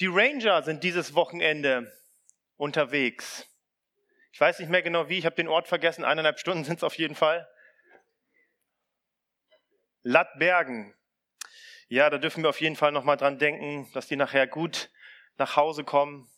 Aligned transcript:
Die 0.00 0.06
Ranger 0.06 0.62
sind 0.62 0.82
dieses 0.82 1.14
Wochenende 1.14 1.92
unterwegs. 2.56 3.46
Ich 4.32 4.40
weiß 4.40 4.58
nicht 4.58 4.70
mehr 4.70 4.80
genau 4.80 5.10
wie, 5.10 5.18
ich 5.18 5.26
habe 5.26 5.36
den 5.36 5.48
Ort 5.48 5.68
vergessen, 5.68 6.04
eineinhalb 6.04 6.38
Stunden 6.38 6.64
sind 6.64 6.78
es 6.78 6.84
auf 6.84 6.94
jeden 6.94 7.14
Fall. 7.14 7.46
Lattbergen. 10.02 10.94
Ja, 11.88 12.08
da 12.08 12.16
dürfen 12.16 12.42
wir 12.42 12.48
auf 12.48 12.62
jeden 12.62 12.76
Fall 12.76 12.92
nochmal 12.92 13.18
dran 13.18 13.38
denken, 13.38 13.90
dass 13.92 14.06
die 14.06 14.16
nachher 14.16 14.46
gut 14.46 14.90
nach 15.36 15.56
Hause 15.56 15.84
kommen. 15.84 16.30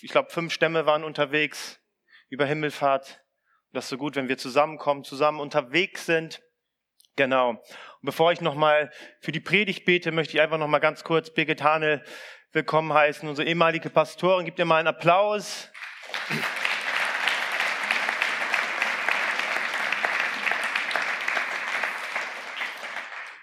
Ich 0.00 0.10
glaube, 0.10 0.30
fünf 0.30 0.52
Stämme 0.52 0.84
waren 0.86 1.04
unterwegs 1.04 1.80
über 2.28 2.44
Himmelfahrt. 2.44 3.22
Das 3.72 3.84
ist 3.84 3.90
so 3.90 3.98
gut, 3.98 4.16
wenn 4.16 4.28
wir 4.28 4.38
zusammenkommen, 4.38 5.04
zusammen 5.04 5.38
unterwegs 5.38 6.06
sind. 6.06 6.42
Genau. 7.14 7.50
Und 7.50 7.62
bevor 8.02 8.32
ich 8.32 8.40
nochmal 8.40 8.90
für 9.20 9.32
die 9.32 9.40
Predigt 9.40 9.84
bete, 9.84 10.12
möchte 10.12 10.34
ich 10.34 10.40
einfach 10.40 10.58
nochmal 10.58 10.80
ganz 10.80 11.04
kurz 11.04 11.32
Birgit 11.32 11.62
Hane 11.62 12.02
willkommen 12.56 12.94
heißen, 12.94 13.28
unsere 13.28 13.46
ehemalige 13.46 13.90
Pastorin. 13.90 14.46
Gibt 14.46 14.58
ihr 14.58 14.64
mal 14.64 14.78
einen 14.78 14.88
Applaus. 14.88 15.70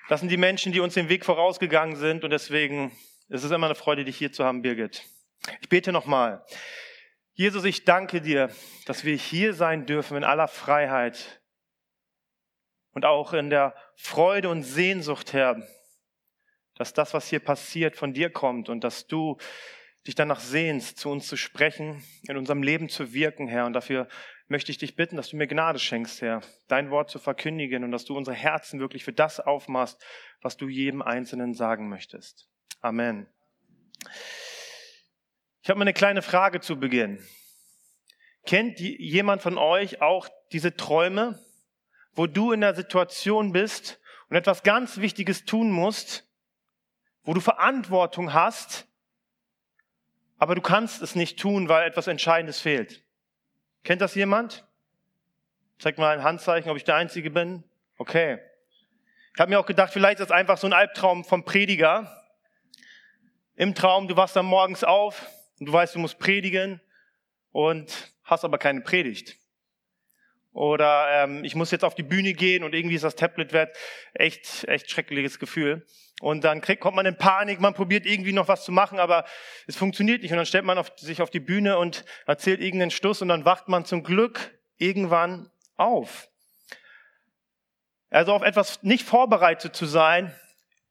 Das 0.09 0.19
sind 0.19 0.29
die 0.29 0.37
Menschen, 0.37 0.71
die 0.71 0.79
uns 0.79 0.95
den 0.95 1.09
Weg 1.09 1.25
vorausgegangen 1.25 1.95
sind 1.95 2.23
und 2.23 2.31
deswegen 2.31 2.91
ist 3.29 3.43
es 3.43 3.51
immer 3.51 3.67
eine 3.67 3.75
Freude, 3.75 4.03
dich 4.03 4.17
hier 4.17 4.31
zu 4.31 4.45
haben, 4.45 4.63
Birgit. 4.63 5.03
Ich 5.61 5.69
bete 5.69 5.91
nochmal. 5.91 6.43
Jesus, 7.33 7.65
ich 7.65 7.85
danke 7.85 8.19
dir, 8.19 8.49
dass 8.87 9.03
wir 9.03 9.15
hier 9.15 9.53
sein 9.53 9.85
dürfen 9.85 10.17
in 10.17 10.23
aller 10.23 10.47
Freiheit 10.47 11.39
und 12.93 13.05
auch 13.05 13.33
in 13.33 13.51
der 13.51 13.75
Freude 13.95 14.49
und 14.49 14.63
Sehnsucht, 14.63 15.33
Herr, 15.33 15.61
dass 16.75 16.93
das, 16.93 17.13
was 17.13 17.27
hier 17.27 17.39
passiert, 17.39 17.95
von 17.95 18.13
dir 18.13 18.29
kommt 18.29 18.69
und 18.69 18.83
dass 18.83 19.07
du 19.07 19.37
dich 20.07 20.15
danach 20.15 20.39
sehnst, 20.39 20.97
zu 20.97 21.09
uns 21.09 21.27
zu 21.27 21.37
sprechen, 21.37 22.03
in 22.27 22.37
unserem 22.37 22.61
Leben 22.61 22.89
zu 22.89 23.13
wirken, 23.13 23.47
Herr. 23.47 23.65
Und 23.65 23.73
dafür 23.73 24.07
möchte 24.47 24.71
ich 24.71 24.77
dich 24.77 24.95
bitten, 24.95 25.15
dass 25.15 25.29
du 25.29 25.37
mir 25.37 25.47
Gnade 25.47 25.79
schenkst, 25.79 26.21
Herr, 26.21 26.41
dein 26.67 26.91
Wort 26.91 27.09
zu 27.09 27.19
verkündigen 27.19 27.83
und 27.83 27.91
dass 27.91 28.05
du 28.05 28.17
unsere 28.17 28.35
Herzen 28.35 28.79
wirklich 28.79 29.03
für 29.03 29.13
das 29.13 29.39
aufmachst, 29.39 30.03
was 30.41 30.57
du 30.57 30.67
jedem 30.67 31.01
Einzelnen 31.01 31.53
sagen 31.53 31.87
möchtest. 31.89 32.49
Amen. 32.81 33.27
Ich 35.61 35.69
habe 35.69 35.79
mal 35.79 35.83
eine 35.83 35.93
kleine 35.93 36.21
Frage 36.21 36.59
zu 36.59 36.77
Beginn. 36.77 37.25
Kennt 38.45 38.79
jemand 38.79 39.41
von 39.41 39.57
euch 39.57 40.01
auch 40.01 40.27
diese 40.51 40.75
Träume, 40.75 41.39
wo 42.13 42.27
du 42.27 42.51
in 42.51 42.59
der 42.59 42.75
Situation 42.75 43.53
bist 43.53 44.01
und 44.29 44.35
etwas 44.35 44.63
ganz 44.63 44.97
Wichtiges 44.97 45.45
tun 45.45 45.71
musst, 45.71 46.27
wo 47.23 47.33
du 47.33 47.41
Verantwortung 47.41 48.33
hast, 48.33 48.87
aber 50.37 50.55
du 50.55 50.61
kannst 50.61 51.01
es 51.01 51.15
nicht 51.15 51.39
tun, 51.39 51.69
weil 51.69 51.87
etwas 51.87 52.07
Entscheidendes 52.07 52.59
fehlt? 52.59 53.03
Kennt 53.83 54.01
das 54.01 54.15
jemand? 54.15 54.65
Zeig 55.79 55.97
mal 55.97 56.17
ein 56.17 56.23
Handzeichen, 56.23 56.69
ob 56.69 56.77
ich 56.77 56.83
der 56.83 56.95
Einzige 56.95 57.31
bin. 57.31 57.63
Okay. 57.97 58.39
Ich 59.33 59.39
habe 59.39 59.49
mir 59.49 59.59
auch 59.59 59.65
gedacht, 59.65 59.91
vielleicht 59.91 60.19
ist 60.19 60.29
das 60.29 60.35
einfach 60.35 60.57
so 60.57 60.67
ein 60.67 60.73
Albtraum 60.73 61.23
vom 61.23 61.43
Prediger. 61.43 62.23
Im 63.55 63.73
Traum, 63.75 64.07
du 64.07 64.15
wachst 64.15 64.35
dann 64.35 64.45
morgens 64.45 64.83
auf 64.83 65.27
und 65.59 65.67
du 65.67 65.73
weißt, 65.73 65.95
du 65.95 65.99
musst 65.99 66.19
predigen 66.19 66.81
und 67.51 68.13
hast 68.23 68.45
aber 68.45 68.57
keine 68.57 68.81
Predigt. 68.81 69.37
Oder 70.51 71.23
ähm, 71.23 71.43
ich 71.43 71.55
muss 71.55 71.71
jetzt 71.71 71.83
auf 71.83 71.95
die 71.95 72.03
Bühne 72.03 72.33
gehen 72.33 72.63
und 72.63 72.75
irgendwie 72.75 72.95
ist 72.95 73.03
das 73.03 73.15
Tablet 73.15 73.53
wert. 73.53 73.75
Echt, 74.13 74.65
echt 74.65 74.89
schreckliches 74.89 75.39
Gefühl. 75.39 75.85
Und 76.23 76.45
dann 76.45 76.61
kriegt, 76.61 76.81
kommt 76.81 76.95
man 76.95 77.05
in 77.05 77.17
Panik, 77.17 77.59
man 77.59 77.73
probiert 77.73 78.05
irgendwie 78.05 78.31
noch 78.31 78.47
was 78.47 78.63
zu 78.63 78.71
machen, 78.71 78.97
aber 78.97 79.25
es 79.67 79.75
funktioniert 79.75 80.21
nicht. 80.21 80.31
Und 80.31 80.37
dann 80.37 80.45
stellt 80.45 80.63
man 80.63 80.77
auf, 80.77 80.93
sich 80.95 81.21
auf 81.21 81.29
die 81.29 81.41
Bühne 81.41 81.77
und 81.77 82.05
erzählt 82.25 82.61
irgendeinen 82.61 82.91
Stuss 82.91 83.21
und 83.21 83.27
dann 83.27 83.43
wacht 83.43 83.67
man 83.67 83.83
zum 83.83 84.03
Glück 84.03 84.57
irgendwann 84.77 85.51
auf. 85.75 86.29
Also 88.09 88.31
auf 88.31 88.41
etwas 88.41 88.83
nicht 88.83 89.05
vorbereitet 89.05 89.75
zu 89.75 89.85
sein, 89.85 90.33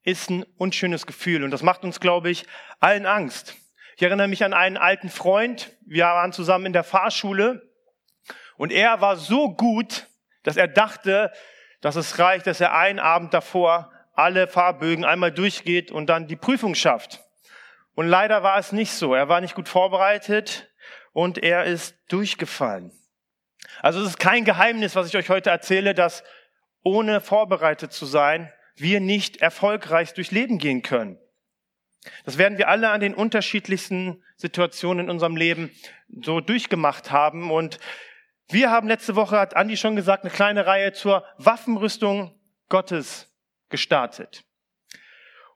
ist 0.02 0.28
ein 0.28 0.44
unschönes 0.58 1.06
Gefühl. 1.06 1.44
Und 1.44 1.50
das 1.50 1.62
macht 1.62 1.82
uns, 1.82 1.98
glaube 1.98 2.28
ich, 2.28 2.44
allen 2.78 3.06
Angst. 3.06 3.54
Ich 3.96 4.02
erinnere 4.02 4.28
mich 4.28 4.44
an 4.44 4.52
einen 4.52 4.76
alten 4.76 5.08
Freund. 5.08 5.74
Wir 5.86 6.04
waren 6.04 6.34
zusammen 6.34 6.66
in 6.66 6.74
der 6.74 6.84
Fahrschule 6.84 7.72
und 8.58 8.70
er 8.70 9.00
war 9.00 9.16
so 9.16 9.54
gut, 9.54 10.08
dass 10.42 10.58
er 10.58 10.68
dachte, 10.68 11.32
dass 11.80 11.96
es 11.96 12.18
reicht, 12.18 12.46
dass 12.46 12.60
er 12.60 12.74
einen 12.74 12.98
Abend 12.98 13.32
davor 13.32 13.91
alle 14.12 14.46
Fahrbögen 14.46 15.04
einmal 15.04 15.32
durchgeht 15.32 15.90
und 15.90 16.06
dann 16.06 16.26
die 16.26 16.36
Prüfung 16.36 16.74
schafft. 16.74 17.24
Und 17.94 18.08
leider 18.08 18.42
war 18.42 18.58
es 18.58 18.72
nicht 18.72 18.92
so. 18.92 19.14
Er 19.14 19.28
war 19.28 19.40
nicht 19.40 19.54
gut 19.54 19.68
vorbereitet 19.68 20.70
und 21.12 21.38
er 21.38 21.64
ist 21.64 21.96
durchgefallen. 22.08 22.92
Also 23.80 24.00
es 24.00 24.08
ist 24.08 24.18
kein 24.18 24.44
Geheimnis, 24.44 24.96
was 24.96 25.08
ich 25.08 25.16
euch 25.16 25.28
heute 25.28 25.50
erzähle, 25.50 25.94
dass 25.94 26.24
ohne 26.82 27.20
vorbereitet 27.20 27.92
zu 27.92 28.06
sein, 28.06 28.52
wir 28.76 29.00
nicht 29.00 29.38
erfolgreich 29.38 30.14
durch 30.14 30.30
Leben 30.30 30.58
gehen 30.58 30.82
können. 30.82 31.18
Das 32.24 32.38
werden 32.38 32.58
wir 32.58 32.68
alle 32.68 32.90
an 32.90 33.00
den 33.00 33.14
unterschiedlichsten 33.14 34.22
Situationen 34.36 35.06
in 35.06 35.10
unserem 35.10 35.36
Leben 35.36 35.70
so 36.22 36.40
durchgemacht 36.40 37.12
haben. 37.12 37.50
Und 37.50 37.78
wir 38.48 38.70
haben 38.70 38.88
letzte 38.88 39.14
Woche, 39.14 39.38
hat 39.38 39.54
Andi 39.54 39.76
schon 39.76 39.94
gesagt, 39.94 40.24
eine 40.24 40.32
kleine 40.32 40.66
Reihe 40.66 40.92
zur 40.92 41.24
Waffenrüstung 41.38 42.34
Gottes 42.68 43.31
gestartet. 43.72 44.44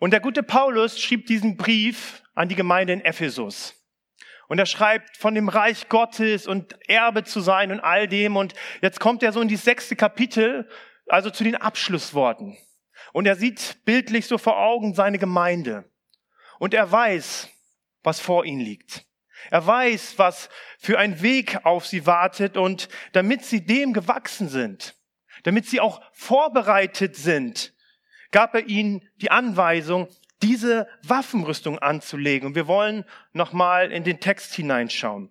Und 0.01 0.11
der 0.11 0.21
gute 0.21 0.43
Paulus 0.43 1.01
schrieb 1.01 1.27
diesen 1.27 1.57
Brief 1.57 2.23
an 2.35 2.49
die 2.49 2.57
Gemeinde 2.57 2.93
in 2.93 3.05
Ephesus. 3.05 3.75
Und 4.49 4.59
er 4.59 4.67
schreibt 4.67 5.17
von 5.17 5.35
dem 5.35 5.49
Reich 5.49 5.89
Gottes 5.89 6.47
und 6.47 6.77
Erbe 6.89 7.25
zu 7.25 7.41
sein 7.41 7.73
und 7.73 7.81
all 7.81 8.09
dem. 8.09 8.37
Und 8.37 8.55
jetzt 8.81 9.01
kommt 9.01 9.23
er 9.23 9.33
so 9.33 9.41
in 9.41 9.49
die 9.49 9.57
sechste 9.57 9.97
Kapitel, 9.97 10.69
also 11.09 11.31
zu 11.31 11.45
den 11.45 11.57
Abschlussworten. 11.57 12.57
Und 13.13 13.27
er 13.27 13.37
sieht 13.37 13.85
bildlich 13.85 14.27
so 14.27 14.39
vor 14.39 14.59
Augen 14.59 14.95
seine 14.95 15.19
Gemeinde. 15.19 15.91
Und 16.59 16.75
er 16.75 16.91
weiß, 16.91 17.49
was 18.03 18.21
vor 18.21 18.45
ihnen 18.45 18.61
liegt. 18.61 19.05
Er 19.51 19.67
weiß, 19.67 20.19
was 20.19 20.49
für 20.79 20.99
ein 20.99 21.23
Weg 21.23 21.65
auf 21.65 21.87
sie 21.87 22.07
wartet 22.07 22.57
und 22.57 22.89
damit 23.13 23.45
sie 23.45 23.65
dem 23.65 23.93
gewachsen 23.93 24.49
sind, 24.49 24.95
damit 25.45 25.67
sie 25.67 25.81
auch 25.81 26.01
vorbereitet 26.13 27.17
sind, 27.17 27.75
gab 28.31 28.55
er 28.55 28.67
ihnen 28.67 29.03
die 29.17 29.31
Anweisung, 29.31 30.09
diese 30.43 30.89
Waffenrüstung 31.03 31.79
anzulegen. 31.79 32.49
Und 32.49 32.55
wir 32.55 32.67
wollen 32.67 33.05
nochmal 33.33 33.91
in 33.91 34.05
den 34.05 34.21
Text 34.21 34.55
hineinschauen. 34.55 35.31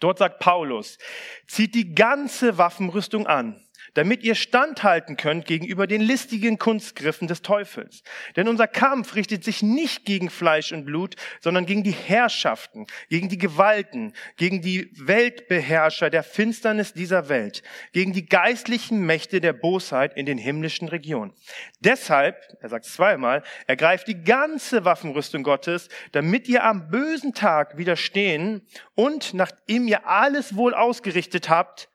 Dort 0.00 0.18
sagt 0.18 0.40
Paulus, 0.40 0.98
zieht 1.46 1.74
die 1.74 1.94
ganze 1.94 2.58
Waffenrüstung 2.58 3.26
an, 3.26 3.61
damit 3.94 4.22
ihr 4.22 4.34
standhalten 4.34 5.16
könnt 5.16 5.46
gegenüber 5.46 5.86
den 5.86 6.00
listigen 6.00 6.58
Kunstgriffen 6.58 7.28
des 7.28 7.42
Teufels. 7.42 8.02
Denn 8.36 8.48
unser 8.48 8.66
Kampf 8.66 9.14
richtet 9.14 9.44
sich 9.44 9.62
nicht 9.62 10.04
gegen 10.04 10.30
Fleisch 10.30 10.72
und 10.72 10.84
Blut, 10.84 11.16
sondern 11.40 11.66
gegen 11.66 11.82
die 11.82 11.92
Herrschaften, 11.92 12.86
gegen 13.08 13.28
die 13.28 13.38
Gewalten, 13.38 14.12
gegen 14.36 14.62
die 14.62 14.90
Weltbeherrscher 14.94 16.10
der 16.10 16.22
Finsternis 16.22 16.92
dieser 16.92 17.28
Welt, 17.28 17.62
gegen 17.92 18.12
die 18.12 18.26
geistlichen 18.26 19.04
Mächte 19.04 19.40
der 19.40 19.52
Bosheit 19.52 20.16
in 20.16 20.26
den 20.26 20.38
himmlischen 20.38 20.88
Regionen. 20.88 21.32
Deshalb, 21.80 22.36
er 22.60 22.68
sagt 22.68 22.86
zweimal, 22.86 23.42
ergreift 23.66 24.08
die 24.08 24.22
ganze 24.22 24.84
Waffenrüstung 24.84 25.42
Gottes, 25.42 25.88
damit 26.12 26.48
ihr 26.48 26.64
am 26.64 26.88
bösen 26.88 27.34
Tag 27.34 27.76
widerstehen 27.76 28.66
und 28.94 29.34
nachdem 29.34 29.88
ihr 29.88 30.06
alles 30.06 30.56
wohl 30.56 30.74
ausgerichtet 30.74 31.48
habt, 31.48 31.88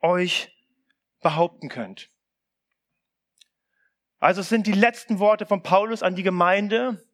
euch 0.00 0.50
behaupten 1.20 1.68
könnt. 1.68 2.10
Also 4.18 4.42
es 4.42 4.48
sind 4.48 4.66
die 4.66 4.72
letzten 4.72 5.18
Worte 5.18 5.46
von 5.46 5.62
Paulus 5.62 6.02
an 6.02 6.14
die 6.14 6.22
Gemeinde 6.22 7.06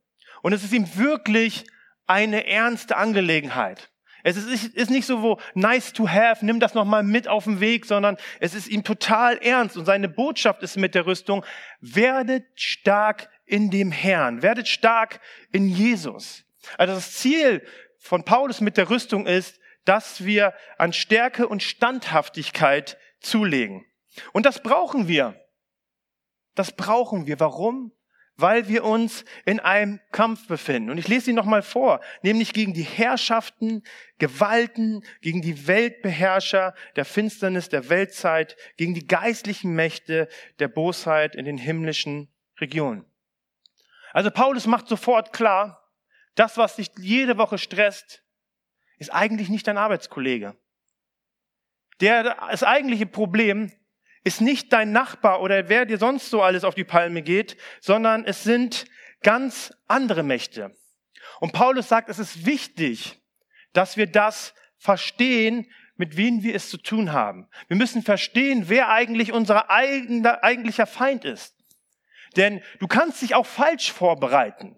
und 0.42 0.52
es 0.52 0.64
ist 0.64 0.72
ihm 0.72 0.96
wirklich 0.96 1.64
eine 2.06 2.46
ernste 2.46 2.96
Angelegenheit. 2.96 3.90
Es 4.28 4.36
ist, 4.36 4.90
nicht 4.90 5.06
so 5.06 5.22
wo 5.22 5.40
nice 5.54 5.92
to 5.92 6.08
have, 6.08 6.44
nimm 6.44 6.58
das 6.58 6.74
nochmal 6.74 7.04
mit 7.04 7.28
auf 7.28 7.44
den 7.44 7.60
Weg, 7.60 7.86
sondern 7.86 8.16
es 8.40 8.54
ist 8.54 8.66
ihm 8.66 8.82
total 8.82 9.38
ernst 9.38 9.76
und 9.76 9.84
seine 9.84 10.08
Botschaft 10.08 10.64
ist 10.64 10.76
mit 10.76 10.96
der 10.96 11.06
Rüstung, 11.06 11.44
werdet 11.80 12.44
stark 12.56 13.30
in 13.44 13.70
dem 13.70 13.92
Herrn, 13.92 14.42
werdet 14.42 14.66
stark 14.66 15.20
in 15.52 15.68
Jesus. 15.68 16.42
Also 16.76 16.94
das 16.94 17.12
Ziel 17.12 17.64
von 18.00 18.24
Paulus 18.24 18.60
mit 18.60 18.76
der 18.76 18.90
Rüstung 18.90 19.26
ist, 19.26 19.60
dass 19.84 20.24
wir 20.24 20.54
an 20.76 20.92
Stärke 20.92 21.46
und 21.46 21.62
Standhaftigkeit 21.62 22.98
zulegen. 23.20 23.86
Und 24.32 24.46
das 24.46 24.62
brauchen 24.62 25.08
wir. 25.08 25.40
Das 26.54 26.72
brauchen 26.72 27.26
wir. 27.26 27.38
Warum? 27.40 27.92
Weil 28.36 28.68
wir 28.68 28.84
uns 28.84 29.24
in 29.46 29.60
einem 29.60 30.00
Kampf 30.12 30.46
befinden. 30.46 30.90
Und 30.90 30.98
ich 30.98 31.08
lese 31.08 31.30
ihn 31.30 31.36
nochmal 31.36 31.62
vor, 31.62 32.00
nämlich 32.22 32.52
gegen 32.52 32.74
die 32.74 32.82
Herrschaften, 32.82 33.82
Gewalten, 34.18 35.02
gegen 35.22 35.40
die 35.40 35.66
Weltbeherrscher 35.66 36.74
der 36.96 37.04
Finsternis 37.06 37.70
der 37.70 37.88
Weltzeit, 37.88 38.56
gegen 38.76 38.92
die 38.92 39.06
geistlichen 39.06 39.74
Mächte 39.74 40.28
der 40.58 40.68
Bosheit 40.68 41.34
in 41.34 41.46
den 41.46 41.56
himmlischen 41.56 42.28
Regionen. 42.60 43.06
Also 44.12 44.30
Paulus 44.30 44.66
macht 44.66 44.88
sofort 44.88 45.32
klar, 45.32 45.82
das, 46.34 46.58
was 46.58 46.76
dich 46.76 46.90
jede 46.98 47.38
Woche 47.38 47.58
stresst, 47.58 48.22
ist 48.98 49.12
eigentlich 49.12 49.48
nicht 49.48 49.66
dein 49.66 49.78
Arbeitskollege. 49.78 50.56
Der, 52.00 52.36
das 52.50 52.62
eigentliche 52.62 53.06
Problem 53.06 53.72
ist 54.26 54.40
nicht 54.40 54.72
dein 54.72 54.90
Nachbar 54.90 55.40
oder 55.40 55.68
wer 55.68 55.86
dir 55.86 55.98
sonst 55.98 56.30
so 56.30 56.42
alles 56.42 56.64
auf 56.64 56.74
die 56.74 56.82
Palme 56.82 57.22
geht, 57.22 57.56
sondern 57.80 58.24
es 58.24 58.42
sind 58.42 58.86
ganz 59.22 59.72
andere 59.86 60.24
Mächte. 60.24 60.76
Und 61.38 61.52
Paulus 61.52 61.88
sagt, 61.88 62.08
es 62.08 62.18
ist 62.18 62.44
wichtig, 62.44 63.20
dass 63.72 63.96
wir 63.96 64.08
das 64.08 64.52
verstehen, 64.78 65.70
mit 65.94 66.16
wem 66.16 66.42
wir 66.42 66.56
es 66.56 66.70
zu 66.70 66.76
tun 66.76 67.12
haben. 67.12 67.48
Wir 67.68 67.76
müssen 67.76 68.02
verstehen, 68.02 68.64
wer 68.66 68.88
eigentlich 68.88 69.32
unser 69.32 69.70
eigentlicher 69.70 70.88
Feind 70.88 71.24
ist. 71.24 71.54
Denn 72.34 72.60
du 72.80 72.88
kannst 72.88 73.22
dich 73.22 73.36
auch 73.36 73.46
falsch 73.46 73.92
vorbereiten. 73.92 74.76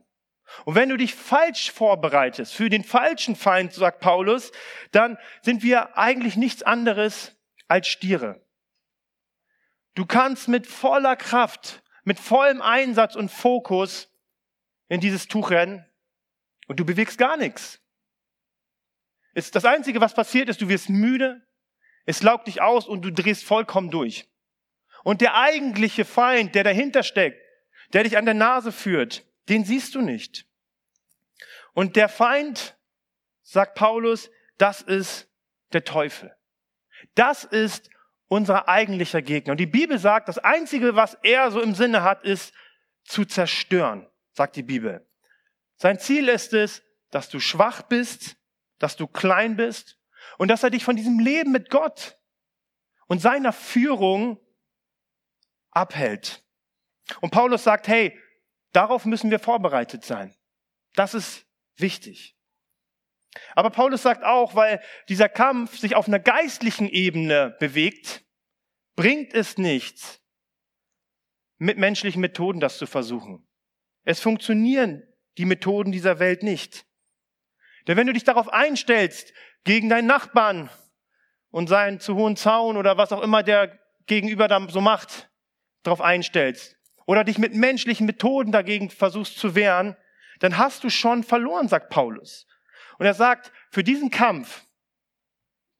Und 0.67 0.75
wenn 0.75 0.91
du 0.91 0.99
dich 0.99 1.15
falsch 1.15 1.73
vorbereitest 1.73 2.53
für 2.53 2.69
den 2.69 2.85
falschen 2.85 3.35
Feind, 3.35 3.73
sagt 3.73 4.01
Paulus, 4.01 4.53
dann 4.93 5.17
sind 5.41 5.63
wir 5.63 5.97
eigentlich 5.97 6.37
nichts 6.37 6.63
anderes 6.63 7.35
als 7.67 7.89
Stiere. 7.89 8.47
Du 9.95 10.07
kannst 10.07 10.49
mit 10.49 10.67
voller 10.67 11.17
Kraft, 11.17 11.83
mit 12.05 12.19
vollem 12.21 12.63
Einsatz 12.63 13.17
und 13.17 13.31
Fokus 13.31 14.09
in 14.89 15.01
dieses 15.01 15.29
Tuch 15.29 15.51
rennen 15.51 15.85
und 16.67 16.79
du 16.81 16.85
bewegst 16.85 17.19
gar 17.19 17.37
nichts. 17.37 17.81
Ist 19.35 19.55
das 19.55 19.65
Einzige, 19.65 20.01
was 20.01 20.15
passiert 20.15 20.49
ist, 20.49 20.61
du 20.61 20.69
wirst 20.69 20.89
müde, 20.89 21.47
es 22.07 22.23
laugt 22.23 22.47
dich 22.47 22.63
aus 22.63 22.87
und 22.87 23.03
du 23.03 23.13
drehst 23.13 23.45
vollkommen 23.45 23.91
durch. 23.91 24.29
Und 25.05 25.21
der 25.21 25.37
eigentliche 25.37 26.05
Feind, 26.05 26.55
der 26.55 26.65
dahinter 26.65 27.03
steckt, 27.03 27.41
der 27.93 28.05
dich 28.05 28.17
an 28.17 28.25
der 28.25 28.35
Nase 28.35 28.73
führt, 28.73 29.25
den 29.49 29.65
siehst 29.65 29.95
du 29.95 30.01
nicht. 30.01 30.47
Und 31.75 31.97
der 31.97 32.09
Feind, 32.09 32.77
sagt 33.43 33.75
Paulus, 33.75 34.31
das 34.57 34.83
ist 34.83 35.29
der 35.73 35.85
Teufel. 35.85 36.35
Das 37.15 37.45
ist 37.45 37.91
unser 38.29 38.69
eigentlicher 38.69 39.23
Gegner. 39.23 39.53
Und 39.53 39.59
die 39.59 39.67
Bibel 39.67 39.99
sagt, 39.99 40.29
das 40.29 40.39
Einzige, 40.39 40.95
was 40.95 41.15
er 41.23 41.51
so 41.51 41.61
im 41.61 41.75
Sinne 41.75 42.03
hat, 42.03 42.23
ist 42.25 42.55
zu 43.05 43.25
zerstören, 43.25 44.07
sagt 44.33 44.57
die 44.57 44.63
Bibel. 44.63 45.07
Sein 45.77 45.99
Ziel 45.99 46.29
ist 46.29 46.53
es, 46.53 46.83
dass 47.11 47.31
du 47.31 47.41
schwach 47.41 47.83
bist, 47.83 48.37
dass 48.79 48.97
du 48.97 49.07
klein 49.07 49.57
bist 49.57 49.99
und 50.37 50.49
dass 50.49 50.63
er 50.63 50.71
dich 50.71 50.85
von 50.85 50.97
diesem 50.97 51.19
Leben 51.19 51.53
mit 51.53 51.71
Gott 51.71 52.19
und 53.07 53.21
seiner 53.21 53.53
Führung 53.53 54.39
abhält. 55.71 56.45
Und 57.21 57.31
Paulus 57.31 57.65
sagt, 57.65 57.89
hey, 57.89 58.19
darauf 58.73 59.07
müssen 59.07 59.31
wir 59.31 59.39
vorbereitet 59.39 60.05
sein. 60.05 60.37
Das 60.95 61.15
ist 61.15 61.47
wichtig. 61.77 62.38
Aber 63.55 63.71
Paulus 63.71 64.03
sagt 64.03 64.25
auch, 64.25 64.55
weil 64.55 64.81
dieser 65.09 65.29
Kampf 65.29 65.79
sich 65.79 65.95
auf 65.95 66.09
einer 66.09 66.19
geistlichen 66.19 66.89
Ebene 66.89 67.57
bewegt, 67.61 68.25
bringt 68.97 69.35
es 69.35 69.59
nichts, 69.59 70.21
mit 71.59 71.79
menschlichen 71.79 72.21
Methoden 72.21 72.61
das 72.61 72.79
zu 72.79 72.87
versuchen. 72.87 73.47
Es 74.05 74.21
funktionieren 74.21 75.03
die 75.37 75.45
Methoden 75.45 75.93
dieser 75.93 76.19
Welt 76.19 76.43
nicht. 76.43 76.85
Denn 77.87 77.97
wenn 77.97 78.07
du 78.07 78.13
dich 78.13 78.25
darauf 78.25 78.53
einstellst, 78.53 79.33
gegen 79.65 79.89
deinen 79.89 80.07
Nachbarn 80.07 80.69
und 81.51 81.69
seinen 81.69 82.01
zu 82.01 82.17
hohen 82.17 82.37
Zaun 82.37 82.77
oder 82.77 82.97
was 82.97 83.13
auch 83.13 83.23
immer 83.23 83.43
der 83.43 83.79
gegenüber 84.07 84.49
dann 84.49 84.69
so 84.69 84.81
macht, 84.81 85.31
darauf 85.83 86.01
einstellst, 86.01 86.77
oder 87.07 87.23
dich 87.23 87.39
mit 87.39 87.55
menschlichen 87.55 88.07
Methoden 88.07 88.51
dagegen 88.51 88.91
versuchst 88.91 89.39
zu 89.39 89.55
wehren, 89.55 89.97
dann 90.41 90.59
hast 90.59 90.83
du 90.83 90.91
schon 90.91 91.23
verloren, 91.23 91.69
sagt 91.69 91.89
Paulus. 91.89 92.48
Und 92.99 93.07
er 93.07 93.15
sagt, 93.15 93.53
für 93.71 93.85
diesen 93.85 94.11
Kampf 94.11 94.65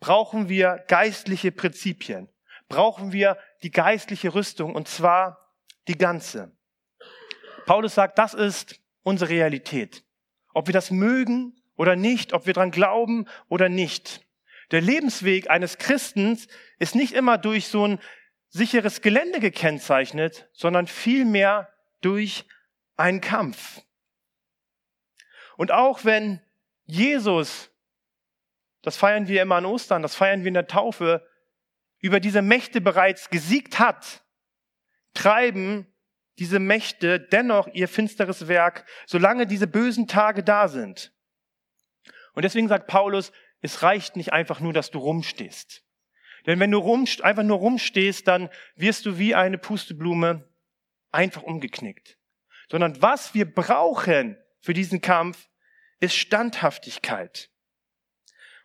brauchen 0.01 0.49
wir 0.49 0.85
geistliche 0.89 1.53
Prinzipien, 1.53 2.29
brauchen 2.69 3.13
wir 3.13 3.39
die 3.63 3.71
geistliche 3.71 4.35
Rüstung 4.35 4.75
und 4.75 4.89
zwar 4.89 5.53
die 5.89 5.99
ganze. 5.99 6.53
Paulus 7.67 7.95
sagt, 7.95 8.19
das 8.19 8.35
ist 8.35 8.81
unsere 9.03 9.31
Realität. 9.31 10.05
Ob 10.55 10.69
wir 10.69 10.73
das 10.73 10.91
mögen 10.91 11.61
oder 11.77 11.97
nicht, 11.97 12.33
ob 12.33 12.47
wir 12.47 12.55
dran 12.55 12.71
glauben 12.71 13.27
oder 13.49 13.69
nicht. 13.69 14.25
Der 14.71 14.81
Lebensweg 14.81 15.51
eines 15.51 15.79
Christens 15.79 16.47
ist 16.79 16.95
nicht 16.95 17.13
immer 17.13 17.39
durch 17.39 17.69
so 17.69 17.87
ein 17.87 17.99
sicheres 18.49 19.03
Gelände 19.03 19.41
gekennzeichnet, 19.41 20.49
sondern 20.53 20.87
vielmehr 20.87 21.73
durch 22.01 22.45
einen 22.97 23.21
Kampf. 23.21 23.83
Und 25.57 25.73
auch 25.73 26.05
wenn 26.05 26.41
Jesus, 26.89 27.71
das 28.81 28.97
feiern 28.97 29.29
wir 29.29 29.43
immer 29.43 29.57
an 29.57 29.67
Ostern, 29.67 30.03
das 30.03 30.15
feiern 30.15 30.41
wir 30.41 30.49
in 30.49 30.55
der 30.55 30.67
Taufe, 30.67 31.29
über 32.01 32.19
diese 32.19 32.41
Mächte 32.41 32.81
bereits 32.81 33.29
gesiegt 33.29 33.79
hat, 33.79 34.25
treiben 35.13 35.87
diese 36.39 36.59
Mächte 36.59 37.21
dennoch 37.21 37.69
ihr 37.75 37.89
finsteres 37.89 38.49
Werk, 38.49 38.87
solange 39.07 39.47
diese 39.47 39.67
bösen 39.67 40.07
Tage 40.07 40.43
da 40.43 40.69
sind. 40.69 41.13
Und 42.33 42.45
deswegen 42.45 42.69
sagt 42.69 42.87
Paulus, 42.87 43.33
es 43.61 43.83
reicht 43.83 44.17
nicht 44.17 44.33
einfach 44.33 44.61
nur, 44.61 44.73
dass 44.73 44.91
du 44.91 44.99
rumstehst. 44.99 45.85
Denn 46.47 46.59
wenn 46.59 46.71
du 46.71 46.79
rum, 46.79 47.07
einfach 47.23 47.43
nur 47.43 47.59
rumstehst, 47.59 48.27
dann 48.27 48.49
wirst 48.77 49.05
du 49.05 49.19
wie 49.19 49.35
eine 49.35 49.59
Pusteblume 49.59 50.49
einfach 51.11 51.43
umgeknickt. 51.43 52.17
Sondern 52.71 53.03
was 53.03 53.35
wir 53.35 53.53
brauchen 53.53 54.39
für 54.61 54.73
diesen 54.73 55.03
Kampf, 55.03 55.49
ist 56.01 56.15
Standhaftigkeit. 56.15 57.51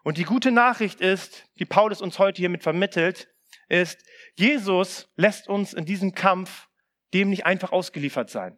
Und 0.03 0.17
die 0.17 0.25
gute 0.25 0.51
Nachricht 0.51 1.01
ist, 1.01 1.45
die 1.59 1.65
Paulus 1.65 2.01
uns 2.01 2.19
heute 2.19 2.37
hiermit 2.37 2.63
vermittelt, 2.63 3.29
ist, 3.69 4.03
Jesus 4.35 5.09
lässt 5.15 5.47
uns 5.47 5.73
in 5.73 5.85
diesem 5.85 6.13
Kampf 6.13 6.67
dem 7.13 7.29
nicht 7.29 7.45
einfach 7.45 7.71
ausgeliefert 7.71 8.29
sein, 8.29 8.57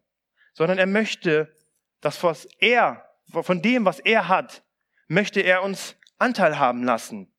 sondern 0.54 0.78
er 0.78 0.88
möchte, 0.88 1.54
dass 2.02 2.24
was 2.24 2.48
er, 2.60 3.06
von 3.32 3.62
dem, 3.62 3.86
was 3.86 4.00
er 4.00 4.28
hat, 4.28 4.64
möchte 5.08 5.42
er 5.42 5.62
uns 5.62 5.96
Anteil 6.18 6.58
haben 6.58 6.84
lassen. 6.84 7.32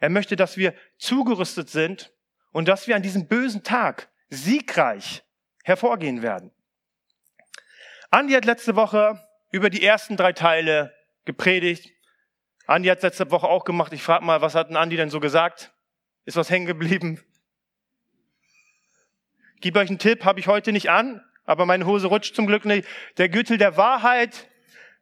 Er 0.00 0.10
möchte, 0.10 0.36
dass 0.36 0.56
wir 0.56 0.74
zugerüstet 0.98 1.70
sind 1.70 2.12
und 2.52 2.68
dass 2.68 2.86
wir 2.86 2.96
an 2.96 3.02
diesem 3.02 3.26
bösen 3.26 3.62
Tag 3.62 4.10
siegreich 4.28 5.22
hervorgehen 5.62 6.22
werden. 6.22 6.50
Andi 8.10 8.34
hat 8.34 8.44
letzte 8.44 8.76
Woche 8.76 9.20
über 9.54 9.70
die 9.70 9.84
ersten 9.84 10.16
drei 10.16 10.32
Teile 10.32 10.92
gepredigt. 11.26 11.92
Andi 12.66 12.88
hat 12.88 13.04
letzte 13.04 13.30
Woche 13.30 13.46
auch 13.46 13.64
gemacht. 13.64 13.92
Ich 13.92 14.02
frage 14.02 14.24
mal, 14.24 14.40
was 14.40 14.56
hat 14.56 14.68
denn 14.68 14.76
Andi 14.76 14.96
denn 14.96 15.10
so 15.10 15.20
gesagt? 15.20 15.72
Ist 16.24 16.36
was 16.36 16.50
hängen 16.50 16.66
geblieben? 16.66 17.22
Gib 19.60 19.76
euch 19.76 19.88
einen 19.88 20.00
Tipp, 20.00 20.24
habe 20.24 20.40
ich 20.40 20.48
heute 20.48 20.72
nicht 20.72 20.90
an, 20.90 21.22
aber 21.44 21.66
meine 21.66 21.86
Hose 21.86 22.08
rutscht 22.08 22.34
zum 22.34 22.48
Glück 22.48 22.64
nicht. 22.64 22.88
Der 23.16 23.28
Gürtel 23.28 23.56
der 23.56 23.76
Wahrheit, 23.76 24.48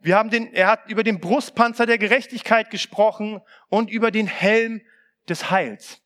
wir 0.00 0.17
haben 0.17 0.29
den, 0.29 0.53
er 0.53 0.67
hat 0.67 0.87
über 0.91 1.03
den 1.03 1.19
Brustpanzer 1.19 1.87
der 1.87 1.97
Gerechtigkeit 1.97 2.69
gesprochen 2.69 3.41
und 3.71 3.88
über 3.88 4.11
den 4.11 4.27
Helm 4.27 4.83
des 5.31 5.50
Heils. 5.50 6.03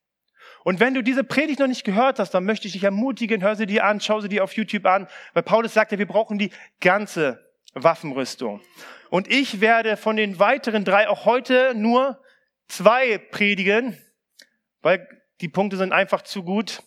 Und 0.62 0.78
wenn 0.78 0.94
du 0.94 1.02
diese 1.02 1.24
Predigt 1.24 1.58
noch 1.58 1.66
nicht 1.66 1.82
gehört 1.82 2.20
hast, 2.20 2.30
dann 2.30 2.44
möchte 2.44 2.68
ich 2.68 2.74
dich 2.74 2.84
ermutigen, 2.84 3.42
hör 3.42 3.56
sie 3.56 3.66
dir 3.66 3.84
an, 3.84 4.00
schau 4.00 4.20
sie 4.20 4.28
dir 4.28 4.44
auf 4.44 4.52
YouTube 4.52 4.86
an, 4.86 5.08
weil 5.32 5.42
Paulus 5.42 5.74
sagt 5.74 5.90
ja, 5.90 5.98
wir 5.98 6.06
brauchen 6.06 6.38
die 6.38 6.50
ganze 6.80 7.45
Waffenrüstung. 7.82 8.60
Und 9.10 9.30
ich 9.30 9.60
werde 9.60 9.96
von 9.96 10.16
den 10.16 10.38
weiteren 10.38 10.84
drei 10.84 11.08
auch 11.08 11.24
heute 11.24 11.74
nur 11.74 12.20
zwei 12.68 13.18
predigen, 13.18 14.00
weil 14.82 15.06
die 15.40 15.48
Punkte 15.48 15.76
sind 15.76 15.92
einfach 15.92 16.22
zu 16.22 16.42
gut. 16.42 16.82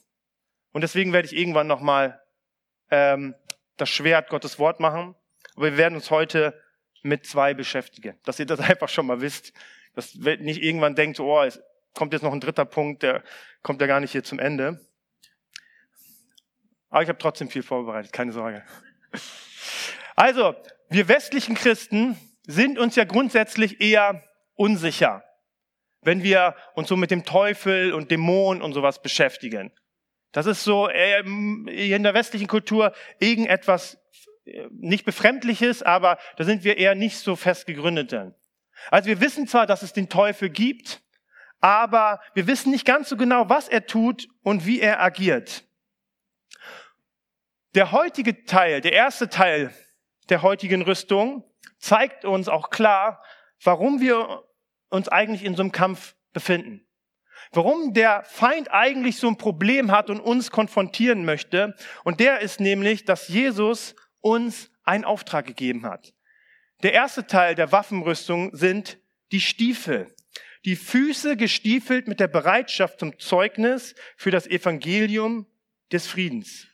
Und 0.72 0.82
deswegen 0.82 1.14
werde 1.14 1.28
ich 1.28 1.36
irgendwann 1.36 1.68
nochmal 1.68 2.22
ähm, 2.92 3.36
das 3.78 3.90
Schwert 3.90 4.30
Gottes 4.30 4.60
Wort 4.60 4.80
machen. 4.80 5.16
Aber 5.56 5.66
wir 5.66 5.78
werden 5.78 5.96
uns 5.96 6.12
heute 6.12 6.60
mit 7.02 7.26
zwei 7.26 7.54
beschäftigen. 7.54 8.20
Dass 8.26 8.40
ihr 8.40 8.46
das 8.46 8.60
einfach 8.60 8.90
schon 8.90 9.06
mal 9.06 9.22
wisst. 9.22 9.54
Dass 9.96 10.16
nicht 10.16 10.62
irgendwann 10.62 10.96
denkt, 10.96 11.20
oh, 11.20 11.42
es 11.42 11.62
kommt 11.94 12.14
jetzt 12.14 12.22
noch 12.22 12.34
ein 12.34 12.40
dritter 12.40 12.66
Punkt, 12.66 13.04
der 13.04 13.24
kommt 13.62 13.82
ja 13.82 13.88
gar 13.88 14.00
nicht 14.00 14.12
hier 14.12 14.24
zum 14.24 14.40
Ende. 14.40 14.80
Aber 16.90 17.04
ich 17.04 17.10
habe 17.10 17.20
trotzdem 17.20 17.50
viel 17.50 17.64
vorbereitet, 17.64 18.12
keine 18.14 18.32
Sorge. 18.32 18.64
Also, 20.16 20.54
wir 20.90 21.08
westlichen 21.08 21.56
Christen 21.56 22.18
sind 22.46 22.80
uns 22.80 22.96
ja 22.96 23.04
grundsätzlich 23.04 23.80
eher 23.82 24.24
unsicher, 24.56 25.24
wenn 26.02 26.24
wir 26.24 26.56
uns 26.74 26.88
so 26.90 26.96
mit 26.96 27.12
dem 27.12 27.26
Teufel 27.26 27.94
und 27.94 28.12
Dämonen 28.12 28.62
und 28.62 28.74
sowas 28.74 29.02
beschäftigen. 29.02 29.72
Das 30.32 30.46
ist 30.46 30.64
so 30.64 30.90
äh, 30.90 31.22
in 31.22 32.04
der 32.04 32.14
westlichen 32.14 32.48
Kultur 32.48 32.94
irgendetwas 33.20 33.98
nicht 34.72 35.06
befremdliches, 35.06 35.84
aber 35.84 36.18
da 36.38 36.44
sind 36.44 36.64
wir 36.64 36.78
eher 36.78 36.96
nicht 36.96 37.18
so 37.18 37.36
fest 37.36 37.66
gegründet. 37.66 38.14
Also 38.90 39.08
wir 39.08 39.22
wissen 39.22 39.48
zwar, 39.48 39.66
dass 39.66 39.84
es 39.84 39.94
den 39.94 40.10
Teufel 40.10 40.50
gibt, 40.50 41.02
aber 41.60 42.22
wir 42.34 42.48
wissen 42.48 42.72
nicht 42.72 42.86
ganz 42.86 43.10
so 43.10 43.18
genau, 43.18 43.50
was 43.50 43.68
er 43.68 43.86
tut 43.86 44.28
und 44.42 44.66
wie 44.66 44.80
er 44.80 45.02
agiert. 45.02 45.66
Der 47.76 47.92
heutige 47.92 48.46
Teil, 48.46 48.82
der 48.82 48.94
erste 48.94 49.30
Teil 49.30 49.74
der 50.30 50.42
heutigen 50.42 50.82
Rüstung, 50.82 51.44
zeigt 51.78 52.26
uns 52.26 52.48
auch 52.48 52.70
klar, 52.70 53.24
warum 53.64 54.00
wir 54.00 54.44
uns 54.90 55.08
eigentlich 55.08 55.44
in 55.44 55.56
so 55.56 55.62
einem 55.62 55.72
Kampf 55.72 56.16
befinden. 56.34 56.86
Warum 57.52 57.94
der 57.94 58.24
Feind 58.26 58.72
eigentlich 58.72 59.18
so 59.18 59.28
ein 59.28 59.38
Problem 59.38 59.92
hat 59.92 60.10
und 60.10 60.20
uns 60.20 60.52
konfrontieren 60.52 61.26
möchte. 61.26 61.76
Und 62.04 62.20
der 62.20 62.42
ist 62.42 62.60
nämlich, 62.60 63.06
dass 63.06 63.28
Jesus 63.28 63.96
uns 64.20 64.72
einen 64.84 65.06
Auftrag 65.06 65.46
gegeben 65.46 65.86
hat. 65.86 66.14
Der 66.84 66.94
erste 66.94 67.28
Teil 67.28 67.56
der 67.56 67.72
Waffenrüstung 67.72 68.56
sind 68.56 69.00
die 69.32 69.42
Stiefel. 69.42 70.14
Die 70.66 70.76
Füße 70.76 71.38
gestiefelt 71.38 72.08
mit 72.08 72.20
der 72.20 72.28
Bereitschaft 72.28 73.00
zum 73.00 73.18
Zeugnis 73.18 73.96
für 74.18 74.32
das 74.32 74.46
Evangelium 74.46 75.48
des 75.92 76.08
Friedens. 76.08 76.68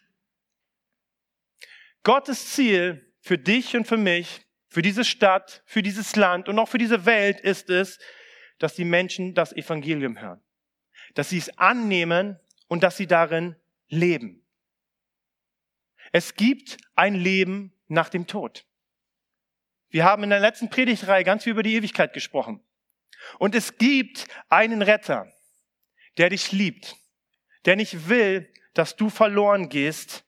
Gottes 2.04 2.52
Ziel 2.54 3.15
für 3.26 3.40
dich 3.40 3.76
und 3.76 3.88
für 3.88 3.98
mich, 3.98 4.46
für 4.68 4.84
diese 4.84 5.04
Stadt, 5.04 5.64
für 5.66 5.82
dieses 5.82 6.16
Land 6.16 6.48
und 6.48 6.60
auch 6.60 6.70
für 6.70 6.78
diese 6.78 7.08
Welt 7.08 7.40
ist 7.40 7.72
es, 7.72 7.98
dass 8.60 8.76
die 8.76 8.86
Menschen 8.86 9.34
das 9.34 9.52
Evangelium 9.52 10.22
hören. 10.22 10.44
Dass 11.16 11.30
sie 11.32 11.40
es 11.40 11.58
annehmen 11.58 12.40
und 12.68 12.84
dass 12.84 12.98
sie 12.98 13.08
darin 13.08 13.56
leben. 13.88 14.46
Es 16.12 16.36
gibt 16.36 16.78
ein 16.94 17.16
Leben 17.16 17.74
nach 17.88 18.10
dem 18.10 18.28
Tod. 18.28 18.64
Wir 19.90 20.04
haben 20.04 20.22
in 20.22 20.30
der 20.30 20.40
letzten 20.40 20.70
Predigtreihe 20.70 21.24
ganz 21.24 21.46
viel 21.46 21.54
über 21.54 21.64
die 21.64 21.74
Ewigkeit 21.74 22.14
gesprochen. 22.14 22.64
Und 23.40 23.56
es 23.56 23.80
gibt 23.80 24.28
einen 24.50 24.84
Retter, 24.84 25.34
der 26.20 26.30
dich 26.30 26.52
liebt, 26.52 26.96
der 27.66 27.76
nicht 27.76 28.08
will, 28.08 28.54
dass 28.76 28.96
du 28.96 29.10
verloren 29.10 29.68
gehst, 29.70 30.26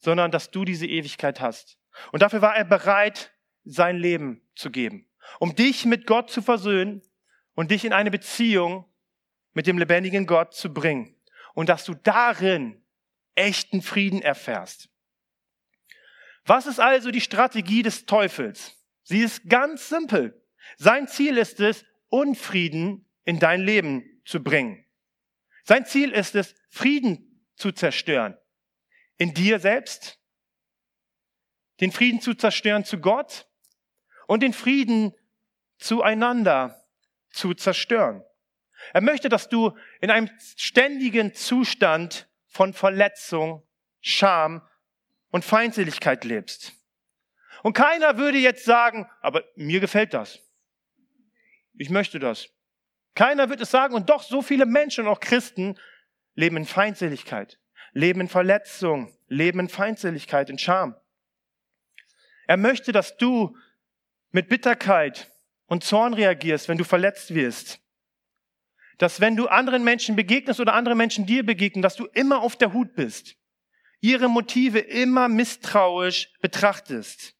sondern 0.00 0.32
dass 0.32 0.50
du 0.50 0.64
diese 0.64 0.88
Ewigkeit 0.88 1.40
hast. 1.40 1.78
Und 2.12 2.22
dafür 2.22 2.42
war 2.42 2.56
er 2.56 2.64
bereit, 2.64 3.32
sein 3.64 3.96
Leben 3.96 4.42
zu 4.54 4.70
geben, 4.70 5.08
um 5.38 5.54
dich 5.54 5.84
mit 5.84 6.06
Gott 6.06 6.30
zu 6.30 6.42
versöhnen 6.42 7.02
und 7.54 7.70
dich 7.70 7.84
in 7.84 7.92
eine 7.92 8.10
Beziehung 8.10 8.84
mit 9.52 9.66
dem 9.66 9.78
lebendigen 9.78 10.26
Gott 10.26 10.54
zu 10.54 10.72
bringen. 10.72 11.16
Und 11.54 11.68
dass 11.68 11.84
du 11.84 11.94
darin 11.94 12.84
echten 13.34 13.80
Frieden 13.80 14.22
erfährst. 14.22 14.88
Was 16.44 16.66
ist 16.66 16.80
also 16.80 17.10
die 17.10 17.20
Strategie 17.20 17.82
des 17.82 18.06
Teufels? 18.06 18.76
Sie 19.02 19.20
ist 19.20 19.48
ganz 19.48 19.88
simpel. 19.88 20.42
Sein 20.76 21.08
Ziel 21.08 21.38
ist 21.38 21.60
es, 21.60 21.84
Unfrieden 22.08 23.08
in 23.24 23.38
dein 23.38 23.60
Leben 23.62 24.20
zu 24.24 24.42
bringen. 24.42 24.84
Sein 25.64 25.86
Ziel 25.86 26.10
ist 26.10 26.34
es, 26.34 26.54
Frieden 26.68 27.44
zu 27.56 27.72
zerstören. 27.72 28.36
In 29.16 29.34
dir 29.34 29.58
selbst, 29.58 30.20
den 31.80 31.92
Frieden 31.92 32.20
zu 32.20 32.34
zerstören 32.34 32.84
zu 32.84 32.98
Gott 32.98 33.46
und 34.26 34.42
den 34.42 34.52
Frieden 34.52 35.14
zueinander 35.78 36.84
zu 37.30 37.54
zerstören. 37.54 38.22
Er 38.92 39.00
möchte, 39.00 39.28
dass 39.28 39.48
du 39.48 39.76
in 40.00 40.10
einem 40.10 40.30
ständigen 40.56 41.34
Zustand 41.34 42.28
von 42.46 42.72
Verletzung, 42.72 43.66
Scham 44.00 44.62
und 45.30 45.44
Feindseligkeit 45.44 46.24
lebst. 46.24 46.72
Und 47.62 47.72
keiner 47.72 48.18
würde 48.18 48.38
jetzt 48.38 48.64
sagen, 48.64 49.08
aber 49.20 49.42
mir 49.56 49.80
gefällt 49.80 50.12
das. 50.12 50.38
Ich 51.76 51.90
möchte 51.90 52.18
das. 52.18 52.48
Keiner 53.14 53.48
wird 53.48 53.60
es 53.60 53.70
sagen. 53.70 53.94
Und 53.94 54.10
doch 54.10 54.22
so 54.22 54.42
viele 54.42 54.66
Menschen, 54.66 55.06
auch 55.06 55.20
Christen, 55.20 55.78
leben 56.34 56.56
in 56.56 56.66
Feindseligkeit, 56.66 57.58
leben 57.92 58.20
in 58.20 58.28
Verletzung, 58.28 59.16
leben 59.28 59.60
in 59.60 59.68
Feindseligkeit, 59.68 60.50
in 60.50 60.58
Scham. 60.58 60.94
Er 62.46 62.56
möchte, 62.56 62.92
dass 62.92 63.16
du 63.16 63.56
mit 64.30 64.48
Bitterkeit 64.48 65.32
und 65.66 65.84
Zorn 65.84 66.14
reagierst, 66.14 66.68
wenn 66.68 66.78
du 66.78 66.84
verletzt 66.84 67.34
wirst. 67.34 67.80
Dass 68.98 69.20
wenn 69.20 69.36
du 69.36 69.48
anderen 69.48 69.84
Menschen 69.84 70.16
begegnest 70.16 70.60
oder 70.60 70.74
andere 70.74 70.94
Menschen 70.94 71.26
dir 71.26 71.44
begegnen, 71.44 71.82
dass 71.82 71.96
du 71.96 72.06
immer 72.06 72.42
auf 72.42 72.56
der 72.56 72.72
Hut 72.72 72.94
bist 72.94 73.36
ihre 74.04 74.28
Motive 74.28 74.80
immer 74.80 75.28
misstrauisch 75.28 76.30
betrachtest. 76.42 77.34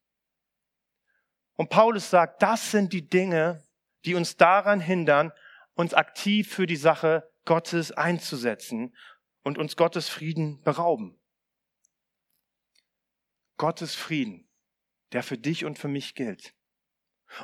Und 1.56 1.68
Paulus 1.68 2.08
sagt, 2.08 2.40
das 2.40 2.70
sind 2.70 2.94
die 2.94 3.06
Dinge, 3.06 3.62
die 4.06 4.14
uns 4.14 4.38
daran 4.38 4.80
hindern, 4.80 5.30
uns 5.74 5.92
aktiv 5.92 6.50
für 6.50 6.64
die 6.64 6.76
Sache 6.76 7.30
Gottes 7.44 7.92
einzusetzen 7.92 8.96
und 9.42 9.58
uns 9.58 9.76
Gottes 9.76 10.08
Frieden 10.08 10.62
berauben. 10.62 11.20
Gottes 13.58 13.94
Frieden, 13.94 14.48
der 15.14 15.22
für 15.22 15.38
dich 15.38 15.64
und 15.64 15.78
für 15.78 15.88
mich 15.88 16.14
gilt. 16.14 16.52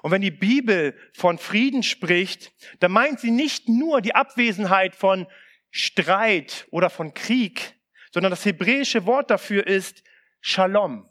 Und 0.02 0.10
wenn 0.10 0.20
die 0.20 0.30
Bibel 0.30 0.96
von 1.14 1.38
Frieden 1.38 1.82
spricht, 1.82 2.52
dann 2.80 2.92
meint 2.92 3.20
sie 3.20 3.30
nicht 3.30 3.68
nur 3.68 4.02
die 4.02 4.14
Abwesenheit 4.14 4.94
von 4.94 5.26
Streit 5.70 6.66
oder 6.70 6.90
von 6.90 7.14
Krieg, 7.14 7.76
sondern 8.12 8.30
das 8.30 8.44
hebräische 8.44 9.06
Wort 9.06 9.30
dafür 9.30 9.66
ist 9.66 10.02
Shalom. 10.40 11.08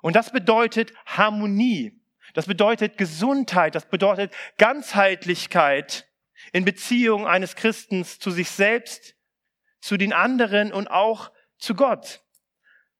Und 0.00 0.16
das 0.16 0.32
bedeutet 0.32 0.92
Harmonie. 1.06 2.00
Das 2.34 2.46
bedeutet 2.46 2.98
Gesundheit. 2.98 3.74
Das 3.74 3.88
bedeutet 3.88 4.32
Ganzheitlichkeit 4.58 6.06
in 6.52 6.64
Beziehung 6.64 7.26
eines 7.26 7.56
Christens 7.56 8.18
zu 8.18 8.30
sich 8.30 8.50
selbst, 8.50 9.16
zu 9.80 9.96
den 9.96 10.12
anderen 10.12 10.72
und 10.72 10.88
auch 10.88 11.32
zu 11.58 11.74
Gott. 11.74 12.22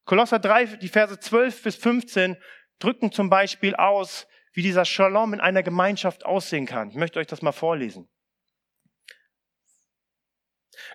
Kolosser 0.08 0.38
3, 0.38 0.78
die 0.78 0.88
Verse 0.88 1.20
12 1.20 1.62
bis 1.62 1.76
15 1.76 2.38
drücken 2.78 3.12
zum 3.12 3.28
Beispiel 3.28 3.74
aus, 3.76 4.26
wie 4.54 4.62
dieser 4.62 4.86
Shalom 4.86 5.34
in 5.34 5.40
einer 5.40 5.62
Gemeinschaft 5.62 6.24
aussehen 6.24 6.64
kann. 6.64 6.88
Ich 6.88 6.96
möchte 6.96 7.18
euch 7.18 7.26
das 7.26 7.42
mal 7.42 7.52
vorlesen. 7.52 8.08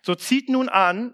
So 0.02 0.16
zieht 0.16 0.50
nun 0.50 0.68
an, 0.68 1.14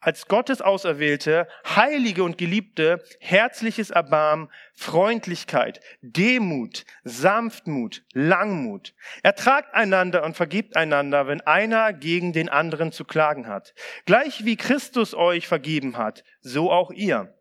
als 0.00 0.26
Gottes 0.26 0.62
Auserwählte, 0.62 1.48
Heilige 1.64 2.22
und 2.22 2.38
Geliebte, 2.38 3.02
herzliches 3.20 3.90
Erbarmen, 3.90 4.48
Freundlichkeit, 4.74 5.80
Demut, 6.02 6.84
Sanftmut, 7.04 8.04
Langmut. 8.12 8.94
Ertragt 9.22 9.74
einander 9.74 10.24
und 10.24 10.36
vergibt 10.36 10.76
einander, 10.76 11.26
wenn 11.26 11.40
einer 11.40 11.92
gegen 11.92 12.32
den 12.32 12.48
anderen 12.48 12.92
zu 12.92 13.04
klagen 13.04 13.46
hat. 13.46 13.74
Gleich 14.04 14.44
wie 14.44 14.56
Christus 14.56 15.14
euch 15.14 15.48
vergeben 15.48 15.96
hat, 15.96 16.24
so 16.40 16.70
auch 16.70 16.90
ihr. 16.90 17.34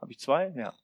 Habe 0.00 0.12
ich 0.12 0.18
zwei? 0.18 0.52
Ja. 0.56 0.74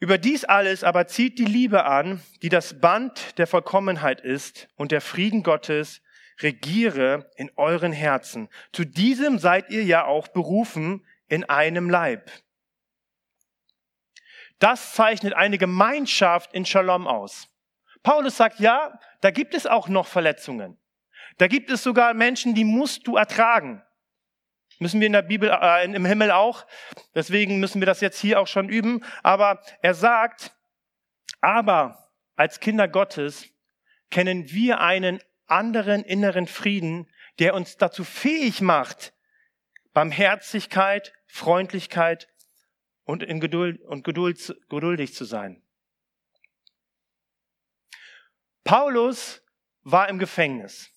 Über 0.00 0.16
dies 0.16 0.44
alles 0.44 0.84
aber 0.84 1.08
zieht 1.08 1.40
die 1.40 1.44
Liebe 1.44 1.84
an, 1.84 2.22
die 2.42 2.48
das 2.48 2.80
Band 2.80 3.36
der 3.38 3.48
Vollkommenheit 3.48 4.20
ist 4.20 4.68
und 4.76 4.92
der 4.92 5.00
Frieden 5.00 5.42
Gottes 5.42 6.02
regiere 6.40 7.30
in 7.36 7.50
euren 7.56 7.92
Herzen. 7.92 8.48
Zu 8.72 8.84
diesem 8.84 9.38
seid 9.38 9.70
ihr 9.70 9.84
ja 9.84 10.04
auch 10.04 10.28
berufen 10.28 11.06
in 11.28 11.44
einem 11.44 11.90
Leib. 11.90 12.30
Das 14.58 14.94
zeichnet 14.94 15.34
eine 15.34 15.58
Gemeinschaft 15.58 16.52
in 16.52 16.64
Shalom 16.64 17.06
aus. 17.06 17.48
Paulus 18.02 18.36
sagt, 18.36 18.60
ja, 18.60 18.98
da 19.20 19.30
gibt 19.30 19.54
es 19.54 19.66
auch 19.66 19.88
noch 19.88 20.06
Verletzungen. 20.06 20.78
Da 21.38 21.46
gibt 21.46 21.70
es 21.70 21.82
sogar 21.82 22.14
Menschen, 22.14 22.54
die 22.54 22.64
musst 22.64 23.06
du 23.06 23.16
ertragen. 23.16 23.82
Müssen 24.80 25.00
wir 25.00 25.06
in 25.06 25.12
der 25.12 25.22
Bibel, 25.22 25.50
äh, 25.50 25.84
im 25.84 26.04
Himmel 26.04 26.30
auch. 26.30 26.66
Deswegen 27.14 27.58
müssen 27.58 27.80
wir 27.80 27.86
das 27.86 28.00
jetzt 28.00 28.20
hier 28.20 28.40
auch 28.40 28.46
schon 28.46 28.68
üben. 28.68 29.04
Aber 29.22 29.60
er 29.82 29.94
sagt, 29.94 30.52
aber 31.40 32.10
als 32.36 32.60
Kinder 32.60 32.88
Gottes 32.88 33.48
kennen 34.10 34.50
wir 34.50 34.80
einen 34.80 35.20
anderen 35.48 36.04
inneren 36.04 36.46
Frieden, 36.46 37.10
der 37.38 37.54
uns 37.54 37.76
dazu 37.76 38.04
fähig 38.04 38.60
macht, 38.60 39.12
Barmherzigkeit, 39.92 41.12
Freundlichkeit 41.26 42.28
und 43.04 43.22
in 43.22 43.40
Geduld 43.40 43.80
und 43.82 44.04
Geduld, 44.04 44.54
geduldig 44.68 45.14
zu 45.14 45.24
sein. 45.24 45.62
Paulus 48.64 49.42
war 49.82 50.08
im 50.08 50.18
Gefängnis. 50.18 50.90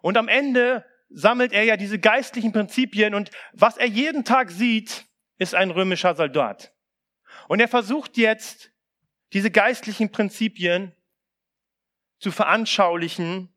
Und 0.00 0.16
am 0.16 0.28
Ende 0.28 0.84
sammelt 1.08 1.52
er 1.52 1.64
ja 1.64 1.76
diese 1.76 1.98
geistlichen 1.98 2.52
Prinzipien 2.52 3.14
und 3.14 3.30
was 3.52 3.76
er 3.76 3.86
jeden 3.86 4.24
Tag 4.24 4.50
sieht, 4.50 5.06
ist 5.38 5.54
ein 5.54 5.70
römischer 5.70 6.14
Soldat. 6.14 6.72
Und 7.48 7.60
er 7.60 7.68
versucht 7.68 8.16
jetzt, 8.16 8.70
diese 9.32 9.50
geistlichen 9.50 10.10
Prinzipien 10.10 10.94
zu 12.18 12.30
veranschaulichen 12.30 13.54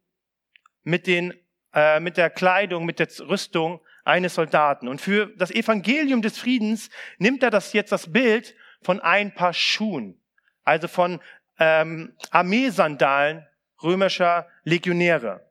mit 0.83 1.07
den, 1.07 1.33
äh, 1.73 1.99
mit 1.99 2.17
der 2.17 2.29
Kleidung, 2.29 2.85
mit 2.85 2.99
der 2.99 3.07
Rüstung 3.27 3.81
eines 4.03 4.35
Soldaten. 4.35 4.87
Und 4.87 5.01
für 5.01 5.27
das 5.37 5.51
Evangelium 5.51 6.21
des 6.21 6.37
Friedens 6.37 6.89
nimmt 7.17 7.43
er 7.43 7.49
das 7.49 7.73
jetzt 7.73 7.91
das 7.91 8.11
Bild 8.11 8.55
von 8.81 8.99
ein 8.99 9.33
paar 9.33 9.53
Schuhen, 9.53 10.19
also 10.63 10.87
von 10.87 11.19
ähm, 11.59 12.15
Armeesandalen 12.31 13.47
römischer 13.83 14.47
Legionäre. 14.63 15.47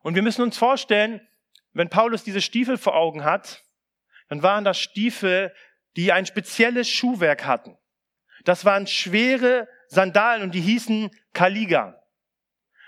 Und 0.00 0.14
wir 0.14 0.22
müssen 0.22 0.42
uns 0.42 0.56
vorstellen, 0.58 1.26
wenn 1.72 1.88
Paulus 1.90 2.24
diese 2.24 2.40
Stiefel 2.40 2.78
vor 2.78 2.94
Augen 2.94 3.24
hat, 3.24 3.62
dann 4.28 4.42
waren 4.42 4.64
das 4.64 4.78
Stiefel, 4.78 5.52
die 5.96 6.12
ein 6.12 6.26
spezielles 6.26 6.88
Schuhwerk 6.88 7.44
hatten. 7.44 7.76
Das 8.44 8.64
waren 8.64 8.86
schwere 8.86 9.68
Sandalen 9.88 10.42
und 10.42 10.54
die 10.54 10.60
hießen 10.60 11.10
Kaliga. 11.36 12.02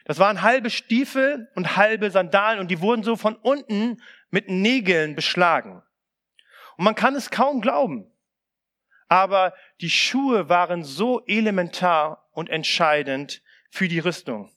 Das 0.06 0.18
waren 0.18 0.40
halbe 0.40 0.70
Stiefel 0.70 1.50
und 1.54 1.76
halbe 1.76 2.10
Sandalen 2.10 2.60
und 2.60 2.70
die 2.70 2.80
wurden 2.80 3.02
so 3.02 3.14
von 3.14 3.36
unten 3.36 4.02
mit 4.30 4.48
Nägeln 4.48 5.14
beschlagen. 5.14 5.82
Und 6.78 6.84
man 6.84 6.94
kann 6.94 7.14
es 7.14 7.28
kaum 7.28 7.60
glauben. 7.60 8.10
Aber 9.08 9.54
die 9.82 9.90
Schuhe 9.90 10.48
waren 10.48 10.82
so 10.82 11.22
elementar 11.26 12.26
und 12.32 12.48
entscheidend 12.48 13.42
für 13.70 13.86
die 13.86 13.98
Rüstung. 13.98 14.50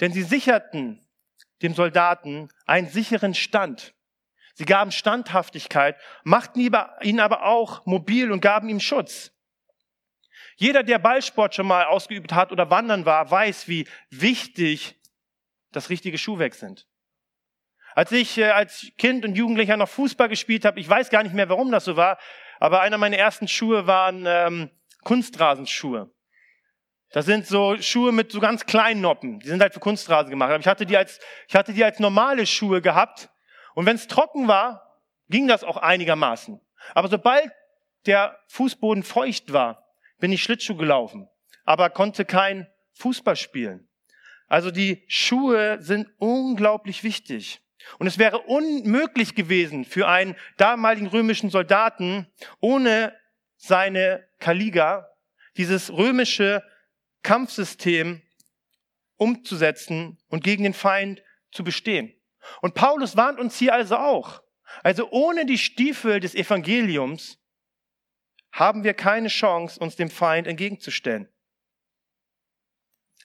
Denn 0.00 0.10
sie 0.10 0.22
sicherten 0.22 1.06
dem 1.60 1.74
Soldaten 1.74 2.48
einen 2.64 2.88
sicheren 2.88 3.34
Stand. 3.34 3.94
Sie 4.54 4.64
gaben 4.64 4.90
Standhaftigkeit, 4.90 5.96
machten 6.22 6.60
ihn 6.60 7.20
aber 7.20 7.44
auch 7.44 7.84
mobil 7.84 8.32
und 8.32 8.40
gaben 8.40 8.70
ihm 8.70 8.80
Schutz. 8.80 9.33
Jeder, 10.56 10.82
der 10.82 10.98
Ballsport 10.98 11.54
schon 11.54 11.66
mal 11.66 11.84
ausgeübt 11.84 12.32
hat 12.32 12.52
oder 12.52 12.70
wandern 12.70 13.06
war, 13.06 13.30
weiß, 13.30 13.68
wie 13.68 13.88
wichtig 14.10 15.00
das 15.72 15.90
richtige 15.90 16.18
Schuhwerk 16.18 16.54
sind. 16.54 16.86
Als 17.94 18.10
ich 18.12 18.38
äh, 18.38 18.50
als 18.50 18.92
Kind 18.98 19.24
und 19.24 19.36
Jugendlicher 19.36 19.76
noch 19.76 19.88
Fußball 19.88 20.28
gespielt 20.28 20.64
habe, 20.64 20.80
ich 20.80 20.88
weiß 20.88 21.10
gar 21.10 21.22
nicht 21.22 21.34
mehr, 21.34 21.48
warum 21.48 21.70
das 21.70 21.84
so 21.84 21.96
war, 21.96 22.18
aber 22.58 22.80
einer 22.80 22.98
meiner 22.98 23.16
ersten 23.16 23.48
Schuhe 23.48 23.86
waren 23.86 24.24
ähm, 24.26 24.70
Kunstrasenschuhe. 25.02 26.10
Das 27.10 27.26
sind 27.26 27.46
so 27.46 27.76
Schuhe 27.80 28.10
mit 28.10 28.32
so 28.32 28.40
ganz 28.40 28.66
kleinen 28.66 29.00
Noppen. 29.00 29.38
Die 29.38 29.46
sind 29.46 29.60
halt 29.60 29.72
für 29.72 29.80
Kunstrasen 29.80 30.30
gemacht. 30.30 30.50
Aber 30.50 30.58
ich 30.58 30.66
hatte 30.66 30.84
die 30.84 30.96
als, 30.96 31.20
ich 31.46 31.54
hatte 31.54 31.72
die 31.72 31.84
als 31.84 32.00
normale 32.00 32.44
Schuhe 32.44 32.82
gehabt. 32.82 33.30
Und 33.74 33.86
wenn 33.86 33.94
es 33.94 34.08
trocken 34.08 34.48
war, 34.48 35.00
ging 35.28 35.46
das 35.46 35.62
auch 35.62 35.76
einigermaßen. 35.76 36.60
Aber 36.92 37.08
sobald 37.08 37.52
der 38.06 38.40
Fußboden 38.48 39.04
feucht 39.04 39.52
war, 39.52 39.83
bin 40.18 40.32
ich 40.32 40.42
Schlittschuh 40.42 40.76
gelaufen, 40.76 41.28
aber 41.64 41.90
konnte 41.90 42.24
kein 42.24 42.66
Fußball 42.94 43.36
spielen. 43.36 43.88
Also 44.48 44.70
die 44.70 45.04
Schuhe 45.08 45.78
sind 45.80 46.08
unglaublich 46.18 47.02
wichtig. 47.02 47.60
Und 47.98 48.06
es 48.06 48.18
wäre 48.18 48.38
unmöglich 48.40 49.34
gewesen 49.34 49.84
für 49.84 50.08
einen 50.08 50.36
damaligen 50.56 51.06
römischen 51.06 51.50
Soldaten 51.50 52.26
ohne 52.60 53.14
seine 53.56 54.26
Kaliga 54.38 55.08
dieses 55.56 55.92
römische 55.92 56.62
Kampfsystem 57.22 58.22
umzusetzen 59.16 60.18
und 60.28 60.44
gegen 60.44 60.64
den 60.64 60.74
Feind 60.74 61.22
zu 61.52 61.64
bestehen. 61.64 62.14
Und 62.60 62.74
Paulus 62.74 63.16
warnt 63.16 63.38
uns 63.38 63.56
hier 63.58 63.74
also 63.74 63.96
auch. 63.96 64.42
Also 64.82 65.10
ohne 65.10 65.46
die 65.46 65.58
Stiefel 65.58 66.20
des 66.20 66.34
Evangeliums 66.34 67.38
haben 68.54 68.84
wir 68.84 68.94
keine 68.94 69.28
Chance, 69.28 69.80
uns 69.80 69.96
dem 69.96 70.08
Feind 70.08 70.46
entgegenzustellen. 70.46 71.28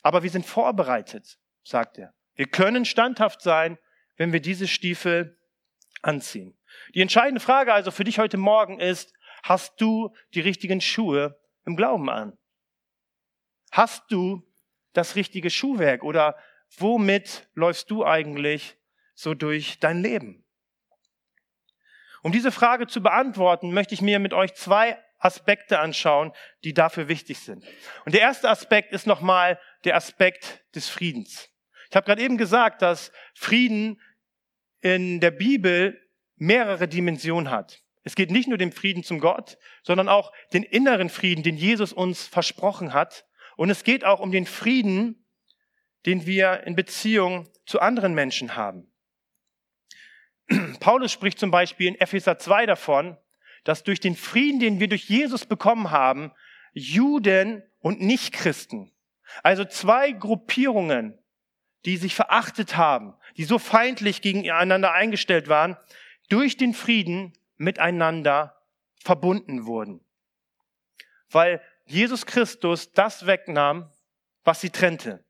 Aber 0.01 0.23
wir 0.23 0.29
sind 0.31 0.45
vorbereitet, 0.45 1.37
sagt 1.63 1.99
er. 1.99 2.15
Wir 2.33 2.47
können 2.47 2.83
standhaft 2.83 3.41
sein, 3.41 3.77
wenn 4.17 4.33
wir 4.33 4.39
diese 4.39 4.67
Stiefel 4.67 5.39
anziehen. 6.01 6.57
Die 6.95 7.01
entscheidende 7.01 7.41
Frage 7.41 7.73
also 7.73 7.91
für 7.91 8.03
dich 8.03 8.17
heute 8.17 8.37
Morgen 8.37 8.79
ist, 8.79 9.13
hast 9.43 9.79
du 9.79 10.15
die 10.33 10.39
richtigen 10.39 10.81
Schuhe 10.81 11.39
im 11.63 11.75
Glauben 11.75 12.09
an? 12.09 12.35
Hast 13.71 14.11
du 14.11 14.51
das 14.93 15.15
richtige 15.15 15.51
Schuhwerk 15.51 16.03
oder 16.03 16.37
womit 16.77 17.47
läufst 17.53 17.91
du 17.91 18.03
eigentlich 18.03 18.77
so 19.13 19.35
durch 19.35 19.79
dein 19.79 20.01
Leben? 20.01 20.43
Um 22.23 22.31
diese 22.31 22.51
Frage 22.51 22.87
zu 22.87 23.03
beantworten, 23.03 23.73
möchte 23.73 23.93
ich 23.93 24.01
mir 24.01 24.17
mit 24.17 24.33
euch 24.33 24.55
zwei 24.55 24.97
Aspekte 25.19 25.79
anschauen, 25.79 26.31
die 26.63 26.73
dafür 26.73 27.07
wichtig 27.07 27.39
sind. 27.39 27.65
Und 28.05 28.13
der 28.13 28.21
erste 28.21 28.49
Aspekt 28.49 28.93
ist 28.93 29.05
nochmal 29.05 29.59
der 29.83 29.95
Aspekt 29.95 30.63
des 30.75 30.89
Friedens. 30.89 31.49
Ich 31.89 31.95
habe 31.95 32.05
gerade 32.05 32.21
eben 32.21 32.37
gesagt, 32.37 32.81
dass 32.81 33.11
Frieden 33.33 34.01
in 34.81 35.19
der 35.19 35.31
Bibel 35.31 35.99
mehrere 36.35 36.87
Dimensionen 36.87 37.51
hat. 37.51 37.83
Es 38.03 38.15
geht 38.15 38.31
nicht 38.31 38.47
nur 38.47 38.57
den 38.57 38.71
Frieden 38.71 39.03
zum 39.03 39.19
Gott, 39.19 39.57
sondern 39.83 40.07
auch 40.07 40.31
den 40.53 40.63
inneren 40.63 41.09
Frieden, 41.09 41.43
den 41.43 41.57
Jesus 41.57 41.91
uns 41.93 42.27
versprochen 42.27 42.93
hat, 42.93 43.25
und 43.59 43.69
es 43.69 43.83
geht 43.83 44.05
auch 44.05 44.21
um 44.21 44.31
den 44.31 44.45
Frieden, 44.45 45.25
den 46.05 46.25
wir 46.25 46.63
in 46.65 46.77
Beziehung 46.77 47.49
zu 47.65 47.81
anderen 47.81 48.13
Menschen 48.13 48.55
haben. 48.55 48.89
Paulus 50.79 51.11
spricht 51.11 51.37
zum 51.39 51.51
Beispiel 51.51 51.87
in 51.87 51.95
Epheser 51.95 52.39
2 52.39 52.67
davon, 52.67 53.17
dass 53.63 53.83
durch 53.83 53.99
den 53.99 54.15
Frieden, 54.15 54.59
den 54.59 54.79
wir 54.79 54.87
durch 54.87 55.09
Jesus 55.09 55.45
bekommen 55.45 55.91
haben, 55.91 56.31
Juden 56.73 57.63
und 57.79 58.01
Nichtchristen, 58.01 58.91
also 59.43 59.65
zwei 59.65 60.11
Gruppierungen, 60.11 61.17
die 61.85 61.97
sich 61.97 62.15
verachtet 62.15 62.77
haben, 62.77 63.15
die 63.37 63.43
so 63.45 63.59
feindlich 63.59 64.21
gegeneinander 64.21 64.93
eingestellt 64.93 65.47
waren, 65.47 65.77
durch 66.29 66.57
den 66.57 66.73
Frieden 66.73 67.33
miteinander 67.57 68.61
verbunden 69.01 69.65
wurden. 69.65 70.01
Weil 71.29 71.61
Jesus 71.85 72.25
Christus 72.25 72.91
das 72.91 73.25
wegnahm, 73.25 73.91
was 74.43 74.61
sie 74.61 74.69
trennte. 74.69 75.23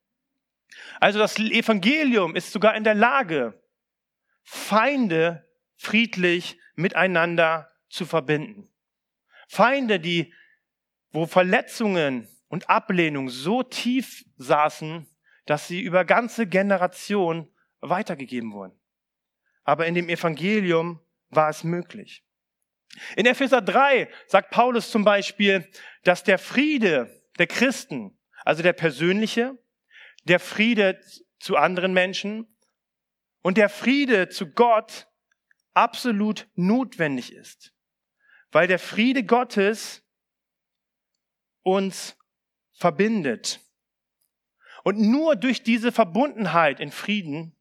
Also 0.99 1.19
das 1.19 1.37
Evangelium 1.37 2.35
ist 2.35 2.51
sogar 2.51 2.75
in 2.75 2.83
der 2.83 2.95
Lage, 2.95 3.61
Feinde 4.43 5.47
friedlich 5.77 6.57
miteinander 6.75 7.71
zu 7.89 8.05
verbinden. 8.05 8.69
Feinde, 9.47 9.99
die, 9.99 10.33
wo 11.11 11.25
Verletzungen 11.25 12.27
und 12.47 12.69
Ablehnung 12.69 13.29
so 13.29 13.63
tief 13.63 14.25
saßen, 14.37 15.07
dass 15.45 15.67
sie 15.67 15.81
über 15.81 16.05
ganze 16.05 16.47
Generationen 16.47 17.47
weitergegeben 17.79 18.53
wurden. 18.53 18.79
Aber 19.63 19.87
in 19.87 19.95
dem 19.95 20.09
Evangelium 20.09 20.99
war 21.29 21.49
es 21.49 21.63
möglich. 21.63 22.23
In 23.15 23.25
Epheser 23.25 23.61
3 23.61 24.09
sagt 24.27 24.51
Paulus 24.51 24.91
zum 24.91 25.03
Beispiel, 25.03 25.67
dass 26.03 26.23
der 26.23 26.39
Friede 26.39 27.23
der 27.37 27.47
Christen, 27.47 28.17
also 28.43 28.63
der 28.63 28.73
persönliche, 28.73 29.57
der 30.25 30.39
Friede 30.39 30.99
zu 31.39 31.55
anderen 31.55 31.93
Menschen 31.93 32.47
und 33.41 33.57
der 33.57 33.69
Friede 33.69 34.29
zu 34.29 34.47
Gott 34.51 35.07
absolut 35.73 36.47
notwendig 36.55 37.33
ist. 37.33 37.73
Weil 38.51 38.67
der 38.67 38.79
Friede 38.79 39.23
Gottes 39.23 40.03
uns 41.63 42.17
verbindet. 42.71 43.59
Und 44.83 44.99
nur 44.99 45.35
durch 45.35 45.63
diese 45.63 45.91
Verbundenheit 45.91 46.79
in 46.79 46.91
Frieden 46.91 47.55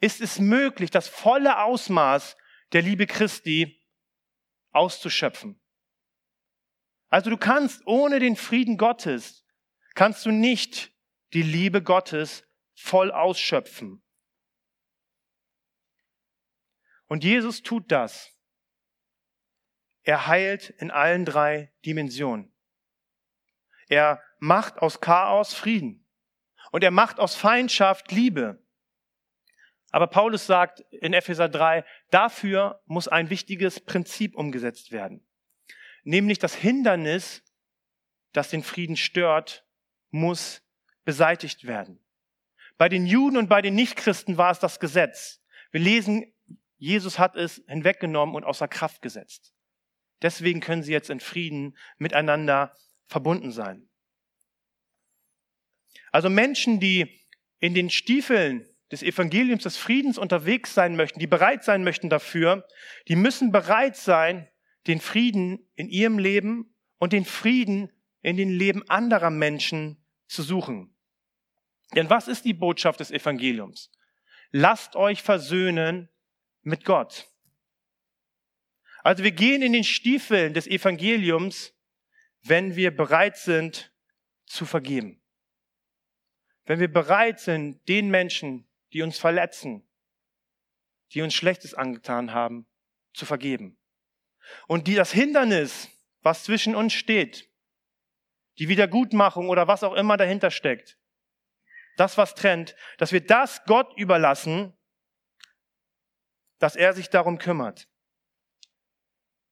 ist 0.00 0.20
es 0.20 0.38
möglich, 0.38 0.90
das 0.90 1.08
volle 1.08 1.62
Ausmaß 1.62 2.36
der 2.72 2.82
Liebe 2.82 3.06
Christi 3.06 3.80
auszuschöpfen. 4.70 5.60
Also 7.08 7.28
du 7.30 7.36
kannst 7.36 7.86
ohne 7.86 8.20
den 8.20 8.36
Frieden 8.36 8.78
Gottes, 8.78 9.44
kannst 9.94 10.24
du 10.24 10.30
nicht 10.30 10.92
die 11.32 11.42
Liebe 11.42 11.82
Gottes 11.82 12.44
voll 12.74 13.10
ausschöpfen. 13.10 14.02
Und 17.06 17.24
Jesus 17.24 17.62
tut 17.62 17.90
das. 17.90 18.32
Er 20.02 20.26
heilt 20.26 20.70
in 20.70 20.90
allen 20.90 21.24
drei 21.24 21.72
Dimensionen. 21.84 22.52
Er 23.88 24.22
macht 24.38 24.78
aus 24.78 25.00
Chaos 25.00 25.54
Frieden. 25.54 26.06
Und 26.70 26.84
er 26.84 26.90
macht 26.90 27.18
aus 27.18 27.34
Feindschaft 27.34 28.12
Liebe. 28.12 28.64
Aber 29.90 30.06
Paulus 30.06 30.46
sagt 30.46 30.80
in 30.92 31.12
Epheser 31.12 31.48
3, 31.48 31.84
dafür 32.10 32.80
muss 32.86 33.08
ein 33.08 33.28
wichtiges 33.28 33.80
Prinzip 33.80 34.36
umgesetzt 34.36 34.92
werden. 34.92 35.26
Nämlich 36.04 36.38
das 36.38 36.54
Hindernis, 36.54 37.42
das 38.32 38.50
den 38.50 38.62
Frieden 38.62 38.96
stört, 38.96 39.66
muss 40.10 40.62
beseitigt 41.04 41.66
werden. 41.66 41.98
Bei 42.78 42.88
den 42.88 43.04
Juden 43.04 43.36
und 43.36 43.48
bei 43.48 43.60
den 43.60 43.74
Nichtchristen 43.74 44.38
war 44.38 44.52
es 44.52 44.60
das 44.60 44.78
Gesetz. 44.78 45.42
Wir 45.72 45.80
lesen, 45.80 46.32
Jesus 46.78 47.18
hat 47.18 47.36
es 47.36 47.62
hinweggenommen 47.66 48.34
und 48.34 48.44
außer 48.44 48.68
Kraft 48.68 49.02
gesetzt. 49.02 49.52
Deswegen 50.22 50.60
können 50.60 50.82
sie 50.82 50.92
jetzt 50.92 51.10
in 51.10 51.20
Frieden 51.20 51.76
miteinander 51.98 52.74
verbunden 53.06 53.52
sein. 53.52 53.88
Also 56.12 56.28
Menschen, 56.28 56.80
die 56.80 57.20
in 57.58 57.74
den 57.74 57.90
Stiefeln 57.90 58.68
des 58.90 59.02
Evangeliums 59.02 59.62
des 59.62 59.76
Friedens 59.76 60.18
unterwegs 60.18 60.74
sein 60.74 60.96
möchten, 60.96 61.20
die 61.20 61.26
bereit 61.26 61.62
sein 61.64 61.84
möchten 61.84 62.08
dafür, 62.08 62.66
die 63.08 63.16
müssen 63.16 63.52
bereit 63.52 63.96
sein, 63.96 64.48
den 64.86 65.00
Frieden 65.00 65.70
in 65.74 65.88
ihrem 65.88 66.18
Leben 66.18 66.74
und 66.98 67.12
den 67.12 67.24
Frieden 67.24 67.92
in 68.22 68.36
den 68.36 68.50
Leben 68.50 68.88
anderer 68.88 69.30
Menschen 69.30 70.04
zu 70.26 70.42
suchen. 70.42 70.94
Denn 71.94 72.10
was 72.10 72.28
ist 72.28 72.44
die 72.44 72.54
Botschaft 72.54 73.00
des 73.00 73.10
Evangeliums? 73.10 73.90
Lasst 74.50 74.96
euch 74.96 75.22
versöhnen 75.22 76.08
mit 76.62 76.84
Gott. 76.84 77.29
Also 79.02 79.24
wir 79.24 79.32
gehen 79.32 79.62
in 79.62 79.72
den 79.72 79.84
Stiefeln 79.84 80.54
des 80.54 80.66
Evangeliums, 80.66 81.74
wenn 82.42 82.76
wir 82.76 82.94
bereit 82.94 83.36
sind 83.36 83.92
zu 84.46 84.66
vergeben. 84.66 85.22
Wenn 86.64 86.80
wir 86.80 86.92
bereit 86.92 87.40
sind, 87.40 87.86
den 87.88 88.10
Menschen, 88.10 88.68
die 88.92 89.02
uns 89.02 89.18
verletzen, 89.18 89.86
die 91.12 91.22
uns 91.22 91.34
Schlechtes 91.34 91.74
angetan 91.74 92.32
haben, 92.32 92.66
zu 93.12 93.26
vergeben. 93.26 93.78
Und 94.66 94.86
die 94.86 94.94
das 94.94 95.12
Hindernis, 95.12 95.88
was 96.22 96.44
zwischen 96.44 96.74
uns 96.74 96.92
steht, 96.92 97.50
die 98.58 98.68
Wiedergutmachung 98.68 99.48
oder 99.48 99.66
was 99.68 99.82
auch 99.82 99.94
immer 99.94 100.16
dahinter 100.16 100.50
steckt, 100.50 100.98
das, 101.96 102.16
was 102.16 102.34
trennt, 102.34 102.76
dass 102.98 103.12
wir 103.12 103.24
das 103.24 103.64
Gott 103.64 103.92
überlassen, 103.96 104.72
dass 106.58 106.76
er 106.76 106.92
sich 106.92 107.10
darum 107.10 107.38
kümmert. 107.38 107.89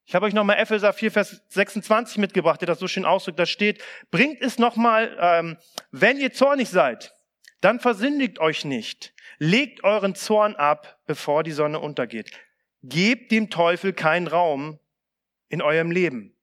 Ich 0.08 0.14
habe 0.14 0.24
euch 0.24 0.32
nochmal 0.32 0.56
Epheser 0.56 0.94
4, 0.94 1.12
Vers 1.12 1.42
26 1.50 2.16
mitgebracht, 2.16 2.62
der 2.62 2.66
das 2.66 2.78
so 2.78 2.88
schön 2.88 3.04
ausdrückt. 3.04 3.38
Da 3.38 3.44
steht, 3.44 3.84
bringt 4.10 4.40
es 4.40 4.58
nochmal, 4.58 5.14
ähm, 5.20 5.58
wenn 5.90 6.16
ihr 6.16 6.32
zornig 6.32 6.70
seid, 6.70 7.14
dann 7.60 7.78
versündigt 7.78 8.38
euch 8.38 8.64
nicht. 8.64 9.12
Legt 9.36 9.84
euren 9.84 10.14
Zorn 10.14 10.56
ab, 10.56 10.98
bevor 11.06 11.42
die 11.42 11.52
Sonne 11.52 11.78
untergeht. 11.80 12.30
Gebt 12.82 13.32
dem 13.32 13.50
Teufel 13.50 13.92
keinen 13.92 14.28
Raum 14.28 14.78
in 15.50 15.60
eurem 15.60 15.90
Leben. 15.90 16.34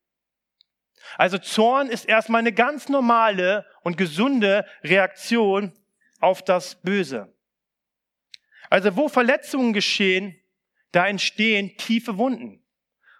Also 1.17 1.39
Zorn 1.39 1.89
ist 1.89 2.05
erstmal 2.05 2.41
eine 2.41 2.53
ganz 2.53 2.87
normale 2.87 3.65
und 3.81 3.97
gesunde 3.97 4.67
Reaktion 4.83 5.73
auf 6.19 6.43
das 6.43 6.83
Böse. 6.83 7.33
Also 8.69 8.95
wo 8.95 9.09
Verletzungen 9.09 9.73
geschehen, 9.73 10.39
da 10.91 11.07
entstehen 11.07 11.75
tiefe 11.77 12.19
Wunden. 12.19 12.61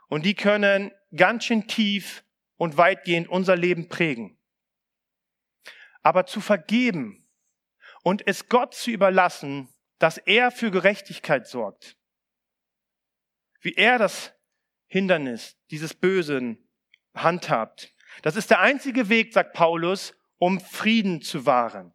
Und 0.08 0.26
die 0.26 0.36
können 0.36 0.92
ganz 1.16 1.46
schön 1.46 1.68
tief 1.68 2.24
und 2.58 2.78
weitgehend 2.78 3.28
unser 3.28 3.56
Leben 3.56 3.90
prägen. 3.90 4.38
Aber 6.02 6.26
zu 6.26 6.42
vergeben 6.42 7.28
und 8.04 8.28
es 8.28 8.48
Gott 8.50 8.74
zu 8.74 8.92
überlassen, 8.92 9.70
dass 9.98 10.18
er 10.18 10.52
für 10.52 10.72
Gerechtigkeit 10.72 11.48
sorgt, 11.48 11.98
wie 13.62 13.74
er 13.74 13.98
das 13.98 14.34
Hindernis 14.88 15.58
dieses 15.72 15.94
Bösen 15.94 16.70
handhabt, 17.16 17.96
das 18.22 18.36
ist 18.36 18.50
der 18.50 18.60
einzige 18.60 19.10
Weg, 19.10 19.34
sagt 19.34 19.54
Paulus, 19.54 20.14
um 20.38 20.60
Frieden 20.60 21.22
zu 21.22 21.46
wahren. 21.46 21.94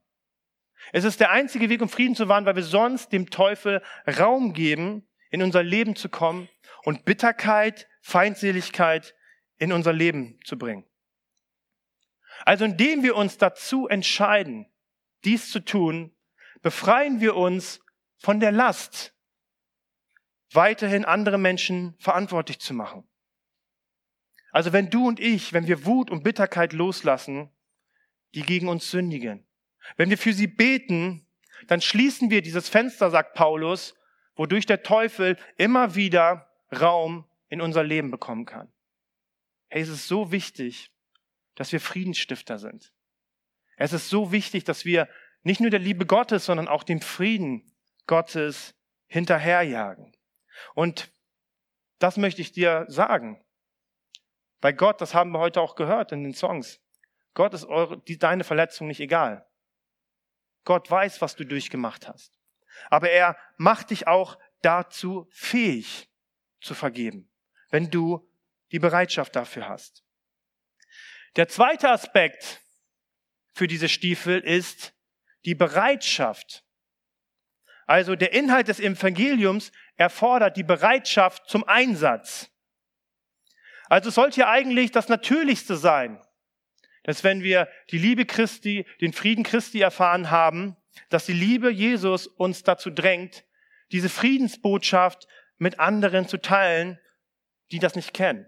Es 0.92 1.04
ist 1.04 1.20
der 1.20 1.30
einzige 1.30 1.68
Weg, 1.68 1.82
um 1.82 1.88
Frieden 1.88 2.14
zu 2.14 2.28
wahren, 2.28 2.46
weil 2.46 2.56
wir 2.56 2.62
sonst 2.62 3.12
dem 3.12 3.30
Teufel 3.30 3.82
Raum 4.18 4.52
geben, 4.52 5.06
in 5.30 5.42
unser 5.42 5.62
Leben 5.62 5.94
zu 5.94 6.08
kommen 6.08 6.48
und 6.82 7.04
Bitterkeit, 7.04 7.88
Feindseligkeit 8.00 9.14
in 9.58 9.72
unser 9.72 9.92
Leben 9.92 10.38
zu 10.44 10.58
bringen. 10.58 10.84
Also 12.44 12.64
indem 12.64 13.02
wir 13.02 13.16
uns 13.16 13.38
dazu 13.38 13.88
entscheiden, 13.88 14.66
dies 15.24 15.50
zu 15.50 15.60
tun, 15.60 16.14
befreien 16.62 17.20
wir 17.20 17.36
uns 17.36 17.80
von 18.18 18.40
der 18.40 18.52
Last, 18.52 19.14
weiterhin 20.52 21.04
andere 21.04 21.38
Menschen 21.38 21.94
verantwortlich 21.98 22.58
zu 22.58 22.74
machen. 22.74 23.06
Also 24.52 24.72
wenn 24.72 24.90
du 24.90 25.06
und 25.06 25.20
ich, 25.20 25.52
wenn 25.52 25.66
wir 25.66 25.84
Wut 25.86 26.10
und 26.10 26.24
Bitterkeit 26.24 26.72
loslassen, 26.72 27.50
die 28.34 28.42
gegen 28.42 28.68
uns 28.68 28.90
sündigen, 28.90 29.46
wenn 29.96 30.10
wir 30.10 30.18
für 30.18 30.32
sie 30.32 30.46
beten, 30.46 31.26
dann 31.66 31.80
schließen 31.80 32.30
wir 32.30 32.42
dieses 32.42 32.68
Fenster, 32.68 33.10
sagt 33.10 33.34
Paulus, 33.34 33.94
wodurch 34.34 34.66
der 34.66 34.82
Teufel 34.82 35.36
immer 35.56 35.94
wieder 35.94 36.50
Raum 36.72 37.29
in 37.50 37.60
unser 37.60 37.84
Leben 37.84 38.10
bekommen 38.10 38.46
kann. 38.46 38.72
Hey, 39.68 39.82
es 39.82 39.88
ist 39.88 40.08
so 40.08 40.32
wichtig, 40.32 40.90
dass 41.56 41.72
wir 41.72 41.80
Friedensstifter 41.80 42.58
sind. 42.58 42.92
Es 43.76 43.92
ist 43.92 44.08
so 44.08 44.32
wichtig, 44.32 44.64
dass 44.64 44.84
wir 44.84 45.08
nicht 45.42 45.60
nur 45.60 45.70
der 45.70 45.80
Liebe 45.80 46.06
Gottes, 46.06 46.46
sondern 46.46 46.68
auch 46.68 46.82
dem 46.82 47.00
Frieden 47.00 47.74
Gottes 48.06 48.74
hinterherjagen. 49.06 50.16
Und 50.74 51.12
das 51.98 52.16
möchte 52.16 52.40
ich 52.40 52.52
dir 52.52 52.86
sagen. 52.88 53.44
Bei 54.60 54.72
Gott, 54.72 55.00
das 55.00 55.14
haben 55.14 55.32
wir 55.32 55.38
heute 55.38 55.60
auch 55.60 55.74
gehört 55.74 56.12
in 56.12 56.22
den 56.22 56.34
Songs. 56.34 56.80
Gott 57.34 57.54
ist 57.54 57.64
eure, 57.64 57.98
die, 57.98 58.18
deine 58.18 58.44
Verletzung 58.44 58.88
nicht 58.88 59.00
egal. 59.00 59.46
Gott 60.64 60.90
weiß, 60.90 61.20
was 61.20 61.36
du 61.36 61.44
durchgemacht 61.44 62.08
hast. 62.08 62.38
Aber 62.90 63.10
er 63.10 63.36
macht 63.56 63.90
dich 63.90 64.06
auch 64.06 64.38
dazu 64.62 65.28
fähig 65.30 66.10
zu 66.60 66.74
vergeben, 66.74 67.29
wenn 67.70 67.90
du 67.90 68.28
die 68.72 68.78
Bereitschaft 68.78 69.34
dafür 69.34 69.68
hast. 69.68 70.04
Der 71.36 71.48
zweite 71.48 71.90
Aspekt 71.90 72.60
für 73.54 73.66
diese 73.66 73.88
Stiefel 73.88 74.40
ist 74.40 74.94
die 75.44 75.54
Bereitschaft. 75.54 76.64
Also 77.86 78.14
der 78.14 78.32
Inhalt 78.32 78.68
des 78.68 78.78
Evangeliums 78.78 79.72
erfordert 79.96 80.56
die 80.56 80.62
Bereitschaft 80.62 81.48
zum 81.48 81.64
Einsatz. 81.64 82.50
Also 83.88 84.10
es 84.10 84.14
sollte 84.14 84.40
ja 84.40 84.50
eigentlich 84.50 84.92
das 84.92 85.08
Natürlichste 85.08 85.76
sein, 85.76 86.22
dass 87.02 87.24
wenn 87.24 87.42
wir 87.42 87.68
die 87.90 87.98
Liebe 87.98 88.26
Christi, 88.26 88.86
den 89.00 89.12
Frieden 89.12 89.42
Christi 89.42 89.80
erfahren 89.80 90.30
haben, 90.30 90.76
dass 91.08 91.26
die 91.26 91.32
Liebe 91.32 91.70
Jesus 91.70 92.28
uns 92.28 92.62
dazu 92.62 92.90
drängt, 92.90 93.44
diese 93.90 94.08
Friedensbotschaft 94.08 95.26
mit 95.58 95.80
anderen 95.80 96.28
zu 96.28 96.36
teilen, 96.36 96.99
die 97.72 97.78
das 97.78 97.94
nicht 97.94 98.14
kennen. 98.14 98.46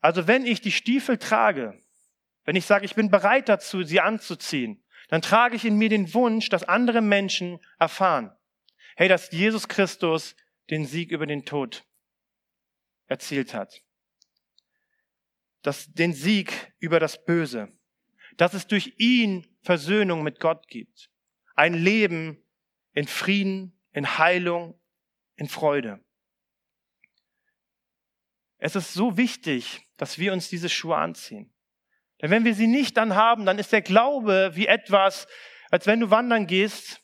Also 0.00 0.26
wenn 0.26 0.46
ich 0.46 0.60
die 0.60 0.72
Stiefel 0.72 1.18
trage, 1.18 1.80
wenn 2.44 2.56
ich 2.56 2.66
sage, 2.66 2.84
ich 2.84 2.94
bin 2.94 3.10
bereit 3.10 3.48
dazu, 3.48 3.82
sie 3.82 4.00
anzuziehen, 4.00 4.84
dann 5.08 5.22
trage 5.22 5.56
ich 5.56 5.64
in 5.64 5.76
mir 5.76 5.88
den 5.88 6.14
Wunsch, 6.14 6.48
dass 6.48 6.64
andere 6.64 7.00
Menschen 7.00 7.58
erfahren, 7.78 8.30
hey, 8.96 9.08
dass 9.08 9.30
Jesus 9.30 9.68
Christus 9.68 10.36
den 10.70 10.86
Sieg 10.86 11.10
über 11.10 11.26
den 11.26 11.44
Tod 11.44 11.84
erzielt 13.06 13.54
hat 13.54 13.82
das, 15.62 15.92
den 15.92 16.12
Sieg 16.12 16.72
über 16.78 17.00
das 17.00 17.24
Böse, 17.24 17.72
dass 18.36 18.54
es 18.54 18.66
durch 18.66 18.94
ihn 18.98 19.46
Versöhnung 19.62 20.22
mit 20.22 20.40
Gott 20.40 20.68
gibt. 20.68 21.10
Ein 21.54 21.74
Leben 21.74 22.42
in 22.92 23.06
Frieden, 23.06 23.78
in 23.92 24.18
Heilung, 24.18 24.80
in 25.34 25.48
Freude. 25.48 26.04
Es 28.58 28.76
ist 28.76 28.92
so 28.92 29.16
wichtig, 29.16 29.80
dass 29.96 30.18
wir 30.18 30.32
uns 30.32 30.48
diese 30.48 30.68
Schuhe 30.68 30.96
anziehen. 30.96 31.52
Denn 32.20 32.30
wenn 32.30 32.44
wir 32.44 32.54
sie 32.54 32.66
nicht 32.66 32.96
dann 32.96 33.14
haben, 33.14 33.46
dann 33.46 33.58
ist 33.58 33.72
der 33.72 33.82
Glaube 33.82 34.50
wie 34.54 34.66
etwas, 34.66 35.28
als 35.70 35.86
wenn 35.86 36.00
du 36.00 36.10
wandern 36.10 36.46
gehst 36.46 37.00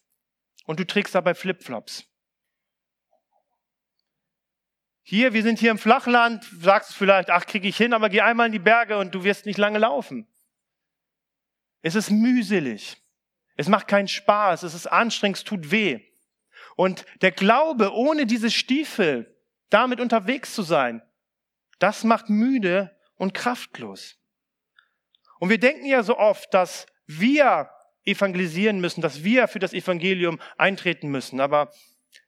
und 0.66 0.80
du 0.80 0.86
trägst 0.86 1.14
dabei 1.14 1.34
Flipflops. 1.34 2.04
Hier, 5.02 5.32
wir 5.32 5.42
sind 5.42 5.58
hier 5.58 5.70
im 5.70 5.78
Flachland, 5.78 6.44
sagst 6.60 6.90
du 6.90 6.94
vielleicht, 6.94 7.30
ach, 7.30 7.44
kriege 7.46 7.68
ich 7.68 7.76
hin, 7.76 7.92
aber 7.92 8.08
geh 8.08 8.22
einmal 8.22 8.46
in 8.46 8.52
die 8.52 8.58
Berge 8.58 8.96
und 8.96 9.14
du 9.14 9.22
wirst 9.22 9.44
nicht 9.44 9.58
lange 9.58 9.78
laufen. 9.78 10.26
Es 11.82 11.94
ist 11.94 12.10
mühselig. 12.10 12.96
Es 13.56 13.68
macht 13.68 13.86
keinen 13.86 14.08
Spaß. 14.08 14.62
Es 14.62 14.72
ist 14.72 14.86
anstrengend, 14.86 15.36
es 15.36 15.44
tut 15.44 15.70
weh. 15.70 16.00
Und 16.76 17.04
der 17.20 17.30
Glaube, 17.30 17.92
ohne 17.92 18.24
diese 18.26 18.50
Stiefel 18.50 19.38
damit 19.68 20.00
unterwegs 20.00 20.54
zu 20.54 20.62
sein, 20.62 21.02
das 21.78 22.04
macht 22.04 22.28
müde 22.28 22.96
und 23.16 23.34
kraftlos. 23.34 24.16
Und 25.38 25.50
wir 25.50 25.58
denken 25.58 25.86
ja 25.86 26.02
so 26.02 26.16
oft, 26.18 26.52
dass 26.54 26.86
wir 27.06 27.70
evangelisieren 28.04 28.80
müssen, 28.80 29.00
dass 29.00 29.24
wir 29.24 29.48
für 29.48 29.58
das 29.58 29.72
Evangelium 29.72 30.40
eintreten 30.56 31.08
müssen. 31.08 31.40
Aber 31.40 31.72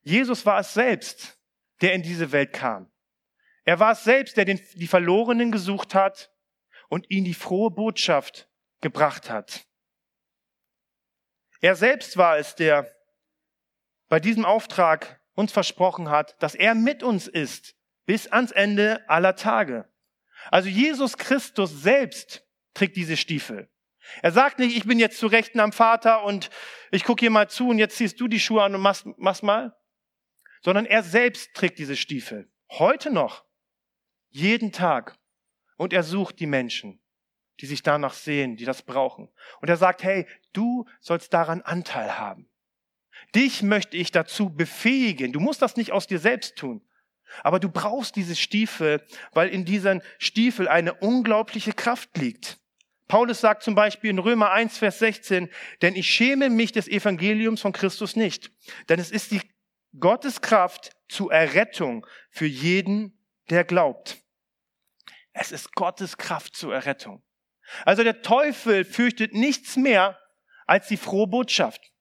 Jesus 0.02 0.46
war 0.46 0.60
es 0.60 0.74
selbst, 0.74 1.38
der 1.80 1.92
in 1.92 2.02
diese 2.02 2.32
Welt 2.32 2.52
kam. 2.52 2.90
Er 3.64 3.80
war 3.80 3.92
es 3.92 4.04
selbst, 4.04 4.36
der 4.36 4.44
den, 4.44 4.60
die 4.74 4.86
Verlorenen 4.86 5.52
gesucht 5.52 5.94
hat 5.94 6.32
und 6.88 7.10
ihnen 7.10 7.24
die 7.24 7.34
frohe 7.34 7.70
Botschaft 7.70 8.48
gebracht 8.80 9.28
hat. 9.28 9.66
Er 11.60 11.74
selbst 11.74 12.16
war 12.16 12.38
es, 12.38 12.54
der 12.54 12.90
bei 14.08 14.20
diesem 14.20 14.44
Auftrag 14.44 15.20
uns 15.34 15.52
versprochen 15.52 16.10
hat, 16.10 16.40
dass 16.42 16.54
er 16.54 16.74
mit 16.74 17.02
uns 17.02 17.26
ist 17.26 17.75
bis 18.06 18.28
ans 18.28 18.52
Ende 18.52 19.08
aller 19.08 19.36
Tage. 19.36 19.88
Also 20.50 20.68
Jesus 20.68 21.16
Christus 21.16 21.82
selbst 21.82 22.46
trägt 22.74 22.96
diese 22.96 23.16
Stiefel. 23.16 23.68
Er 24.22 24.30
sagt 24.30 24.60
nicht, 24.60 24.76
ich 24.76 24.84
bin 24.84 24.98
jetzt 24.98 25.18
zu 25.18 25.26
Rechten 25.26 25.58
am 25.60 25.72
Vater 25.72 26.22
und 26.22 26.50
ich 26.92 27.04
gucke 27.04 27.20
hier 27.20 27.30
mal 27.30 27.48
zu 27.48 27.68
und 27.68 27.78
jetzt 27.78 27.96
ziehst 27.96 28.20
du 28.20 28.28
die 28.28 28.38
Schuhe 28.38 28.62
an 28.62 28.74
und 28.74 28.80
machst, 28.80 29.04
machst 29.16 29.42
mal 29.42 29.76
sondern 30.66 30.84
er 30.84 31.04
selbst 31.04 31.54
trägt 31.54 31.78
diese 31.78 31.94
Stiefel. 31.94 32.50
Heute 32.72 33.12
noch. 33.12 33.44
Jeden 34.30 34.72
Tag. 34.72 35.16
Und 35.76 35.92
er 35.92 36.02
sucht 36.02 36.40
die 36.40 36.46
Menschen, 36.46 37.00
die 37.60 37.66
sich 37.66 37.84
danach 37.84 38.14
sehen, 38.14 38.56
die 38.56 38.64
das 38.64 38.82
brauchen. 38.82 39.28
Und 39.60 39.68
er 39.68 39.76
sagt, 39.76 40.02
hey, 40.02 40.26
du 40.52 40.84
sollst 41.00 41.32
daran 41.32 41.62
Anteil 41.62 42.18
haben. 42.18 42.50
Dich 43.32 43.62
möchte 43.62 43.96
ich 43.96 44.10
dazu 44.10 44.50
befähigen. 44.50 45.32
Du 45.32 45.38
musst 45.38 45.62
das 45.62 45.76
nicht 45.76 45.92
aus 45.92 46.08
dir 46.08 46.18
selbst 46.18 46.56
tun. 46.56 46.84
Aber 47.42 47.60
du 47.60 47.68
brauchst 47.68 48.16
diese 48.16 48.36
Stiefel, 48.36 49.04
weil 49.32 49.48
in 49.48 49.64
diesen 49.64 50.02
Stiefel 50.18 50.68
eine 50.68 50.94
unglaubliche 50.94 51.72
Kraft 51.72 52.16
liegt. 52.16 52.58
Paulus 53.08 53.40
sagt 53.40 53.62
zum 53.62 53.74
Beispiel 53.74 54.10
in 54.10 54.18
Römer 54.18 54.50
1, 54.50 54.78
Vers 54.78 54.98
16, 54.98 55.48
denn 55.82 55.94
ich 55.94 56.08
schäme 56.08 56.50
mich 56.50 56.72
des 56.72 56.88
Evangeliums 56.88 57.60
von 57.60 57.72
Christus 57.72 58.16
nicht, 58.16 58.50
denn 58.88 58.98
es 58.98 59.10
ist 59.10 59.30
die 59.30 59.40
Gottes 59.98 60.40
Kraft 60.40 60.90
zur 61.08 61.32
Errettung 61.32 62.06
für 62.30 62.46
jeden, 62.46 63.16
der 63.48 63.64
glaubt. 63.64 64.18
Es 65.32 65.52
ist 65.52 65.74
Gottes 65.74 66.18
Kraft 66.18 66.56
zur 66.56 66.74
Errettung. 66.74 67.22
Also 67.84 68.02
der 68.02 68.22
Teufel 68.22 68.84
fürchtet 68.84 69.34
nichts 69.34 69.76
mehr 69.76 70.18
als 70.66 70.88
die 70.88 70.96
frohe 70.96 71.26
Botschaft. 71.26 71.92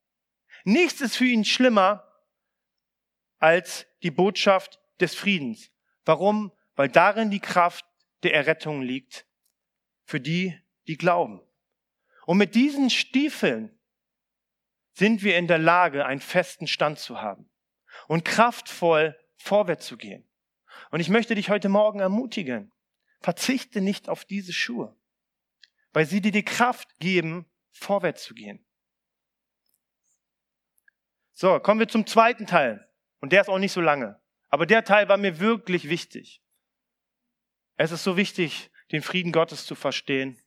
Nichts 0.63 1.01
ist 1.01 1.15
für 1.15 1.25
ihn 1.25 1.45
schlimmer 1.45 2.03
als 3.38 3.85
die 4.01 4.11
Botschaft 4.11 4.79
des 4.99 5.15
Friedens. 5.15 5.71
Warum? 6.05 6.51
Weil 6.75 6.89
darin 6.89 7.31
die 7.31 7.39
Kraft 7.39 7.86
der 8.23 8.34
Errettung 8.34 8.81
liegt 8.81 9.25
für 10.03 10.19
die, 10.19 10.60
die 10.88 10.97
glauben. 10.97 11.41
Und 12.25 12.38
mit 12.38 12.55
diesen 12.55 12.89
Stiefeln 12.89 13.77
sind 14.93 15.23
wir 15.23 15.38
in 15.38 15.47
der 15.47 15.58
Lage, 15.58 16.05
einen 16.05 16.21
festen 16.21 16.67
Stand 16.67 16.99
zu 16.99 17.21
haben 17.21 17.49
und 18.08 18.25
kraftvoll 18.25 19.17
vorwärts 19.38 19.86
zu 19.86 19.97
gehen. 19.97 20.27
Und 20.91 20.99
ich 20.99 21.10
möchte 21.10 21.36
dich 21.36 21.49
heute 21.49 21.69
Morgen 21.69 21.99
ermutigen, 21.99 22.71
verzichte 23.19 23.81
nicht 23.81 24.10
auf 24.10 24.25
diese 24.25 24.53
Schuhe, 24.53 24.95
weil 25.93 26.05
sie 26.05 26.21
dir 26.21 26.31
die 26.31 26.45
Kraft 26.45 26.99
geben, 26.99 27.45
vorwärts 27.71 28.23
zu 28.23 28.34
gehen. 28.34 28.65
So, 31.34 31.60
kommen 31.60 31.81
wir 31.81 31.88
zum 31.88 32.08
zweiten 32.08 32.47
Teil. 32.47 32.89
Und 33.19 33.34
der 33.34 33.41
ist 33.41 33.49
auch 33.49 33.60
nicht 33.60 33.73
so 33.73 33.81
lange. 33.81 34.21
Aber 34.55 34.65
der 34.65 34.85
Teil 34.85 35.09
war 35.09 35.17
mir 35.17 35.41
wirklich 35.41 35.89
wichtig. 35.89 36.41
Es 37.75 37.91
ist 37.91 38.05
so 38.05 38.15
wichtig, 38.15 38.71
den 38.93 39.01
Frieden 39.01 39.33
Gottes 39.33 39.65
zu 39.65 39.75
verstehen 39.75 40.41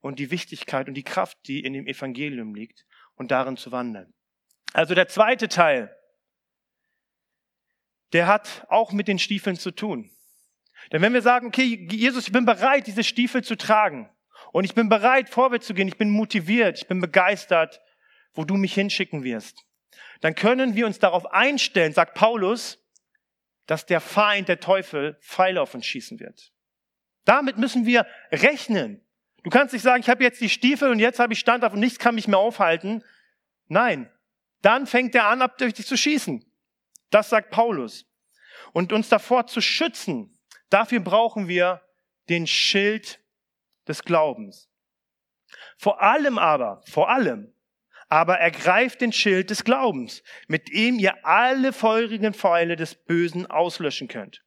und 0.00 0.18
die 0.18 0.30
Wichtigkeit 0.30 0.88
und 0.88 0.94
die 0.94 1.02
Kraft, 1.02 1.38
die 1.46 1.60
in 1.60 1.72
dem 1.72 1.86
Evangelium 1.86 2.54
liegt 2.54 2.84
und 3.14 3.30
darin 3.30 3.56
zu 3.56 3.72
wandeln. 3.72 4.12
Also 4.74 4.94
der 4.94 5.08
zweite 5.08 5.48
Teil, 5.48 5.96
der 8.12 8.26
hat 8.26 8.66
auch 8.68 8.92
mit 8.92 9.08
den 9.08 9.18
Stiefeln 9.18 9.56
zu 9.56 9.70
tun. 9.70 10.10
Denn 10.92 11.00
wenn 11.00 11.14
wir 11.14 11.22
sagen, 11.22 11.46
okay, 11.46 11.88
Jesus, 11.90 12.26
ich 12.26 12.32
bin 12.34 12.44
bereit, 12.44 12.86
diese 12.86 13.04
Stiefel 13.04 13.42
zu 13.42 13.56
tragen 13.56 14.14
und 14.52 14.64
ich 14.64 14.74
bin 14.74 14.90
bereit, 14.90 15.30
vorwärts 15.30 15.66
zu 15.66 15.72
gehen, 15.72 15.88
ich 15.88 15.96
bin 15.96 16.10
motiviert, 16.10 16.76
ich 16.76 16.88
bin 16.88 17.00
begeistert, 17.00 17.80
wo 18.34 18.44
du 18.44 18.56
mich 18.56 18.74
hinschicken 18.74 19.24
wirst, 19.24 19.64
dann 20.20 20.34
können 20.34 20.74
wir 20.74 20.84
uns 20.84 20.98
darauf 20.98 21.24
einstellen, 21.32 21.94
sagt 21.94 22.12
Paulus, 22.12 22.82
dass 23.66 23.86
der 23.86 24.00
Feind, 24.00 24.48
der 24.48 24.60
Teufel, 24.60 25.18
Pfeile 25.20 25.60
auf 25.60 25.74
uns 25.74 25.86
schießen 25.86 26.20
wird. 26.20 26.52
Damit 27.24 27.58
müssen 27.58 27.84
wir 27.86 28.06
rechnen. 28.30 29.04
Du 29.42 29.50
kannst 29.50 29.72
nicht 29.72 29.82
sagen, 29.82 30.00
ich 30.00 30.08
habe 30.08 30.22
jetzt 30.22 30.40
die 30.40 30.48
Stiefel 30.48 30.90
und 30.90 30.98
jetzt 30.98 31.18
habe 31.18 31.32
ich 31.32 31.38
Stand 31.38 31.64
auf 31.64 31.72
und 31.72 31.80
nichts 31.80 31.98
kann 31.98 32.14
mich 32.14 32.28
mehr 32.28 32.38
aufhalten. 32.38 33.04
Nein, 33.68 34.10
dann 34.62 34.86
fängt 34.86 35.14
er 35.14 35.26
an, 35.26 35.42
ab 35.42 35.58
durch 35.58 35.74
dich 35.74 35.86
zu 35.86 35.96
schießen. 35.96 36.44
Das 37.10 37.28
sagt 37.28 37.50
Paulus. 37.50 38.06
Und 38.72 38.92
uns 38.92 39.08
davor 39.08 39.46
zu 39.46 39.60
schützen, 39.60 40.38
dafür 40.70 41.00
brauchen 41.00 41.48
wir 41.48 41.82
den 42.28 42.46
Schild 42.46 43.20
des 43.86 44.02
Glaubens. 44.02 44.68
Vor 45.76 46.02
allem 46.02 46.38
aber, 46.38 46.82
vor 46.86 47.10
allem 47.10 47.52
aber 48.08 48.38
ergreift 48.38 49.00
den 49.00 49.12
Schild 49.12 49.50
des 49.50 49.64
Glaubens, 49.64 50.22
mit 50.46 50.68
dem 50.72 50.98
ihr 50.98 51.24
alle 51.24 51.72
feurigen 51.72 52.34
Pfeile 52.34 52.76
des 52.76 52.94
Bösen 52.94 53.46
auslöschen 53.46 54.08
könnt. 54.08 54.44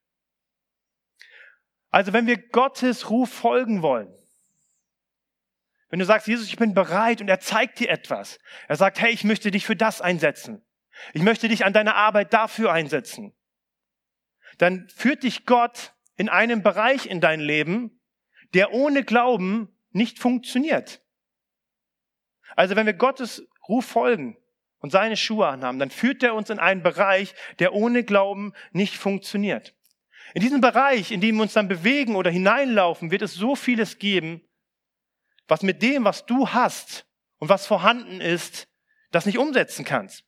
Also 1.89 2.13
wenn 2.13 2.28
wir 2.28 2.38
Gottes 2.38 3.10
Ruf 3.10 3.32
folgen 3.32 3.82
wollen, 3.82 4.13
wenn 5.89 6.00
du 6.00 6.06
sagst, 6.06 6.28
Jesus, 6.28 6.48
ich 6.48 6.58
bin 6.58 6.76
bereit 6.76 7.19
und 7.19 7.28
er 7.28 7.39
zeigt 7.39 7.80
dir 7.80 7.89
etwas, 7.89 8.38
er 8.67 8.76
sagt, 8.76 9.02
hey, 9.02 9.12
ich 9.12 9.24
möchte 9.24 9.50
dich 9.50 9.65
für 9.65 9.76
das 9.76 10.02
einsetzen, 10.02 10.63
ich 11.13 11.24
möchte 11.24 11.48
dich 11.48 11.65
an 11.65 11.74
deiner 11.74 11.95
Arbeit 11.95 12.32
dafür 12.32 12.72
einsetzen, 12.72 13.36
dann 14.60 14.88
führt 14.89 15.24
dich 15.24 15.45
Gott 15.45 15.93
in 16.15 16.30
einen 16.30 16.62
Bereich 16.62 17.08
in 17.08 17.22
dein 17.22 17.39
Leben, 17.39 18.00
der 18.54 18.72
ohne 18.72 19.04
Glauben 19.04 19.76
nicht 19.91 20.19
funktioniert. 20.19 21.02
Also 22.56 22.76
wenn 22.76 22.86
wir 22.86 22.93
Gottes 22.93 23.48
Ruf 23.70 23.86
folgen 23.86 24.38
und 24.80 24.92
seine 24.92 25.16
Schuhe 25.16 25.48
anhaben, 25.48 25.80
dann 25.80 25.92
führt 25.92 26.24
er 26.24 26.34
uns 26.34 26.50
in 26.50 26.60
einen 26.60 26.84
Bereich, 26.84 27.36
der 27.60 27.74
ohne 27.74 28.04
Glauben 28.04 28.54
nicht 28.72 28.98
funktioniert. 28.98 29.76
In 30.34 30.42
diesem 30.42 30.62
Bereich, 30.62 31.12
in 31.12 31.22
dem 31.22 31.36
wir 31.36 31.44
uns 31.44 31.54
dann 31.54 31.68
bewegen 31.68 32.16
oder 32.16 32.30
hineinlaufen, 32.30 33.12
wird 33.12 33.22
es 33.22 33.34
so 33.34 33.56
vieles 33.56 34.00
geben, 34.00 34.42
was 35.48 35.64
mit 35.64 35.82
dem, 35.82 36.04
was 36.04 36.26
du 36.26 36.50
hast 36.50 37.06
und 37.38 37.50
was 37.50 37.66
vorhanden 37.66 38.22
ist, 38.22 38.68
das 39.12 39.26
nicht 39.26 39.38
umsetzen 39.38 39.86
kannst. 39.86 40.24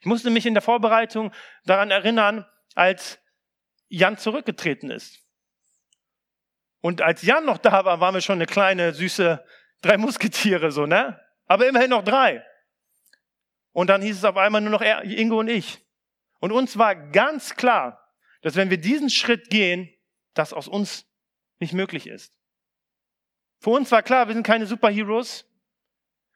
Ich 0.00 0.06
musste 0.06 0.30
mich 0.30 0.46
in 0.46 0.54
der 0.54 0.62
Vorbereitung 0.62 1.32
daran 1.64 1.90
erinnern, 1.90 2.46
als 2.74 3.20
Jan 3.88 4.16
zurückgetreten 4.18 4.90
ist. 4.90 5.20
Und 6.80 7.02
als 7.02 7.22
Jan 7.22 7.44
noch 7.44 7.58
da 7.58 7.84
war, 7.84 8.00
waren 8.00 8.14
wir 8.14 8.20
schon 8.20 8.38
eine 8.38 8.46
kleine, 8.46 8.94
süße 8.94 9.44
drei 9.82 9.96
Musketiere, 9.98 10.72
so, 10.72 10.86
ne? 10.86 11.20
Aber 11.46 11.66
immerhin 11.66 11.90
noch 11.90 12.04
drei. 12.04 12.44
Und 13.72 13.88
dann 13.88 14.02
hieß 14.02 14.18
es 14.18 14.24
auf 14.24 14.36
einmal 14.36 14.60
nur 14.60 14.70
noch 14.70 14.82
er, 14.82 15.02
Ingo 15.04 15.40
und 15.40 15.48
ich. 15.48 15.84
Und 16.40 16.52
uns 16.52 16.76
war 16.78 16.94
ganz 16.94 17.54
klar, 17.56 18.02
dass 18.42 18.56
wenn 18.56 18.70
wir 18.70 18.78
diesen 18.78 19.10
Schritt 19.10 19.50
gehen, 19.50 19.92
das 20.34 20.52
aus 20.52 20.68
uns 20.68 21.06
nicht 21.58 21.72
möglich 21.72 22.06
ist. 22.06 22.34
Für 23.60 23.70
uns 23.70 23.92
war 23.92 24.02
klar, 24.02 24.26
wir 24.26 24.34
sind 24.34 24.46
keine 24.46 24.66
Superheroes. 24.66 25.48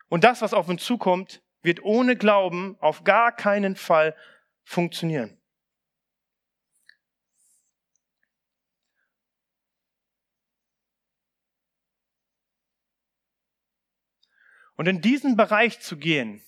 Und 0.09 0.23
das, 0.23 0.43
was 0.43 0.55
auf 0.55 0.69
uns 0.69 0.85
zukommt, 0.85 1.43
wird 1.63 1.83
ohne 1.83 2.17
Glauben 2.17 2.77
auf 2.81 3.03
gar 3.03 3.35
keinen 3.35 3.75
Fall 3.75 4.15
funktionieren. 4.63 5.37
Und 14.77 14.89
in 14.89 15.01
diesen 15.01 15.37
Bereich 15.37 15.81
zu 15.81 15.97
gehen, 15.97 16.43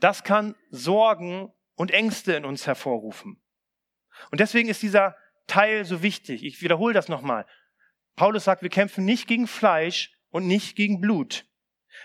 das 0.00 0.24
kann 0.24 0.54
Sorgen 0.70 1.52
und 1.74 1.90
Ängste 1.90 2.34
in 2.34 2.44
uns 2.44 2.66
hervorrufen. 2.66 3.40
Und 4.30 4.40
deswegen 4.40 4.68
ist 4.68 4.82
dieser 4.82 5.16
Teil 5.46 5.84
so 5.84 6.02
wichtig. 6.02 6.44
Ich 6.44 6.60
wiederhole 6.60 6.94
das 6.94 7.08
nochmal. 7.08 7.46
Paulus 8.16 8.44
sagt, 8.44 8.62
wir 8.62 8.68
kämpfen 8.68 9.04
nicht 9.04 9.28
gegen 9.28 9.46
Fleisch 9.46 10.12
und 10.30 10.46
nicht 10.46 10.76
gegen 10.76 11.00
Blut, 11.00 11.46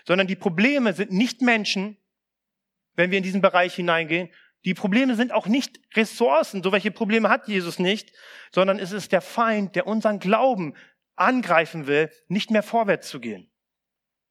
sondern 0.05 0.27
die 0.27 0.35
Probleme 0.35 0.93
sind 0.93 1.11
nicht 1.11 1.41
Menschen, 1.41 1.97
wenn 2.95 3.11
wir 3.11 3.17
in 3.17 3.23
diesen 3.23 3.41
Bereich 3.41 3.73
hineingehen. 3.75 4.29
Die 4.63 4.75
Probleme 4.75 5.15
sind 5.15 5.31
auch 5.31 5.47
nicht 5.47 5.79
Ressourcen, 5.95 6.63
so 6.63 6.71
welche 6.71 6.91
Probleme 6.91 7.29
hat 7.29 7.47
Jesus 7.47 7.79
nicht, 7.79 8.13
sondern 8.51 8.79
es 8.79 8.91
ist 8.91 9.11
der 9.11 9.21
Feind, 9.21 9.75
der 9.75 9.87
unseren 9.87 10.19
Glauben 10.19 10.75
angreifen 11.15 11.87
will, 11.87 12.11
nicht 12.27 12.51
mehr 12.51 12.63
vorwärts 12.63 13.09
zu 13.09 13.19
gehen. 13.19 13.51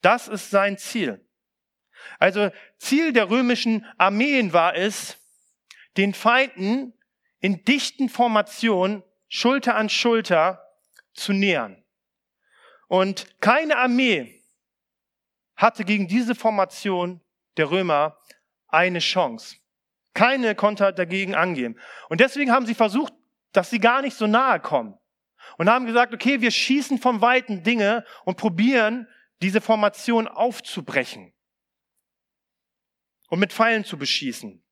Das 0.03 0.29
ist 0.29 0.51
sein 0.51 0.77
Ziel. 0.79 1.27
Also 2.19 2.51
Ziel 2.79 3.13
der 3.13 3.31
römischen 3.31 3.87
Armeen 3.97 4.53
war 4.53 4.75
es, 4.75 5.19
den 5.97 6.15
Feinden 6.15 6.93
in 7.41 7.65
dichten 7.65 8.09
Formationen 8.09 9.03
Schulter 9.29 9.77
an 9.77 9.89
Schulter 9.89 10.63
zu 11.15 11.33
nähern. 11.33 11.83
Und 12.89 13.41
keine 13.41 13.79
Armee 13.79 14.43
hatte 15.57 15.85
gegen 15.85 16.09
diese 16.09 16.35
Formation 16.35 17.21
der 17.57 17.71
Römer 17.71 18.19
eine 18.69 18.99
Chance. 18.99 19.57
Keine 20.15 20.55
konnte 20.55 20.93
dagegen 20.93 21.35
angehen. 21.35 21.79
Und 22.09 22.21
deswegen 22.21 22.53
haben 22.53 22.67
sie 22.67 22.75
versucht, 22.75 23.15
dass 23.53 23.71
sie 23.71 23.79
gar 23.79 24.03
nicht 24.03 24.17
so 24.17 24.27
nahe 24.27 24.61
kommen. 24.61 24.99
Und 25.59 25.69
haben 25.69 25.87
gesagt, 25.87 26.15
okay, 26.15 26.41
wir 26.41 26.51
schießen 26.51 26.99
vom 26.99 27.21
Weiten 27.21 27.63
Dinge 27.63 28.05
und 28.25 28.37
probieren, 28.37 29.09
diese 29.43 29.61
Formation 29.61 30.29
aufzubrechen 30.29 31.33
und 33.29 33.39
mit 33.39 33.53
Pfeilen 33.53 33.85
zu 33.85 33.99
beschießen. 33.99 34.63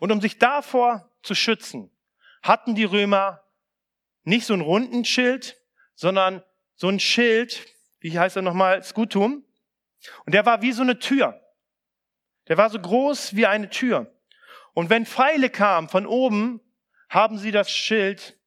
Und 0.00 0.12
um 0.12 0.20
sich 0.20 0.38
davor 0.38 1.10
zu 1.22 1.34
schützen, 1.34 1.96
hatten 2.42 2.74
die 2.74 2.84
Römer 2.84 3.42
nicht 4.24 4.46
so 4.46 4.52
einen 4.52 4.62
runden 4.62 5.04
Schild, 5.04 5.56
sondern 5.94 6.42
so 6.74 6.88
ein 6.88 7.00
Schild, 7.00 7.66
wie 8.00 8.18
heißt 8.18 8.36
er 8.36 8.42
nochmal, 8.42 8.82
Skutum. 8.82 9.44
Und 10.24 10.34
der 10.34 10.44
war 10.44 10.62
wie 10.62 10.72
so 10.72 10.82
eine 10.82 10.98
Tür. 10.98 11.40
Der 12.48 12.58
war 12.58 12.70
so 12.70 12.78
groß 12.78 13.34
wie 13.36 13.46
eine 13.46 13.70
Tür. 13.70 14.12
Und 14.74 14.90
wenn 14.90 15.06
Pfeile 15.06 15.48
kamen 15.48 15.88
von 15.88 16.06
oben, 16.06 16.60
haben 17.08 17.38
sie 17.38 17.50
das 17.50 17.70
Schild 17.70 18.38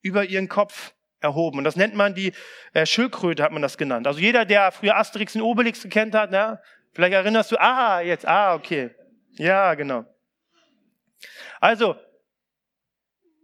über 0.00 0.24
ihren 0.24 0.48
Kopf 0.48 0.95
erhoben. 1.20 1.58
Und 1.58 1.64
das 1.64 1.76
nennt 1.76 1.94
man 1.94 2.14
die 2.14 2.32
äh, 2.72 2.86
Schildkröte, 2.86 3.42
hat 3.42 3.52
man 3.52 3.62
das 3.62 3.78
genannt. 3.78 4.06
Also 4.06 4.20
jeder, 4.20 4.44
der 4.44 4.72
früher 4.72 4.96
Asterix 4.96 5.34
und 5.34 5.42
Obelix 5.42 5.82
gekannt 5.82 6.14
hat, 6.14 6.30
ne? 6.30 6.60
vielleicht 6.92 7.14
erinnerst 7.14 7.52
du, 7.52 7.60
ah, 7.60 8.00
jetzt, 8.00 8.26
ah, 8.26 8.54
okay. 8.54 8.90
Ja, 9.38 9.74
genau. 9.74 10.04
Also, 11.60 11.96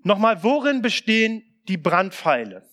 Nochmal, 0.04 0.42
worin 0.42 0.82
bestehen 0.82 1.44
die 1.68 1.76
Brandpfeile? 1.76 2.68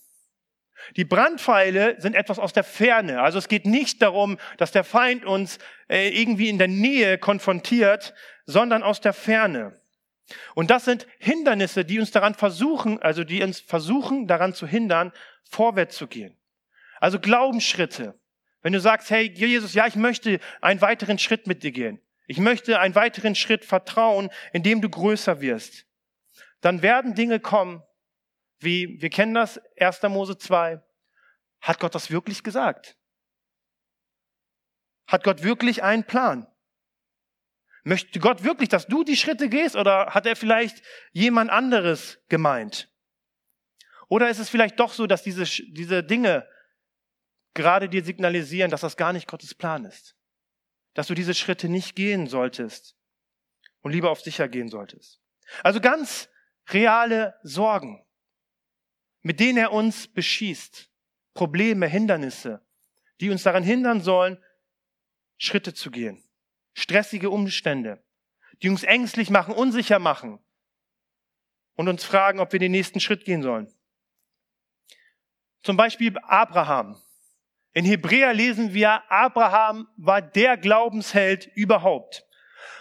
Die 0.95 1.05
Brandpfeile 1.05 1.99
sind 2.01 2.15
etwas 2.15 2.39
aus 2.39 2.53
der 2.53 2.63
Ferne. 2.63 3.21
Also 3.21 3.37
es 3.37 3.47
geht 3.47 3.65
nicht 3.65 4.01
darum, 4.01 4.39
dass 4.57 4.71
der 4.71 4.83
Feind 4.83 5.25
uns 5.25 5.59
äh, 5.89 6.09
irgendwie 6.09 6.49
in 6.49 6.57
der 6.57 6.67
Nähe 6.67 7.17
konfrontiert, 7.17 8.13
sondern 8.45 8.81
aus 8.81 9.01
der 9.01 9.13
Ferne. 9.13 9.78
Und 10.55 10.69
das 10.69 10.85
sind 10.85 11.07
Hindernisse, 11.19 11.85
die 11.85 11.99
uns 11.99 12.11
daran 12.11 12.35
versuchen, 12.35 13.01
also 13.01 13.23
die 13.23 13.41
uns 13.43 13.59
versuchen, 13.59 14.27
daran 14.27 14.53
zu 14.53 14.67
hindern, 14.67 15.11
vorwärts 15.49 15.95
zu 15.97 16.07
gehen. 16.07 16.37
Also 16.99 17.19
Glaubensschritte. 17.19 18.19
Wenn 18.61 18.73
du 18.73 18.79
sagst, 18.79 19.09
hey, 19.09 19.31
Jesus, 19.31 19.73
ja, 19.73 19.87
ich 19.87 19.95
möchte 19.95 20.39
einen 20.61 20.81
weiteren 20.81 21.17
Schritt 21.17 21.47
mit 21.47 21.63
dir 21.63 21.71
gehen. 21.71 22.01
Ich 22.27 22.39
möchte 22.39 22.79
einen 22.79 22.95
weiteren 22.95 23.35
Schritt 23.35 23.65
vertrauen, 23.65 24.29
indem 24.53 24.81
du 24.81 24.89
größer 24.89 25.41
wirst. 25.41 25.85
Dann 26.61 26.81
werden 26.81 27.15
Dinge 27.15 27.39
kommen, 27.39 27.81
wie, 28.59 29.01
wir 29.01 29.09
kennen 29.09 29.33
das, 29.33 29.59
1. 29.79 30.03
Mose 30.03 30.37
2. 30.37 30.81
Hat 31.61 31.79
Gott 31.79 31.95
das 31.95 32.11
wirklich 32.11 32.43
gesagt? 32.43 32.97
Hat 35.07 35.23
Gott 35.23 35.43
wirklich 35.43 35.81
einen 35.81 36.03
Plan? 36.03 36.45
Möchte 37.83 38.19
Gott 38.19 38.43
wirklich, 38.43 38.69
dass 38.69 38.87
du 38.87 39.03
die 39.03 39.15
Schritte 39.15 39.49
gehst 39.49 39.75
oder 39.75 40.07
hat 40.07 40.25
er 40.25 40.35
vielleicht 40.35 40.83
jemand 41.11 41.49
anderes 41.49 42.19
gemeint? 42.27 42.91
Oder 44.07 44.29
ist 44.29 44.39
es 44.39 44.49
vielleicht 44.49 44.79
doch 44.79 44.93
so, 44.93 45.07
dass 45.07 45.23
diese, 45.23 45.43
diese 45.43 46.03
Dinge 46.03 46.47
gerade 47.53 47.89
dir 47.89 48.03
signalisieren, 48.03 48.71
dass 48.71 48.81
das 48.81 48.97
gar 48.97 49.13
nicht 49.13 49.27
Gottes 49.27 49.53
Plan 49.53 49.85
ist? 49.85 50.15
Dass 50.93 51.07
du 51.07 51.13
diese 51.13 51.33
Schritte 51.33 51.69
nicht 51.69 51.95
gehen 51.95 52.27
solltest 52.27 52.95
und 53.81 53.91
lieber 53.91 54.09
auf 54.09 54.21
sicher 54.21 54.47
gehen 54.47 54.69
solltest? 54.69 55.21
Also 55.63 55.79
ganz 55.79 56.29
reale 56.69 57.35
Sorgen 57.43 58.05
mit 59.21 59.39
denen 59.39 59.57
er 59.57 59.71
uns 59.71 60.07
beschießt. 60.07 60.89
Probleme, 61.33 61.87
Hindernisse, 61.87 62.65
die 63.21 63.29
uns 63.29 63.43
daran 63.43 63.63
hindern 63.63 64.01
sollen, 64.01 64.43
Schritte 65.37 65.73
zu 65.73 65.91
gehen. 65.91 66.23
Stressige 66.73 67.29
Umstände, 67.29 68.03
die 68.61 68.69
uns 68.69 68.83
ängstlich 68.83 69.29
machen, 69.29 69.53
unsicher 69.53 69.99
machen 69.99 70.39
und 71.75 71.87
uns 71.87 72.03
fragen, 72.03 72.39
ob 72.39 72.51
wir 72.51 72.59
den 72.59 72.71
nächsten 72.71 72.99
Schritt 72.99 73.25
gehen 73.25 73.41
sollen. 73.41 73.71
Zum 75.61 75.77
Beispiel 75.77 76.17
Abraham. 76.23 77.01
In 77.73 77.85
Hebräer 77.85 78.33
lesen 78.33 78.73
wir, 78.73 79.09
Abraham 79.11 79.87
war 79.97 80.21
der 80.21 80.57
Glaubensheld 80.57 81.45
überhaupt. 81.55 82.25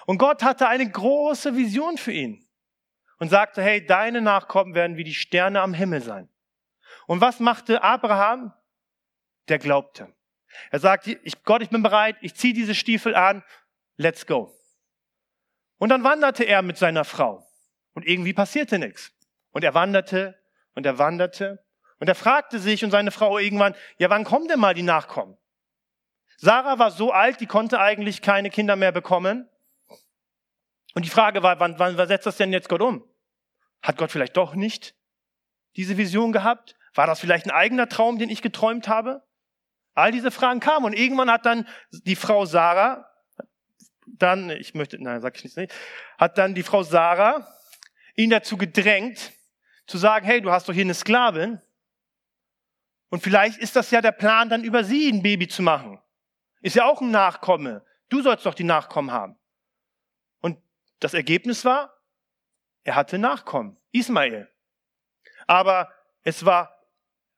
Und 0.07 0.19
Gott 0.19 0.43
hatte 0.43 0.69
eine 0.69 0.91
große 0.91 1.55
Vision 1.57 1.99
für 1.99 2.13
ihn 2.13 2.49
und 3.19 3.29
sagte, 3.29 3.63
hey, 3.63 3.85
deine 3.85 4.21
Nachkommen 4.21 4.75
werden 4.75 4.97
wie 4.97 5.05
die 5.05 5.15
Sterne 5.15 5.61
am 5.61 5.75
Himmel 5.75 6.01
sein. 6.01 6.29
Und 7.07 7.21
was 7.21 7.41
machte 7.41 7.83
Abraham? 7.83 8.53
Der 9.49 9.59
glaubte. 9.59 10.15
Er 10.71 10.79
sagte, 10.79 11.21
Gott, 11.45 11.63
ich 11.63 11.71
bin 11.71 11.83
bereit, 11.83 12.17
ich 12.21 12.35
ziehe 12.35 12.55
diese 12.55 12.75
Stiefel 12.75 13.15
an, 13.15 13.43
let's 13.99 14.25
go. 14.25 14.55
Und 15.77 15.91
dann 15.91 16.03
wanderte 16.03 16.45
er 16.45 16.63
mit 16.63 16.79
seiner 16.79 17.05
Frau. 17.05 17.47
Und 17.93 18.07
irgendwie 18.07 18.33
passierte 18.33 18.79
nichts. 18.79 19.13
Und 19.51 19.65
er 19.65 19.75
wanderte 19.75 20.39
und 20.75 20.87
er 20.87 20.99
wanderte. 20.99 21.65
Und 21.99 22.09
er 22.09 22.15
fragte 22.15 22.59
sich 22.59 22.85
und 22.85 22.91
seine 22.91 23.11
Frau 23.11 23.39
irgendwann, 23.39 23.75
ja, 23.99 24.09
wann 24.09 24.25
kommen 24.25 24.49
denn 24.49 24.61
mal 24.61 24.75
die 24.75 24.83
Nachkommen? 24.83 25.37
Sarah 26.37 26.79
war 26.79 26.93
so 26.93 27.13
alt, 27.13 27.41
die 27.41 27.47
konnte 27.47 27.81
eigentlich 27.81 28.23
keine 28.23 28.51
Kinder 28.51 28.77
mehr 28.77 28.93
bekommen. 28.93 29.49
Und 30.95 31.05
die 31.05 31.11
Frage 31.11 31.43
war, 31.43 31.59
wann, 31.59 31.79
wann 31.79 31.97
setzt 32.09 32.27
das 32.27 32.37
denn 32.37 32.53
jetzt 32.53 32.69
Gott 32.69 32.81
um? 32.81 33.05
Hat 33.83 33.97
Gott 33.97 34.13
vielleicht 34.13 34.37
doch 34.37 34.55
nicht 34.55 34.95
diese 35.77 35.97
Vision 35.97 36.33
gehabt? 36.33 36.77
War 36.95 37.07
das 37.07 37.21
vielleicht 37.21 37.47
ein 37.47 37.51
eigener 37.51 37.89
Traum, 37.89 38.19
den 38.19 38.31
ich 38.31 38.43
geträumt 38.43 38.89
habe? 38.89 39.25
All 39.95 40.13
diese 40.13 40.31
Fragen 40.31 40.61
kamen 40.61 40.87
und 40.87 40.93
irgendwann 40.93 41.31
hat 41.31 41.45
dann 41.45 41.67
die 41.91 42.17
Frau 42.17 42.47
Sarah, 42.47 43.08
dann, 44.17 44.51
ich 44.51 44.75
möchte, 44.75 45.03
nein, 45.03 45.21
sag 45.21 45.37
ich 45.37 45.57
nicht, 45.57 45.75
hat 46.19 46.39
dann 46.39 46.55
die 46.55 46.63
Frau 46.63 46.83
Sarah 46.83 47.47
ihn 48.15 48.31
dazu 48.31 48.57
gedrängt, 48.57 49.33
zu 49.87 49.99
sagen, 49.99 50.27
hey, 50.27 50.41
du 50.41 50.51
hast 50.51 50.69
doch 50.69 50.75
hier 50.75 50.85
eine 50.85 50.95
Sklavin. 50.95 51.61
Und 53.09 53.23
vielleicht 53.23 53.59
ist 53.59 53.77
das 53.77 53.91
ja 53.91 54.01
der 54.01 54.13
Plan, 54.13 54.49
dann 54.49 54.65
über 54.65 54.85
sie 54.85 55.11
ein 55.11 55.23
Baby 55.23 55.49
zu 55.49 55.63
machen. 55.63 55.99
Ist 56.61 56.77
ja 56.77 56.85
auch 56.85 57.01
ein 57.01 57.11
Nachkomme. 57.11 57.85
Du 58.09 58.23
sollst 58.23 58.45
doch 58.45 58.55
die 58.55 58.65
Nachkommen 58.65 59.13
haben. 59.13 59.39
Und 60.41 60.59
das 61.01 61.15
Ergebnis 61.15 61.65
war, 61.65 61.95
er 62.85 62.97
hatte 62.97 63.19
Nachkommen, 63.19 63.79
Ismael. 63.93 64.51
Aber 65.47 65.93
es 66.23 66.45
war 66.45 66.79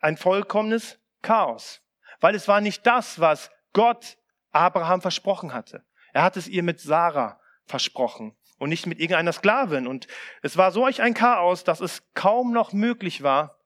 ein 0.00 0.16
vollkommenes 0.16 0.98
Chaos, 1.22 1.82
weil 2.20 2.34
es 2.34 2.48
war 2.48 2.60
nicht 2.60 2.86
das, 2.86 3.20
was 3.20 3.50
Gott 3.72 4.16
Abraham 4.50 5.00
versprochen 5.00 5.52
hatte. 5.52 5.84
Er 6.12 6.22
hat 6.22 6.36
es 6.36 6.48
ihr 6.48 6.62
mit 6.62 6.80
Sarah 6.80 7.40
versprochen 7.66 8.36
und 8.58 8.68
nicht 8.68 8.86
mit 8.86 8.98
irgendeiner 8.98 9.32
Sklavin. 9.32 9.86
Und 9.86 10.06
es 10.42 10.56
war 10.56 10.72
solch 10.72 11.02
ein 11.02 11.14
Chaos, 11.14 11.64
dass 11.64 11.80
es 11.80 12.02
kaum 12.14 12.52
noch 12.52 12.72
möglich 12.72 13.22
war, 13.22 13.58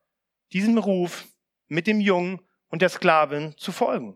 diesem 0.53 0.77
Ruf 0.77 1.25
mit 1.67 1.87
dem 1.87 1.99
Jungen 1.99 2.39
und 2.69 2.81
der 2.81 2.89
Sklavin 2.89 3.55
zu 3.57 3.71
folgen. 3.71 4.15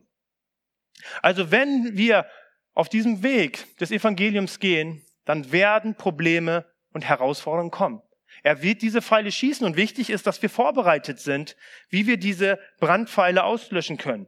Also 1.21 1.51
wenn 1.51 1.97
wir 1.97 2.25
auf 2.73 2.89
diesem 2.89 3.23
Weg 3.23 3.77
des 3.77 3.91
Evangeliums 3.91 4.59
gehen, 4.59 5.05
dann 5.25 5.51
werden 5.51 5.95
Probleme 5.95 6.65
und 6.93 7.05
Herausforderungen 7.05 7.71
kommen. 7.71 8.01
Er 8.43 8.61
wird 8.61 8.81
diese 8.81 9.01
Pfeile 9.01 9.31
schießen 9.31 9.65
und 9.65 9.75
wichtig 9.75 10.09
ist, 10.09 10.27
dass 10.27 10.41
wir 10.41 10.49
vorbereitet 10.49 11.19
sind, 11.19 11.55
wie 11.89 12.07
wir 12.07 12.17
diese 12.17 12.59
Brandpfeile 12.79 13.43
auslöschen 13.43 13.97
können. 13.97 14.27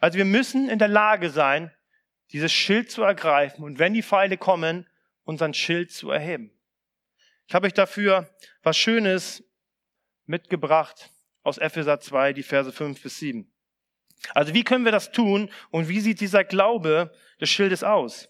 Also 0.00 0.18
wir 0.18 0.24
müssen 0.24 0.68
in 0.68 0.78
der 0.78 0.88
Lage 0.88 1.30
sein, 1.30 1.70
dieses 2.32 2.52
Schild 2.52 2.90
zu 2.90 3.02
ergreifen 3.02 3.64
und 3.64 3.78
wenn 3.78 3.94
die 3.94 4.02
Pfeile 4.02 4.36
kommen, 4.36 4.88
unseren 5.24 5.54
Schild 5.54 5.90
zu 5.92 6.10
erheben. 6.10 6.50
Ich 7.48 7.54
habe 7.54 7.66
euch 7.66 7.74
dafür 7.74 8.28
was 8.62 8.76
Schönes 8.76 9.44
mitgebracht 10.24 11.10
aus 11.42 11.58
Epheser 11.58 12.00
2, 12.00 12.32
die 12.32 12.42
Verse 12.42 12.72
5 12.72 13.00
bis 13.02 13.18
7. 13.18 13.52
Also 14.34 14.54
wie 14.54 14.64
können 14.64 14.84
wir 14.84 14.92
das 14.92 15.12
tun 15.12 15.50
und 15.70 15.88
wie 15.88 16.00
sieht 16.00 16.20
dieser 16.20 16.44
Glaube 16.44 17.12
des 17.40 17.50
Schildes 17.50 17.84
aus? 17.84 18.28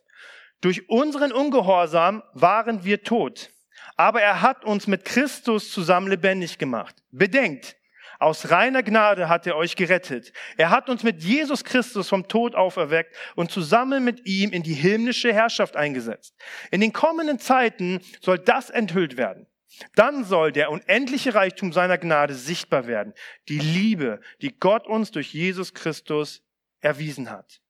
Durch 0.61 0.89
unseren 0.89 1.33
Ungehorsam 1.33 2.23
waren 2.33 2.85
wir 2.85 3.03
tot. 3.03 3.51
Aber 3.97 4.21
er 4.21 4.43
hat 4.43 4.65
uns 4.65 4.87
mit 4.87 5.05
Christus 5.05 5.71
zusammen 5.71 6.09
lebendig 6.09 6.59
gemacht. 6.59 6.97
Bedenkt, 7.11 7.77
aus 8.19 8.51
reiner 8.51 8.83
Gnade 8.83 9.29
hat 9.29 9.47
er 9.47 9.57
euch 9.57 9.77
gerettet. 9.77 10.33
Er 10.57 10.71
hat 10.71 10.89
uns 10.89 11.03
mit 11.03 11.23
Jesus 11.23 11.65
Christus 11.65 12.09
vom 12.09 12.29
Tod 12.29 12.55
auferweckt 12.55 13.15
und 13.35 13.51
zusammen 13.51 14.05
mit 14.05 14.27
ihm 14.27 14.53
in 14.53 14.63
die 14.63 14.75
himmlische 14.75 15.33
Herrschaft 15.33 15.77
eingesetzt. 15.77 16.35
In 16.71 16.81
den 16.81 16.93
kommenden 16.93 17.39
Zeiten 17.39 18.01
soll 18.21 18.39
das 18.39 18.71
enthüllt 18.71 19.17
werden. 19.17 19.47
Dann 19.95 20.25
soll 20.25 20.53
der 20.53 20.71
unendliche 20.71 21.35
Reichtum 21.35 21.73
seiner 21.73 21.99
Gnade 21.99 22.35
sichtbar 22.35 22.87
werden. 22.87 23.13
Die 23.49 23.59
Liebe, 23.59 24.21
die 24.41 24.59
Gott 24.59 24.87
uns 24.87 25.11
durch 25.11 25.35
Jesus 25.35 25.75
Christus 25.75 26.43
erwiesen 26.81 27.31
hat. 27.31 27.61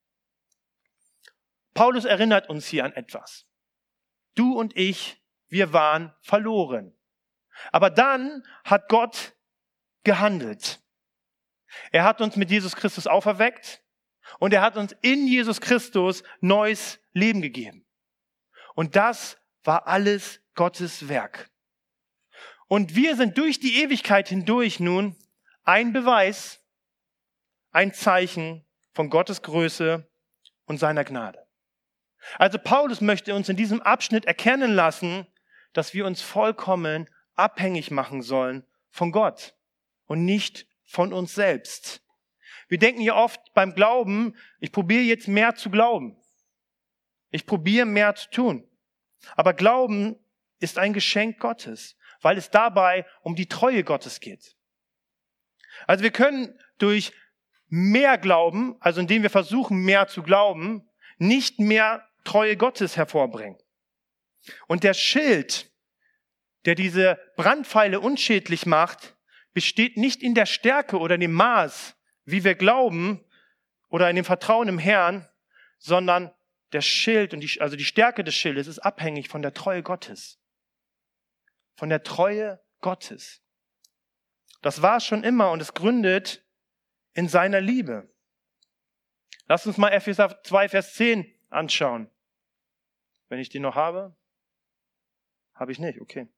Paulus 1.74 2.04
erinnert 2.04 2.48
uns 2.48 2.66
hier 2.66 2.85
an 2.85 2.92
etwas. 2.92 3.46
Du 4.35 4.59
und 4.59 4.76
ich, 4.76 5.22
wir 5.48 5.72
waren 5.72 6.14
verloren. 6.20 6.94
Aber 7.72 7.90
dann 7.90 8.44
hat 8.64 8.88
Gott 8.88 9.36
gehandelt. 10.07 10.81
Er 11.90 12.05
hat 12.05 12.21
uns 12.21 12.37
mit 12.37 12.49
Jesus 12.49 12.77
Christus 12.77 13.07
auferweckt 13.07 13.83
und 14.38 14.55
er 14.55 14.62
hat 14.62 14.77
uns 14.77 14.95
in 15.03 15.27
Jesus 15.27 15.61
Christus 15.61 16.23
neues 16.40 17.01
Leben 17.12 17.42
gegeben. 17.42 17.85
Und 18.75 18.95
das 18.95 19.37
war 19.64 19.89
alles 19.89 20.41
Gottes 20.55 21.09
Werk. 21.09 21.51
Und 22.68 22.95
wir 22.95 23.16
sind 23.16 23.37
durch 23.37 23.59
die 23.59 23.83
Ewigkeit 23.83 24.28
hindurch 24.28 24.78
nun 24.78 25.16
ein 25.64 25.93
Beweis, 25.93 26.62
ein 27.72 27.93
Zeichen 27.93 28.64
von 28.93 29.11
Gottes 29.11 29.43
Größe 29.43 30.09
und 30.66 30.78
seiner 30.78 31.05
Gnade. 31.05 31.45
Also 32.39 32.59
Paulus 32.59 33.01
möchte 33.01 33.35
uns 33.35 33.49
in 33.49 33.57
diesem 33.57 33.83
Abschnitt 33.83 34.24
erkennen 34.24 34.72
lassen, 34.72 35.26
dass 35.72 35.95
wir 35.95 36.07
uns 36.07 36.22
vollkommen 36.22 37.11
abhängig 37.35 37.91
machen 37.91 38.22
sollen 38.22 38.64
von 38.91 39.11
Gott 39.11 39.55
und 40.07 40.24
nicht 40.24 40.66
von 40.84 41.12
uns 41.12 41.34
selbst. 41.34 42.02
Wir 42.68 42.78
denken 42.78 43.00
ja 43.00 43.14
oft 43.14 43.40
beim 43.54 43.74
Glauben, 43.74 44.34
ich 44.61 44.72
probiere 44.72 45.02
jetzt 45.02 45.28
mehr 45.28 45.54
zu 45.54 45.70
glauben. 45.70 46.16
Ich 47.30 47.46
probiere 47.46 47.86
mehr 47.86 48.14
zu 48.14 48.30
tun. 48.30 48.68
Aber 49.34 49.54
Glauben 49.54 50.16
ist 50.59 50.78
ein 50.78 50.92
Geschenk 50.92 51.38
Gottes, 51.38 51.96
weil 52.22 52.38
es 52.38 52.50
dabei 52.50 53.07
um 53.22 53.36
die 53.36 53.48
Treue 53.48 53.84
Gottes 53.84 54.20
geht. 54.20 54.57
Also 55.86 56.02
wir 56.02 56.11
können 56.11 56.59
durch 56.78 57.12
mehr 57.68 58.18
Glauben, 58.18 58.76
also 58.80 59.00
indem 59.00 59.22
wir 59.22 59.30
versuchen, 59.30 59.78
mehr 59.78 60.09
zu 60.09 60.22
glauben, 60.22 60.88
nicht 61.18 61.59
mehr 61.59 62.07
Treue 62.24 62.57
Gottes 62.57 62.96
hervorbringen. 62.96 63.59
Und 64.66 64.84
der 64.84 64.94
Schild, 64.94 65.70
der 66.64 66.74
diese 66.74 67.18
Brandpfeile 67.36 68.00
unschädlich 68.00 68.66
macht, 68.66 69.16
besteht 69.57 69.96
nicht 69.96 70.22
in 70.22 70.34
der 70.34 70.44
Stärke 70.44 70.98
oder 70.98 71.14
in 71.14 71.22
dem 71.22 71.32
Maß, 71.32 71.96
wie 72.26 72.44
wir 72.44 72.57
glauben 72.57 73.24
oder 73.88 74.11
in 74.11 74.16
dem 74.16 74.24
Vertrauen 74.26 74.68
im 74.68 74.78
Herrn, 74.78 75.26
sondern 75.78 76.30
der 76.72 76.82
Schild 76.82 77.32
und 77.32 77.40
die, 77.40 77.59
also 77.62 77.74
die 77.74 77.86
Stärke 77.86 78.22
des 78.22 78.34
Schildes 78.34 78.66
ist 78.66 78.80
abhängig 78.80 79.30
von 79.30 79.40
der 79.40 79.54
Treue 79.54 79.82
Gottes. 79.82 80.38
Von 81.74 81.88
der 81.88 82.02
Treue 82.02 82.62
Gottes. 82.82 83.40
Das 84.61 84.82
war 84.82 85.00
schon 85.00 85.24
immer 85.24 85.50
und 85.52 85.62
es 85.62 85.72
gründet 85.72 86.44
in 87.14 87.26
seiner 87.26 87.62
Liebe. 87.62 88.14
Lass 89.46 89.66
uns 89.66 89.78
mal 89.78 89.88
Epheser 89.88 90.42
2, 90.42 90.68
Vers 90.68 90.92
10 90.96 91.34
anschauen. 91.48 92.11
Wenn 93.30 93.38
ich 93.38 93.48
die 93.48 93.61
noch 93.61 93.74
habe. 93.74 94.14
Habe 95.54 95.72
ich 95.72 95.78
nicht, 95.78 95.98
okay. 96.02 96.28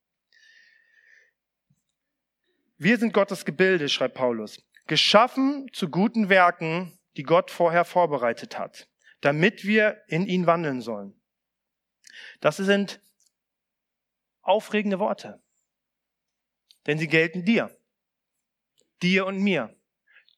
Wir 2.80 2.96
sind 2.96 3.12
Gottes 3.12 3.44
Gebilde, 3.44 3.88
schreibt 3.88 4.14
Paulus, 4.14 4.64
geschaffen 4.86 5.66
zu 5.72 5.88
guten 5.88 6.28
Werken, 6.28 6.96
die 7.16 7.24
Gott 7.24 7.50
vorher 7.50 7.84
vorbereitet 7.84 8.56
hat, 8.56 8.88
damit 9.20 9.64
wir 9.64 10.00
in 10.06 10.26
ihn 10.26 10.46
wandeln 10.46 10.80
sollen. 10.80 11.20
Das 12.40 12.58
sind 12.58 13.00
aufregende 14.42 15.00
Worte, 15.00 15.42
denn 16.86 16.98
sie 16.98 17.08
gelten 17.08 17.44
dir, 17.44 17.76
dir 19.02 19.26
und 19.26 19.40
mir. 19.40 19.76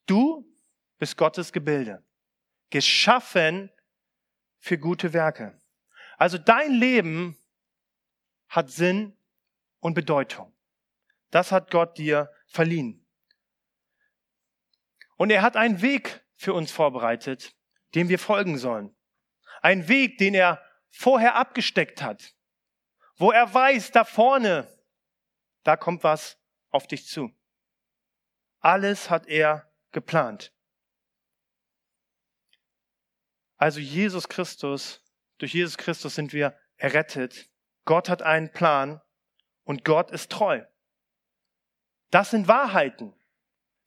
Du 0.06 0.50
bist 0.98 1.18
Gottes 1.18 1.52
Gebilde, 1.52 2.02
geschaffen 2.70 3.70
für 4.58 4.78
gute 4.78 5.12
Werke. 5.12 5.60
Also 6.16 6.38
dein 6.38 6.72
Leben 6.72 7.36
hat 8.48 8.70
Sinn 8.70 9.14
und 9.80 9.92
Bedeutung. 9.92 10.54
Das 11.30 11.52
hat 11.52 11.70
Gott 11.70 11.98
dir 11.98 12.30
verliehen. 12.46 13.06
Und 15.16 15.30
er 15.30 15.42
hat 15.42 15.56
einen 15.56 15.82
Weg 15.82 16.24
für 16.36 16.54
uns 16.54 16.72
vorbereitet, 16.72 17.54
dem 17.94 18.08
wir 18.08 18.18
folgen 18.18 18.58
sollen. 18.58 18.96
Ein 19.62 19.88
Weg, 19.88 20.18
den 20.18 20.34
er 20.34 20.64
vorher 20.88 21.36
abgesteckt 21.36 22.02
hat, 22.02 22.34
wo 23.16 23.30
er 23.30 23.52
weiß, 23.52 23.90
da 23.92 24.04
vorne, 24.04 24.66
da 25.62 25.76
kommt 25.76 26.02
was 26.02 26.38
auf 26.70 26.86
dich 26.86 27.06
zu. 27.06 27.30
Alles 28.60 29.10
hat 29.10 29.26
er 29.26 29.70
geplant. 29.92 30.52
Also 33.56 33.78
Jesus 33.78 34.28
Christus, 34.28 35.04
durch 35.36 35.52
Jesus 35.52 35.76
Christus 35.76 36.14
sind 36.14 36.32
wir 36.32 36.58
errettet. 36.76 37.50
Gott 37.84 38.08
hat 38.08 38.22
einen 38.22 38.50
Plan 38.52 39.02
und 39.64 39.84
Gott 39.84 40.10
ist 40.10 40.32
treu. 40.32 40.64
Das 42.10 42.30
sind 42.30 42.48
Wahrheiten. 42.48 43.14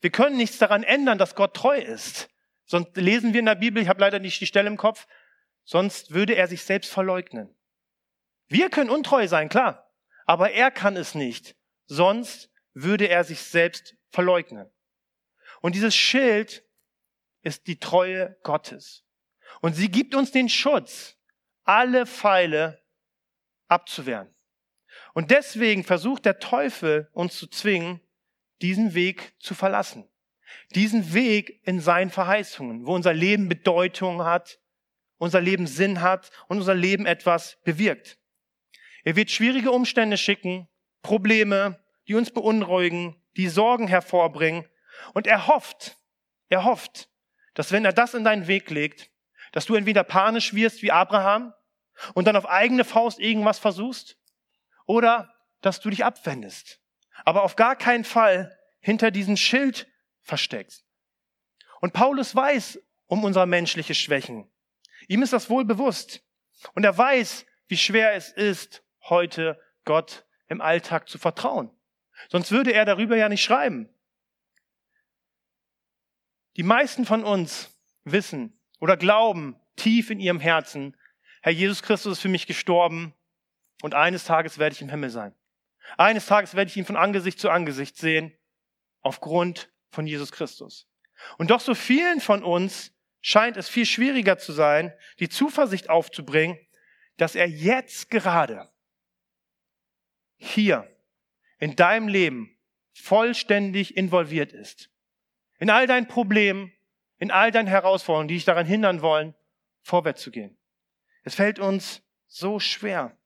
Wir 0.00 0.10
können 0.10 0.36
nichts 0.36 0.58
daran 0.58 0.82
ändern, 0.82 1.18
dass 1.18 1.34
Gott 1.34 1.54
treu 1.54 1.78
ist. 1.78 2.28
Sonst 2.66 2.96
lesen 2.96 3.32
wir 3.32 3.40
in 3.40 3.46
der 3.46 3.54
Bibel, 3.54 3.82
ich 3.82 3.88
habe 3.88 4.00
leider 4.00 4.18
nicht 4.18 4.40
die 4.40 4.46
Stelle 4.46 4.68
im 4.68 4.76
Kopf, 4.76 5.06
sonst 5.64 6.12
würde 6.12 6.34
er 6.34 6.48
sich 6.48 6.62
selbst 6.62 6.90
verleugnen. 6.90 7.54
Wir 8.48 8.70
können 8.70 8.90
untreu 8.90 9.26
sein, 9.28 9.48
klar, 9.48 9.90
aber 10.26 10.52
er 10.52 10.70
kann 10.70 10.96
es 10.96 11.14
nicht. 11.14 11.56
Sonst 11.86 12.50
würde 12.72 13.08
er 13.08 13.24
sich 13.24 13.40
selbst 13.40 13.96
verleugnen. 14.10 14.70
Und 15.60 15.74
dieses 15.74 15.94
Schild 15.94 16.64
ist 17.42 17.66
die 17.66 17.78
Treue 17.78 18.36
Gottes. 18.42 19.04
Und 19.60 19.74
sie 19.74 19.90
gibt 19.90 20.14
uns 20.14 20.32
den 20.32 20.48
Schutz, 20.48 21.16
alle 21.64 22.06
Pfeile 22.06 22.82
abzuwehren. 23.68 24.34
Und 25.12 25.30
deswegen 25.30 25.84
versucht 25.84 26.24
der 26.24 26.38
Teufel 26.38 27.08
uns 27.12 27.36
zu 27.38 27.46
zwingen, 27.46 28.00
diesen 28.62 28.94
Weg 28.94 29.34
zu 29.38 29.54
verlassen. 29.54 30.08
Diesen 30.74 31.14
Weg 31.14 31.60
in 31.66 31.80
seinen 31.80 32.10
Verheißungen, 32.10 32.86
wo 32.86 32.94
unser 32.94 33.12
Leben 33.12 33.48
Bedeutung 33.48 34.24
hat, 34.24 34.58
unser 35.18 35.40
Leben 35.40 35.66
Sinn 35.66 36.00
hat 36.00 36.30
und 36.48 36.58
unser 36.58 36.74
Leben 36.74 37.06
etwas 37.06 37.58
bewirkt. 37.64 38.18
Er 39.04 39.16
wird 39.16 39.30
schwierige 39.30 39.70
Umstände 39.70 40.16
schicken, 40.16 40.68
Probleme, 41.02 41.82
die 42.08 42.14
uns 42.14 42.30
beunruhigen, 42.30 43.22
die 43.36 43.48
Sorgen 43.48 43.88
hervorbringen. 43.88 44.66
Und 45.12 45.26
er 45.26 45.46
hofft, 45.46 45.96
er 46.48 46.64
hofft, 46.64 47.08
dass 47.54 47.72
wenn 47.72 47.84
er 47.84 47.92
das 47.92 48.14
in 48.14 48.24
deinen 48.24 48.46
Weg 48.46 48.70
legt, 48.70 49.10
dass 49.52 49.66
du 49.66 49.74
entweder 49.74 50.04
panisch 50.04 50.54
wirst 50.54 50.82
wie 50.82 50.92
Abraham 50.92 51.52
und 52.14 52.26
dann 52.26 52.36
auf 52.36 52.48
eigene 52.48 52.84
Faust 52.84 53.20
irgendwas 53.20 53.58
versuchst 53.58 54.18
oder 54.86 55.32
dass 55.60 55.80
du 55.80 55.90
dich 55.90 56.04
abwendest 56.04 56.80
aber 57.24 57.42
auf 57.42 57.56
gar 57.56 57.76
keinen 57.76 58.04
Fall 58.04 58.58
hinter 58.80 59.10
diesem 59.10 59.36
Schild 59.36 59.86
versteckst. 60.22 60.84
Und 61.80 61.92
Paulus 61.92 62.34
weiß 62.34 62.80
um 63.06 63.24
unsere 63.24 63.46
menschliche 63.46 63.94
Schwächen. 63.94 64.50
Ihm 65.08 65.22
ist 65.22 65.32
das 65.32 65.50
wohl 65.50 65.64
bewusst. 65.64 66.22
Und 66.74 66.84
er 66.84 66.96
weiß, 66.96 67.46
wie 67.68 67.76
schwer 67.76 68.14
es 68.14 68.30
ist, 68.30 68.82
heute 69.02 69.60
Gott 69.84 70.24
im 70.48 70.60
Alltag 70.60 71.08
zu 71.08 71.18
vertrauen. 71.18 71.70
Sonst 72.28 72.50
würde 72.50 72.72
er 72.72 72.84
darüber 72.84 73.16
ja 73.16 73.28
nicht 73.28 73.42
schreiben. 73.42 73.88
Die 76.56 76.62
meisten 76.62 77.04
von 77.04 77.24
uns 77.24 77.70
wissen 78.04 78.58
oder 78.80 78.96
glauben 78.96 79.56
tief 79.76 80.10
in 80.10 80.20
ihrem 80.20 80.40
Herzen, 80.40 80.96
Herr 81.42 81.52
Jesus 81.52 81.82
Christus 81.82 82.12
ist 82.12 82.22
für 82.22 82.28
mich 82.28 82.46
gestorben 82.46 83.12
und 83.82 83.94
eines 83.94 84.24
Tages 84.24 84.58
werde 84.58 84.74
ich 84.74 84.80
im 84.80 84.88
Himmel 84.88 85.10
sein. 85.10 85.34
Eines 85.96 86.26
Tages 86.26 86.54
werde 86.54 86.70
ich 86.70 86.76
ihn 86.76 86.84
von 86.84 86.96
Angesicht 86.96 87.38
zu 87.38 87.50
Angesicht 87.50 87.96
sehen, 87.96 88.36
aufgrund 89.00 89.72
von 89.90 90.06
Jesus 90.06 90.32
Christus. 90.32 90.88
Und 91.38 91.50
doch 91.50 91.60
so 91.60 91.74
vielen 91.74 92.20
von 92.20 92.42
uns 92.42 92.92
scheint 93.20 93.56
es 93.56 93.68
viel 93.68 93.86
schwieriger 93.86 94.38
zu 94.38 94.52
sein, 94.52 94.92
die 95.18 95.28
Zuversicht 95.28 95.88
aufzubringen, 95.88 96.58
dass 97.16 97.34
er 97.34 97.48
jetzt 97.48 98.10
gerade 98.10 98.70
hier 100.36 100.90
in 101.58 101.76
deinem 101.76 102.08
Leben 102.08 102.58
vollständig 102.92 103.96
involviert 103.96 104.52
ist. 104.52 104.90
In 105.58 105.70
all 105.70 105.86
deinen 105.86 106.08
Problemen, 106.08 106.72
in 107.18 107.30
all 107.30 107.50
deinen 107.50 107.68
Herausforderungen, 107.68 108.28
die 108.28 108.34
dich 108.34 108.44
daran 108.44 108.66
hindern 108.66 109.02
wollen, 109.02 109.34
vorwärts 109.82 110.22
zu 110.22 110.30
gehen. 110.30 110.58
Es 111.22 111.36
fällt 111.36 111.58
uns 111.58 112.02
so 112.26 112.58
schwer. 112.58 113.16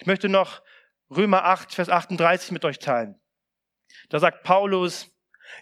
Ich 0.00 0.06
möchte 0.06 0.30
noch 0.30 0.62
Römer 1.10 1.44
8, 1.44 1.74
Vers 1.74 1.90
38 1.90 2.52
mit 2.52 2.64
euch 2.64 2.78
teilen. 2.78 3.20
Da 4.08 4.18
sagt 4.18 4.44
Paulus, 4.44 5.10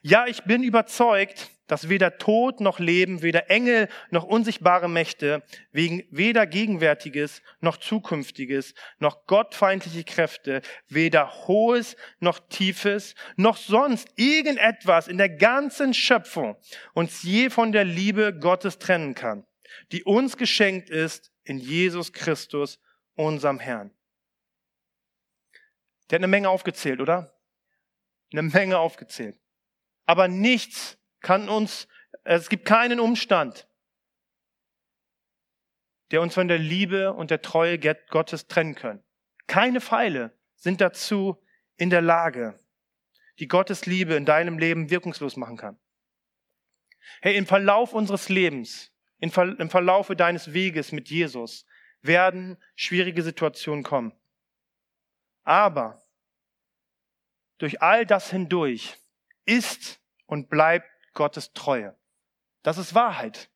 ja, 0.03 0.27
ich 0.27 0.45
bin 0.45 0.63
überzeugt, 0.63 1.51
dass 1.67 1.89
weder 1.89 2.19
Tod 2.19 2.61
noch 2.61 2.79
Leben, 2.79 3.23
weder 3.23 3.51
Engel 3.51 3.89
noch 4.11 4.23
unsichtbare 4.23 4.89
Mächte, 4.89 5.43
wegen 5.73 6.05
weder 6.11 6.47
Gegenwärtiges 6.47 7.43
noch 7.61 7.79
Zukünftiges, 7.79 8.75
noch 9.01 9.27
gottfeindliche 9.27 10.05
Kräfte, 10.05 10.63
weder 10.87 11.47
Hohes 11.49 11.97
noch 12.21 12.39
Tiefes, 12.49 13.17
noch 13.37 13.57
sonst 13.57 14.09
irgendetwas 14.15 15.09
in 15.09 15.19
der 15.19 15.31
ganzen 15.31 15.95
Schöpfung 15.95 16.57
uns 16.95 17.25
je 17.25 17.51
von 17.51 17.73
der 17.73 17.85
Liebe 17.85 18.39
Gottes 18.39 18.79
trennen 18.79 19.17
kann, 19.17 19.45
die 19.91 20.05
uns 20.05 20.37
geschenkt 20.37 20.91
ist 20.91 21.33
in 21.43 21.59
Jesus 21.59 22.13
Christus, 22.13 22.79
unserem 23.17 23.59
Herrn. 23.59 23.98
Der 26.11 26.17
hat 26.17 26.21
eine 26.21 26.29
Menge 26.29 26.49
aufgezählt, 26.49 27.01
oder? 27.01 27.39
Eine 28.33 28.43
Menge 28.43 28.79
aufgezählt. 28.79 29.39
Aber 30.07 30.29
nichts 30.29 30.99
kann 31.21 31.49
uns, 31.49 31.89
es 32.25 32.49
gibt 32.49 32.65
keinen 32.65 33.01
Umstand, 33.01 33.69
der 36.11 36.23
uns 36.23 36.35
von 36.35 36.49
der 36.49 36.59
Liebe 36.59 37.13
und 37.13 37.31
der 37.31 37.43
Treue 37.43 37.79
Gottes 37.79 38.47
trennen 38.47 38.75
können. 38.75 39.05
Keine 39.47 39.81
Pfeile 39.81 40.39
sind 40.57 40.81
dazu 40.81 41.43
in 41.77 41.91
der 41.91 42.01
Lage, 42.01 42.59
die 43.39 43.49
Gottes 43.49 43.87
Liebe 43.87 44.15
in 44.15 44.25
deinem 44.25 44.59
Leben 44.59 44.91
wirkungslos 44.91 45.37
machen 45.37 45.57
kann. 45.57 45.79
Hey, 47.21 47.37
im 47.37 47.47
Verlauf 47.47 47.93
unseres 47.93 48.29
Lebens, 48.29 48.93
im 49.19 49.31
Verlaufe 49.31 50.17
deines 50.17 50.53
Weges 50.53 50.93
mit 50.93 51.09
Jesus 51.11 51.67
werden 52.01 52.57
schwierige 52.75 53.23
Situationen 53.23 53.85
kommen. 53.85 54.18
Aber 55.49 55.99
durch 57.57 57.81
all 57.81 58.05
das 58.05 58.29
hindurch 58.31 58.99
ist 59.47 59.99
und 60.27 60.51
bleibt 60.51 60.87
Gottes 61.15 61.55
Treue. 61.55 61.99
Das 62.63 62.77
ist 62.77 62.95
Wahrheit. 62.95 63.51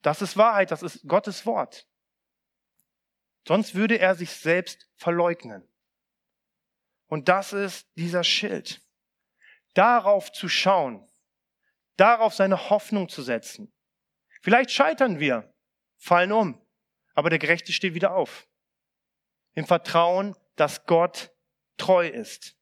Das 0.00 0.22
ist 0.22 0.38
Wahrheit, 0.38 0.70
das 0.70 0.82
ist 0.82 1.06
Gottes 1.06 1.44
Wort. 1.44 1.86
Sonst 3.46 3.74
würde 3.74 3.98
er 3.98 4.14
sich 4.14 4.30
selbst 4.30 4.88
verleugnen. 4.96 5.68
Und 7.06 7.28
das 7.28 7.52
ist 7.52 7.86
dieser 7.98 8.24
Schild. 8.24 8.80
Darauf 9.74 10.32
zu 10.32 10.48
schauen, 10.48 11.06
darauf 11.98 12.32
seine 12.32 12.70
Hoffnung 12.70 13.10
zu 13.10 13.20
setzen. 13.20 13.74
Vielleicht 14.40 14.70
scheitern 14.70 15.20
wir, 15.20 15.52
fallen 15.98 16.32
um, 16.32 16.66
aber 17.12 17.28
der 17.28 17.38
Gerechte 17.38 17.74
steht 17.74 17.92
wieder 17.92 18.14
auf. 18.14 18.48
im 19.52 19.66
Vertrauen, 19.66 20.34
dass 20.56 20.86
Gott 20.86 21.30
treu 21.76 22.08
ist. 22.08 22.56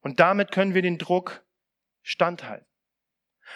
Und 0.00 0.20
damit 0.20 0.50
können 0.50 0.74
wir 0.74 0.82
den 0.82 0.98
Druck 0.98 1.44
standhalten. 2.02 2.66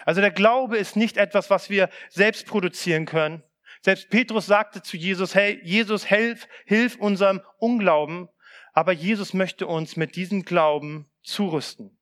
Also 0.05 0.21
der 0.21 0.31
Glaube 0.31 0.77
ist 0.77 0.95
nicht 0.95 1.17
etwas, 1.17 1.49
was 1.49 1.69
wir 1.69 1.89
selbst 2.09 2.45
produzieren 2.45 3.05
können. 3.05 3.43
Selbst 3.81 4.09
Petrus 4.09 4.45
sagte 4.45 4.81
zu 4.81 4.97
Jesus, 4.97 5.35
hey, 5.35 5.59
Jesus, 5.63 6.05
hilf, 6.05 6.47
hilf 6.65 6.95
unserem 6.97 7.41
Unglauben. 7.57 8.29
Aber 8.73 8.91
Jesus 8.91 9.33
möchte 9.33 9.67
uns 9.67 9.95
mit 9.95 10.15
diesem 10.15 10.43
Glauben 10.43 11.09
zurüsten. 11.23 11.97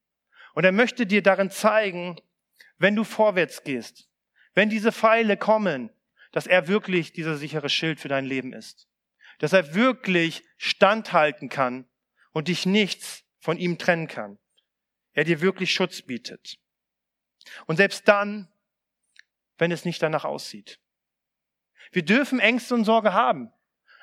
Und 0.54 0.64
er 0.64 0.72
möchte 0.72 1.06
dir 1.06 1.22
darin 1.22 1.50
zeigen, 1.50 2.18
wenn 2.78 2.96
du 2.96 3.04
vorwärts 3.04 3.64
gehst, 3.64 4.10
wenn 4.54 4.70
diese 4.70 4.92
Pfeile 4.92 5.38
kommen, 5.38 5.90
dass 6.32 6.48
er 6.48 6.68
wirklich 6.68 7.14
dieser 7.14 7.38
sichere 7.38 7.70
Schild 7.70 8.00
für 8.00 8.10
dein 8.10 8.26
Leben 8.26 8.54
ist. 8.54 8.90
Dass 9.40 9.54
er 9.54 9.76
wirklich 9.76 10.44
standhalten 10.58 11.50
kann 11.50 11.88
und 12.32 12.48
dich 12.48 12.66
nichts 12.66 13.24
von 13.40 13.58
ihm 13.58 13.78
trennen 13.78 14.08
kann. 14.08 14.38
Er 15.14 15.24
dir 15.24 15.42
wirklich 15.42 15.74
Schutz 15.74 16.02
bietet. 16.02 16.58
Und 17.68 17.78
selbst 17.78 18.08
dann, 18.08 18.52
wenn 19.58 19.72
es 19.72 19.86
nicht 19.86 20.02
danach 20.02 20.26
aussieht. 20.26 20.80
Wir 21.92 22.04
dürfen 22.04 22.40
Ängste 22.40 22.74
und 22.74 22.86
Sorge 22.86 23.14
haben. 23.14 23.52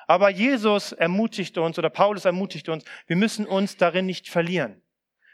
Aber 0.06 0.30
Jesus 0.30 0.92
ermutigt 0.92 1.58
uns 1.58 1.78
oder 1.78 1.90
Paulus 1.90 2.24
ermutigt 2.24 2.68
uns, 2.68 2.84
wir 3.06 3.16
müssen 3.16 3.46
uns 3.46 3.76
darin 3.76 4.06
nicht 4.06 4.28
verlieren, 4.28 4.82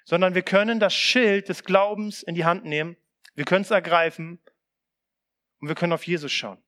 sondern 0.04 0.34
wir 0.34 0.42
können 0.42 0.78
das 0.78 0.94
Schild 0.94 1.48
des 1.48 1.64
Glaubens 1.64 2.22
in 2.22 2.34
die 2.34 2.44
Hand 2.44 2.64
nehmen, 2.64 2.96
wir 3.34 3.44
können 3.44 3.62
es 3.62 3.70
ergreifen 3.70 4.40
und 5.58 5.68
wir 5.68 5.74
können 5.74 5.92
auf 5.92 6.06
Jesus 6.06 6.32
schauen 6.32 6.62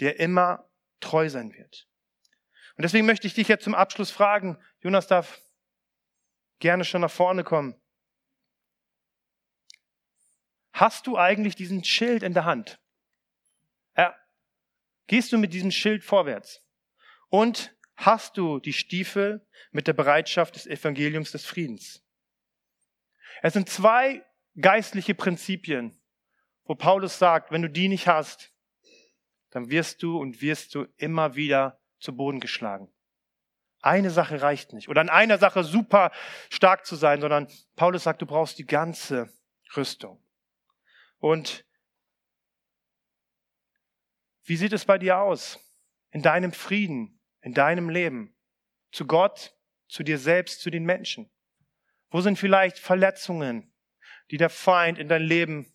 der 0.00 0.18
immer 0.18 0.68
treu 1.00 1.28
sein 1.28 1.52
wird. 1.52 1.86
Und 2.80 2.84
deswegen 2.84 3.04
möchte 3.04 3.26
ich 3.26 3.34
dich 3.34 3.46
jetzt 3.46 3.64
zum 3.64 3.74
Abschluss 3.74 4.10
fragen, 4.10 4.56
Jonas 4.80 5.06
darf 5.06 5.42
gerne 6.60 6.82
schon 6.82 7.02
nach 7.02 7.10
vorne 7.10 7.44
kommen. 7.44 7.78
Hast 10.72 11.06
du 11.06 11.18
eigentlich 11.18 11.54
diesen 11.54 11.84
Schild 11.84 12.22
in 12.22 12.32
der 12.32 12.46
Hand? 12.46 12.80
Ja. 13.98 14.18
Gehst 15.08 15.30
du 15.30 15.36
mit 15.36 15.52
diesem 15.52 15.70
Schild 15.70 16.04
vorwärts? 16.04 16.64
Und 17.28 17.76
hast 17.96 18.38
du 18.38 18.60
die 18.60 18.72
Stiefel 18.72 19.46
mit 19.72 19.86
der 19.86 19.92
Bereitschaft 19.92 20.56
des 20.56 20.66
Evangeliums 20.66 21.32
des 21.32 21.44
Friedens? 21.44 22.02
Es 23.42 23.52
sind 23.52 23.68
zwei 23.68 24.24
geistliche 24.58 25.14
Prinzipien, 25.14 26.00
wo 26.64 26.74
Paulus 26.74 27.18
sagt, 27.18 27.52
wenn 27.52 27.60
du 27.60 27.68
die 27.68 27.88
nicht 27.88 28.06
hast, 28.06 28.54
dann 29.50 29.68
wirst 29.68 30.02
du 30.02 30.18
und 30.18 30.40
wirst 30.40 30.74
du 30.74 30.86
immer 30.96 31.36
wieder 31.36 31.79
zu 32.00 32.16
Boden 32.16 32.40
geschlagen. 32.40 32.92
Eine 33.82 34.10
Sache 34.10 34.42
reicht 34.42 34.72
nicht. 34.72 34.88
Oder 34.88 35.00
an 35.00 35.08
einer 35.08 35.38
Sache 35.38 35.64
super 35.64 36.10
stark 36.50 36.84
zu 36.84 36.96
sein, 36.96 37.20
sondern 37.20 37.48
Paulus 37.76 38.02
sagt, 38.02 38.20
du 38.20 38.26
brauchst 38.26 38.58
die 38.58 38.66
ganze 38.66 39.32
Rüstung. 39.76 40.22
Und 41.18 41.64
wie 44.44 44.56
sieht 44.56 44.72
es 44.72 44.84
bei 44.84 44.98
dir 44.98 45.18
aus? 45.18 45.58
In 46.10 46.22
deinem 46.22 46.52
Frieden, 46.52 47.20
in 47.40 47.54
deinem 47.54 47.88
Leben? 47.88 48.36
Zu 48.90 49.06
Gott, 49.06 49.54
zu 49.88 50.02
dir 50.02 50.18
selbst, 50.18 50.60
zu 50.60 50.70
den 50.70 50.84
Menschen? 50.84 51.30
Wo 52.10 52.20
sind 52.20 52.38
vielleicht 52.38 52.78
Verletzungen, 52.78 53.72
die 54.30 54.36
der 54.36 54.50
Feind 54.50 54.98
in 54.98 55.08
dein 55.08 55.22
Leben 55.22 55.72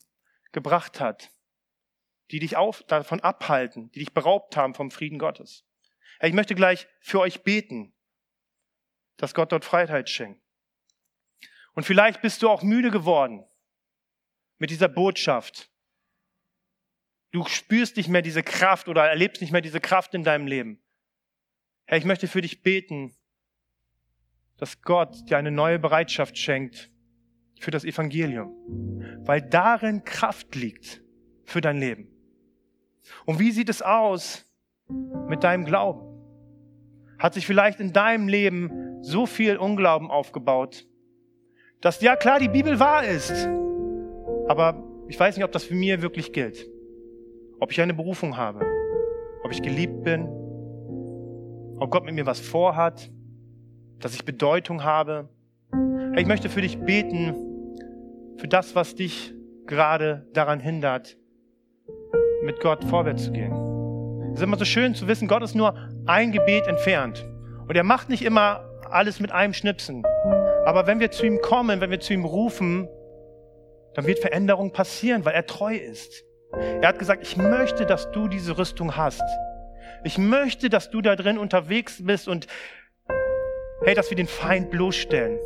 gebracht 0.51 0.99
hat? 0.99 1.31
die 2.31 2.39
dich 2.39 2.55
auf, 2.55 2.83
davon 2.83 3.19
abhalten, 3.19 3.91
die 3.91 3.99
dich 3.99 4.13
beraubt 4.13 4.57
haben 4.57 4.73
vom 4.73 4.91
Frieden 4.91 5.19
Gottes. 5.19 5.65
Ich 6.21 6.33
möchte 6.33 6.55
gleich 6.55 6.87
für 6.99 7.19
euch 7.19 7.43
beten, 7.43 7.93
dass 9.17 9.33
Gott 9.33 9.51
dort 9.51 9.65
Freiheit 9.65 10.09
schenkt. 10.09 10.41
Und 11.73 11.83
vielleicht 11.83 12.21
bist 12.21 12.41
du 12.41 12.49
auch 12.49 12.63
müde 12.63 12.91
geworden 12.91 13.45
mit 14.57 14.69
dieser 14.69 14.87
Botschaft. 14.87 15.69
Du 17.31 17.45
spürst 17.45 17.97
nicht 17.97 18.07
mehr 18.07 18.21
diese 18.21 18.43
Kraft 18.43 18.87
oder 18.87 19.05
erlebst 19.05 19.41
nicht 19.41 19.51
mehr 19.51 19.61
diese 19.61 19.81
Kraft 19.81 20.13
in 20.13 20.23
deinem 20.23 20.47
Leben. 20.47 20.81
Herr, 21.85 21.97
ich 21.97 22.05
möchte 22.05 22.27
für 22.27 22.41
dich 22.41 22.63
beten, 22.63 23.15
dass 24.57 24.81
Gott 24.81 25.29
dir 25.29 25.37
eine 25.37 25.51
neue 25.51 25.79
Bereitschaft 25.79 26.37
schenkt 26.37 26.89
für 27.59 27.71
das 27.71 27.83
Evangelium, 27.83 28.53
weil 29.25 29.41
darin 29.41 30.03
Kraft 30.05 30.55
liegt 30.55 31.01
für 31.43 31.61
dein 31.61 31.77
Leben. 31.77 32.09
Und 33.25 33.39
wie 33.39 33.51
sieht 33.51 33.69
es 33.69 33.81
aus 33.81 34.45
mit 35.27 35.43
deinem 35.43 35.65
Glauben? 35.65 36.01
Hat 37.19 37.33
sich 37.33 37.45
vielleicht 37.45 37.79
in 37.79 37.93
deinem 37.93 38.27
Leben 38.27 39.01
so 39.01 39.25
viel 39.25 39.57
Unglauben 39.57 40.09
aufgebaut, 40.09 40.85
dass 41.81 42.01
ja 42.01 42.15
klar 42.15 42.39
die 42.39 42.49
Bibel 42.49 42.79
wahr 42.79 43.05
ist, 43.05 43.47
aber 44.47 44.83
ich 45.07 45.19
weiß 45.19 45.35
nicht, 45.35 45.45
ob 45.45 45.51
das 45.51 45.63
für 45.63 45.75
mich 45.75 46.01
wirklich 46.01 46.33
gilt. 46.33 46.67
Ob 47.59 47.71
ich 47.71 47.79
eine 47.79 47.93
Berufung 47.93 48.37
habe, 48.37 48.65
ob 49.43 49.51
ich 49.51 49.61
geliebt 49.61 50.03
bin, 50.03 50.27
ob 51.79 51.91
Gott 51.91 52.05
mit 52.05 52.15
mir 52.15 52.25
was 52.25 52.39
vorhat, 52.39 53.11
dass 53.99 54.15
ich 54.15 54.25
Bedeutung 54.25 54.83
habe. 54.83 55.29
Ich 56.15 56.25
möchte 56.25 56.49
für 56.49 56.61
dich 56.61 56.79
beten, 56.79 57.35
für 58.37 58.47
das, 58.47 58.75
was 58.75 58.95
dich 58.95 59.33
gerade 59.65 60.27
daran 60.33 60.59
hindert, 60.59 61.17
mit 62.43 62.59
Gott 62.59 62.83
vorwärts 62.83 63.25
zu 63.25 63.31
gehen. 63.31 63.74
Es 64.35 64.41
ist 64.41 64.43
immer 64.43 64.57
so 64.57 64.65
schön 64.65 64.93
zu 64.93 65.07
wissen, 65.07 65.29
Gott 65.29 65.43
ist 65.43 65.55
nur 65.55 65.77
ein 66.07 66.33
Gebet 66.33 66.67
entfernt. 66.67 67.25
Und 67.69 67.73
er 67.73 67.85
macht 67.85 68.09
nicht 68.09 68.21
immer 68.21 68.69
alles 68.91 69.21
mit 69.21 69.31
einem 69.31 69.53
Schnipsen. 69.53 70.03
Aber 70.65 70.87
wenn 70.87 70.99
wir 70.99 71.09
zu 71.09 71.25
ihm 71.25 71.39
kommen, 71.39 71.79
wenn 71.79 71.89
wir 71.89 72.01
zu 72.01 72.11
ihm 72.11 72.25
rufen, 72.25 72.89
dann 73.93 74.05
wird 74.05 74.19
Veränderung 74.19 74.73
passieren, 74.73 75.23
weil 75.23 75.35
er 75.35 75.45
treu 75.45 75.73
ist. 75.73 76.25
Er 76.51 76.89
hat 76.89 76.99
gesagt, 76.99 77.23
ich 77.23 77.37
möchte, 77.37 77.85
dass 77.85 78.11
du 78.11 78.27
diese 78.27 78.57
Rüstung 78.57 78.97
hast. 78.97 79.23
Ich 80.03 80.17
möchte, 80.17 80.69
dass 80.69 80.89
du 80.89 80.99
da 80.99 81.15
drin 81.15 81.37
unterwegs 81.37 82.03
bist 82.03 82.27
und 82.27 82.47
hey, 83.85 83.95
dass 83.95 84.09
wir 84.09 84.17
den 84.17 84.27
Feind 84.27 84.69
bloßstellen. 84.69 85.39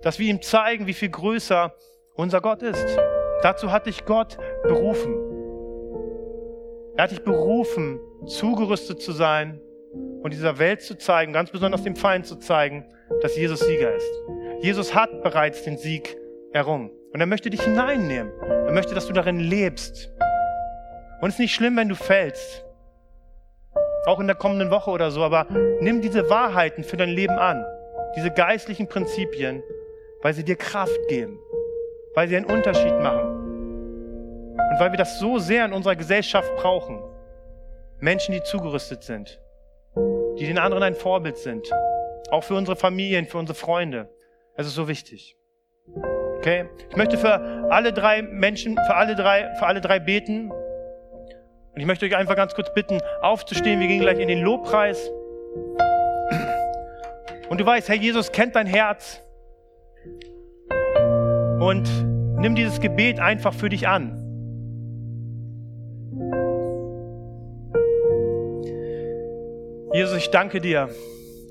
Dass 0.00 0.18
wir 0.18 0.30
ihm 0.30 0.40
zeigen, 0.40 0.86
wie 0.86 0.94
viel 0.94 1.10
größer 1.10 1.74
unser 2.14 2.40
Gott 2.40 2.62
ist. 2.62 2.98
Dazu 3.42 3.70
hat 3.70 3.84
dich 3.84 4.06
Gott 4.06 4.38
berufen. 4.62 5.23
Er 6.96 7.04
hat 7.04 7.10
dich 7.10 7.24
berufen, 7.24 7.98
zugerüstet 8.26 9.02
zu 9.02 9.12
sein 9.12 9.60
und 10.22 10.32
dieser 10.32 10.58
Welt 10.58 10.80
zu 10.80 10.96
zeigen, 10.96 11.32
ganz 11.32 11.50
besonders 11.50 11.82
dem 11.82 11.96
Feind 11.96 12.26
zu 12.26 12.36
zeigen, 12.36 12.84
dass 13.20 13.36
Jesus 13.36 13.60
Sieger 13.60 13.94
ist. 13.94 14.22
Jesus 14.60 14.94
hat 14.94 15.22
bereits 15.22 15.64
den 15.64 15.76
Sieg 15.76 16.16
errungen. 16.52 16.90
Und 17.12 17.20
er 17.20 17.26
möchte 17.26 17.50
dich 17.50 17.62
hineinnehmen. 17.62 18.32
Er 18.40 18.72
möchte, 18.72 18.94
dass 18.94 19.06
du 19.06 19.12
darin 19.12 19.38
lebst. 19.38 20.12
Und 21.20 21.28
es 21.28 21.34
ist 21.34 21.40
nicht 21.40 21.54
schlimm, 21.54 21.76
wenn 21.76 21.88
du 21.88 21.96
fällst. 21.96 22.64
Auch 24.06 24.20
in 24.20 24.26
der 24.26 24.36
kommenden 24.36 24.70
Woche 24.70 24.90
oder 24.90 25.10
so. 25.10 25.22
Aber 25.22 25.46
nimm 25.80 26.00
diese 26.00 26.30
Wahrheiten 26.30 26.84
für 26.84 26.96
dein 26.96 27.10
Leben 27.10 27.38
an. 27.38 27.64
Diese 28.16 28.30
geistlichen 28.30 28.88
Prinzipien, 28.88 29.62
weil 30.22 30.34
sie 30.34 30.44
dir 30.44 30.56
Kraft 30.56 30.98
geben. 31.08 31.38
Weil 32.14 32.28
sie 32.28 32.36
einen 32.36 32.46
Unterschied 32.46 32.98
machen. 33.00 33.33
Und 34.74 34.80
weil 34.80 34.90
wir 34.90 34.98
das 34.98 35.20
so 35.20 35.38
sehr 35.38 35.64
in 35.64 35.72
unserer 35.72 35.94
Gesellschaft 35.94 36.52
brauchen. 36.56 37.00
Menschen, 38.00 38.32
die 38.32 38.42
zugerüstet 38.42 39.04
sind, 39.04 39.40
die 40.36 40.46
den 40.48 40.58
anderen 40.58 40.82
ein 40.82 40.96
Vorbild 40.96 41.38
sind. 41.38 41.70
Auch 42.32 42.42
für 42.42 42.56
unsere 42.56 42.74
Familien, 42.74 43.26
für 43.26 43.38
unsere 43.38 43.56
Freunde. 43.56 44.08
Es 44.56 44.66
ist 44.66 44.74
so 44.74 44.88
wichtig. 44.88 45.36
Okay? 46.38 46.64
Ich 46.90 46.96
möchte 46.96 47.16
für 47.16 47.38
alle 47.70 47.92
drei 47.92 48.22
Menschen, 48.22 48.76
für 48.84 48.96
alle 48.96 49.14
drei, 49.14 49.54
für 49.60 49.66
alle 49.66 49.80
drei 49.80 50.00
beten. 50.00 50.50
Und 50.50 51.80
ich 51.80 51.86
möchte 51.86 52.04
euch 52.06 52.16
einfach 52.16 52.34
ganz 52.34 52.52
kurz 52.56 52.74
bitten, 52.74 53.00
aufzustehen. 53.22 53.78
Wir 53.78 53.86
gehen 53.86 54.00
gleich 54.00 54.18
in 54.18 54.26
den 54.26 54.42
Lobpreis. 54.42 55.08
Und 57.48 57.60
du 57.60 57.64
weißt, 57.64 57.88
Herr 57.88 57.94
Jesus 57.94 58.32
kennt 58.32 58.56
dein 58.56 58.66
Herz. 58.66 59.22
Und 61.60 61.88
nimm 62.40 62.56
dieses 62.56 62.80
Gebet 62.80 63.20
einfach 63.20 63.54
für 63.54 63.68
dich 63.68 63.86
an. 63.86 64.23
Jesus, 69.94 70.16
ich 70.16 70.30
danke 70.30 70.60
dir, 70.60 70.88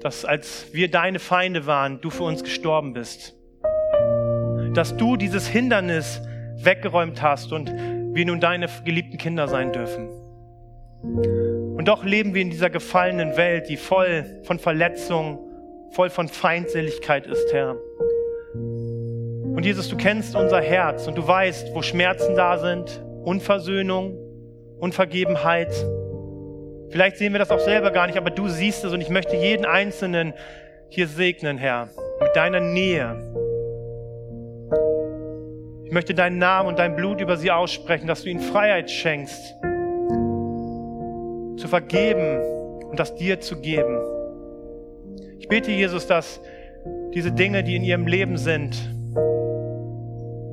dass 0.01 0.25
als 0.25 0.67
wir 0.73 0.91
deine 0.91 1.19
Feinde 1.19 1.65
waren, 1.65 2.01
du 2.01 2.09
für 2.09 2.23
uns 2.23 2.43
gestorben 2.43 2.91
bist. 2.91 3.33
Dass 4.73 4.97
du 4.97 5.15
dieses 5.15 5.47
Hindernis 5.47 6.21
weggeräumt 6.57 7.21
hast 7.21 7.53
und 7.53 7.71
wir 7.71 8.25
nun 8.25 8.41
deine 8.41 8.67
geliebten 8.83 9.17
Kinder 9.17 9.47
sein 9.47 9.71
dürfen. 9.71 10.09
Und 11.77 11.85
doch 11.85 12.03
leben 12.03 12.33
wir 12.33 12.41
in 12.41 12.49
dieser 12.49 12.69
gefallenen 12.69 13.37
Welt, 13.37 13.69
die 13.69 13.77
voll 13.77 14.25
von 14.43 14.59
Verletzungen, 14.59 15.39
voll 15.91 16.09
von 16.09 16.27
Feindseligkeit 16.27 17.25
ist, 17.25 17.53
Herr. 17.53 17.77
Und 18.55 19.63
Jesus, 19.63 19.87
du 19.87 19.95
kennst 19.95 20.35
unser 20.35 20.59
Herz 20.59 21.07
und 21.07 21.17
du 21.17 21.25
weißt, 21.25 21.73
wo 21.73 21.81
Schmerzen 21.81 22.35
da 22.35 22.57
sind, 22.57 23.01
Unversöhnung, 23.23 24.17
Unvergebenheit 24.79 25.71
Vielleicht 26.93 27.17
sehen 27.17 27.33
wir 27.33 27.39
das 27.39 27.49
auch 27.49 27.59
selber 27.59 27.89
gar 27.89 28.05
nicht, 28.05 28.19
aber 28.19 28.29
du 28.29 28.47
siehst 28.47 28.85
es 28.85 28.93
und 28.93 29.01
ich 29.01 29.09
möchte 29.09 29.35
jeden 29.35 29.65
Einzelnen 29.65 30.35
hier 30.89 31.07
segnen, 31.07 31.57
Herr, 31.57 31.89
mit 32.21 32.35
deiner 32.35 32.59
Nähe. 32.59 33.15
Ich 35.85 35.91
möchte 35.91 36.13
deinen 36.13 36.37
Namen 36.37 36.69
und 36.69 36.77
dein 36.77 36.95
Blut 36.95 37.19
über 37.19 37.35
sie 37.35 37.49
aussprechen, 37.49 38.05
dass 38.05 38.21
du 38.21 38.29
ihnen 38.29 38.41
Freiheit 38.41 38.91
schenkst, 38.91 39.55
zu 41.57 41.67
vergeben 41.67 42.39
und 42.91 42.99
das 42.99 43.15
dir 43.15 43.39
zu 43.39 43.59
geben. 43.59 43.99
Ich 45.39 45.47
bete, 45.47 45.71
Jesus, 45.71 46.05
dass 46.05 46.41
diese 47.15 47.31
Dinge, 47.31 47.63
die 47.63 47.75
in 47.75 47.83
ihrem 47.83 48.05
Leben 48.05 48.37
sind, 48.37 48.77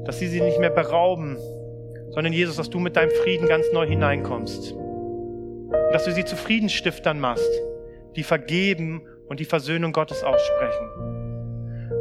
dass 0.06 0.18
sie 0.18 0.26
sie 0.26 0.40
nicht 0.40 0.58
mehr 0.58 0.70
berauben, 0.70 1.36
sondern 2.12 2.32
Jesus, 2.32 2.56
dass 2.56 2.70
du 2.70 2.78
mit 2.78 2.96
deinem 2.96 3.10
Frieden 3.22 3.46
ganz 3.46 3.66
neu 3.74 3.86
hineinkommst. 3.86 4.79
Dass 5.92 6.04
du 6.04 6.12
sie 6.12 6.24
zu 6.24 6.36
Friedensstiftern 6.36 7.18
machst, 7.18 7.50
die 8.16 8.22
vergeben 8.22 9.02
und 9.28 9.40
die 9.40 9.44
Versöhnung 9.44 9.92
Gottes 9.92 10.22
aussprechen. 10.22 10.88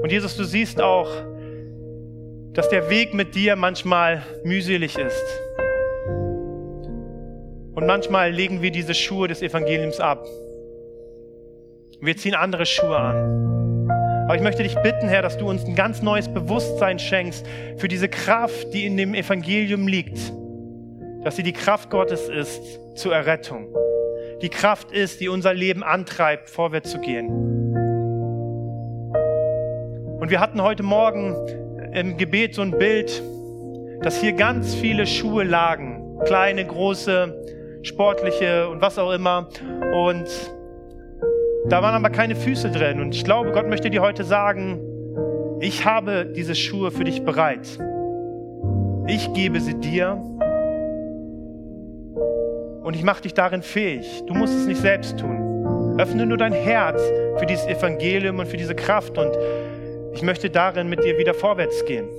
Und 0.02 0.12
Jesus, 0.12 0.38
du 0.38 0.44
siehst 0.44 0.82
auch, 0.82 1.10
dass 2.54 2.70
der 2.70 2.90
Weg 2.90 3.14
mit 3.14 3.36
dir 3.36 3.56
manchmal 3.56 4.24
mühselig 4.44 4.98
ist. 4.98 5.40
Und 7.74 7.86
manchmal 7.86 8.32
legen 8.32 8.62
wir 8.62 8.72
diese 8.72 8.94
Schuhe 8.94 9.28
des 9.28 9.42
Evangeliums 9.42 10.00
ab. 10.00 10.26
Wir 12.02 12.18
ziehen 12.18 12.36
andere 12.36 12.66
Schuhe 12.66 12.98
an. 12.98 13.90
Aber 14.26 14.36
ich 14.36 14.42
möchte 14.42 14.64
dich 14.64 14.76
bitten, 14.84 15.08
Herr, 15.08 15.22
dass 15.22 15.38
du 15.38 15.48
uns 15.50 15.64
ein 15.66 15.76
ganz 15.76 16.02
neues 16.02 16.28
Bewusstsein 16.28 17.00
schenkst 17.00 17.46
für 17.78 17.88
diese 17.88 18.10
Kraft, 18.10 18.74
die 18.74 18.86
in 18.86 18.98
dem 18.98 19.14
Evangelium 19.14 19.88
liegt. 19.88 20.20
Dass 21.24 21.36
sie 21.36 21.44
die 21.44 21.54
Kraft 21.54 21.90
Gottes 21.90 22.30
ist 22.30 22.80
zur 23.00 23.16
Errettung. 23.16 23.74
Die 24.42 24.50
Kraft 24.50 24.92
ist, 24.92 25.22
die 25.22 25.30
unser 25.30 25.54
Leben 25.54 25.84
antreibt, 25.84 26.50
vorwärts 26.50 26.92
zu 26.92 27.00
gehen. 27.00 27.30
Und 30.20 30.30
wir 30.30 30.42
hatten 30.42 30.62
heute 30.62 30.84
Morgen 30.84 31.34
im 31.94 32.18
Gebet 32.18 32.56
so 32.56 32.62
ein 32.62 32.72
Bild, 32.72 33.24
dass 34.02 34.20
hier 34.20 34.34
ganz 34.34 34.76
viele 34.76 35.08
Schuhe 35.08 35.44
lagen. 35.44 36.20
Kleine, 36.26 36.66
große, 36.66 37.80
sportliche 37.84 38.68
und 38.68 38.82
was 38.82 39.00
auch 39.00 39.12
immer. 39.12 39.50
Und 39.94 40.28
da 41.70 41.82
waren 41.82 41.96
aber 41.96 42.10
keine 42.10 42.36
Füße 42.36 42.70
drin. 42.70 43.00
Und 43.00 43.16
ich 43.16 43.24
glaube, 43.24 43.52
Gott 43.52 43.68
möchte 43.68 43.90
dir 43.90 44.02
heute 44.02 44.26
sagen, 44.26 44.80
ich 45.62 45.86
habe 45.86 46.26
diese 46.26 46.56
Schuhe 46.56 46.92
für 46.92 47.06
dich 47.06 47.24
bereit. 47.24 47.80
Ich 49.08 49.34
gebe 49.34 49.60
sie 49.60 49.76
dir 49.76 50.22
und 52.90 52.96
ich 52.96 53.04
mache 53.04 53.22
dich 53.22 53.36
darin 53.36 53.62
fähig. 53.62 54.24
Du 54.26 54.34
musst 54.34 54.56
es 54.56 54.66
nicht 54.66 54.82
selbst 54.82 55.20
tun. 55.20 55.96
Öffne 56.00 56.26
nur 56.26 56.40
dein 56.40 56.54
Herz 56.54 57.00
für 57.38 57.46
dieses 57.46 57.68
Evangelium 57.68 58.40
und 58.40 58.48
für 58.48 58.58
diese 58.58 58.74
Kraft 58.74 59.16
und 59.16 59.30
ich 60.16 60.24
möchte 60.24 60.50
darin 60.50 60.90
mit 60.90 61.04
dir 61.04 61.16
wieder 61.20 61.36
vorwärts 61.36 61.86
gehen. 61.86 62.10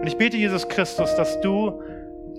Und 0.00 0.04
ich 0.04 0.16
bete, 0.16 0.36
Jesus 0.36 0.68
Christus, 0.68 1.14
dass 1.14 1.40
du 1.42 1.80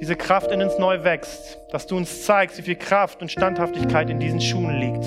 diese 0.02 0.18
Kraft 0.18 0.52
in 0.52 0.62
uns 0.62 0.78
neu 0.80 1.02
wächst, 1.06 1.58
dass 1.72 1.88
du 1.88 1.96
uns 1.96 2.26
zeigst, 2.26 2.58
wie 2.58 2.64
viel 2.64 2.76
Kraft 2.76 3.22
und 3.22 3.32
Standhaftigkeit 3.32 4.10
in 4.10 4.20
diesen 4.20 4.42
Schuhen 4.42 4.78
liegt 4.78 5.06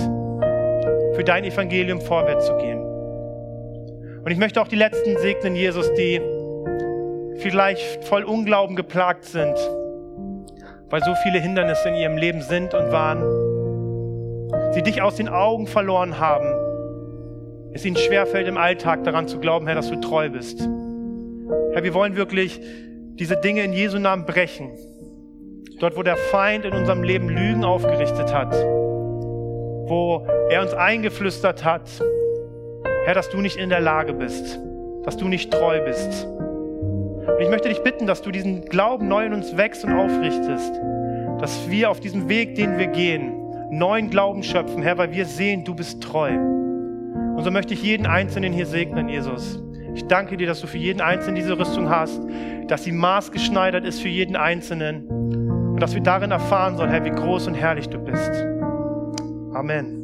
für 1.17 1.23
dein 1.23 1.45
Evangelium 1.45 2.01
vorwärts 2.01 2.47
zu 2.47 2.57
gehen. 2.57 2.81
Und 4.25 4.31
ich 4.31 4.39
möchte 4.39 4.63
auch 4.63 4.69
die 4.69 4.77
Letzten 4.77 5.19
segnen, 5.19 5.55
Jesus, 5.55 5.93
die 5.93 6.19
vielleicht 7.41 8.07
voll 8.07 8.23
Unglauben 8.25 8.75
geplagt 8.75 9.27
sind, 9.27 9.55
weil 10.91 11.03
so 11.03 11.15
viele 11.23 11.39
Hindernisse 11.39 11.89
in 11.89 11.95
ihrem 11.95 12.17
Leben 12.17 12.43
sind 12.43 12.75
und 12.75 12.91
waren. 12.93 13.23
Sie 14.73 14.83
dich 14.83 15.01
aus 15.01 15.17
den 15.17 15.29
Augen 15.29 15.67
verloren 15.67 16.19
haben. 16.19 16.53
Es 17.73 17.85
ihnen 17.85 17.97
schwerfällt 17.97 18.49
im 18.49 18.57
Alltag 18.57 19.05
daran 19.05 19.29
zu 19.29 19.39
glauben, 19.39 19.67
Herr, 19.67 19.77
dass 19.77 19.89
du 19.89 20.01
treu 20.01 20.29
bist. 20.29 20.61
Herr, 21.73 21.85
wir 21.85 21.95
wollen 21.95 22.17
wirklich 22.17 22.61
diese 23.15 23.37
Dinge 23.37 23.63
in 23.63 23.73
Jesu 23.73 23.99
Namen 23.99 24.27
brechen. 24.27 24.73
Dort, 25.79 25.97
wo 25.97 26.03
der 26.03 26.17
Feind 26.17 26.65
in 26.65 26.73
unserem 26.73 27.03
Leben 27.03 27.29
Lügen 27.29 27.65
aufgerichtet 27.65 28.35
hat, 28.35 28.53
wo 28.53 30.27
er 30.51 30.63
uns 30.63 30.75
eingeflüstert 30.75 31.65
hat, 31.65 31.89
Herr, 33.05 33.15
dass 33.15 33.31
du 33.31 33.39
nicht 33.41 33.57
in 33.57 33.71
der 33.71 33.81
Lage 33.81 34.13
bist, 34.13 34.59
dass 35.05 35.17
du 35.17 35.29
nicht 35.29 35.53
treu 35.53 35.81
bist. 35.85 36.27
Und 37.27 37.41
ich 37.41 37.49
möchte 37.49 37.69
dich 37.69 37.83
bitten, 37.83 38.07
dass 38.07 38.23
du 38.23 38.31
diesen 38.31 38.65
Glauben 38.65 39.09
neu 39.09 39.27
in 39.27 39.33
uns 39.33 39.57
wächst 39.57 39.85
und 39.85 39.93
aufrichtest, 39.93 40.81
dass 41.39 41.71
wir 41.71 41.91
auf 41.91 42.01
diesem 42.01 42.29
Weg, 42.29 42.55
den 42.55 42.79
wir 42.79 42.87
gehen, 42.87 43.33
neuen 43.71 44.11
Glauben 44.11 44.43
schöpfen, 44.43 44.83
Herr, 44.83 44.99
weil 44.99 45.13
wir 45.13 45.25
sehen, 45.25 45.65
du 45.65 45.75
bist 45.75 46.03
treu. 46.03 46.33
Und 46.35 47.43
so 47.43 47.51
möchte 47.51 47.75
ich 47.75 47.83
jeden 47.83 48.07
Einzelnen 48.07 48.53
hier 48.53 48.67
segnen, 48.67 49.09
Jesus. 49.09 49.63
Ich 49.95 50.07
danke 50.07 50.37
dir, 50.37 50.47
dass 50.47 50.61
du 50.61 50.67
für 50.67 50.79
jeden 50.79 51.01
Einzelnen 51.01 51.37
diese 51.37 51.59
Rüstung 51.59 51.89
hast, 51.89 52.21
dass 52.69 52.85
sie 52.85 52.93
maßgeschneidert 52.93 53.85
ist 53.85 54.01
für 54.01 54.09
jeden 54.09 54.37
Einzelnen 54.37 55.07
und 55.09 55.81
dass 55.81 55.95
wir 55.95 56.03
darin 56.03 56.31
erfahren 56.31 56.77
sollen, 56.77 56.91
Herr, 56.91 57.05
wie 57.05 57.11
groß 57.11 57.49
und 57.49 57.55
herrlich 57.55 57.89
du 57.89 57.99
bist. 57.99 58.31
Amen. 59.53 60.00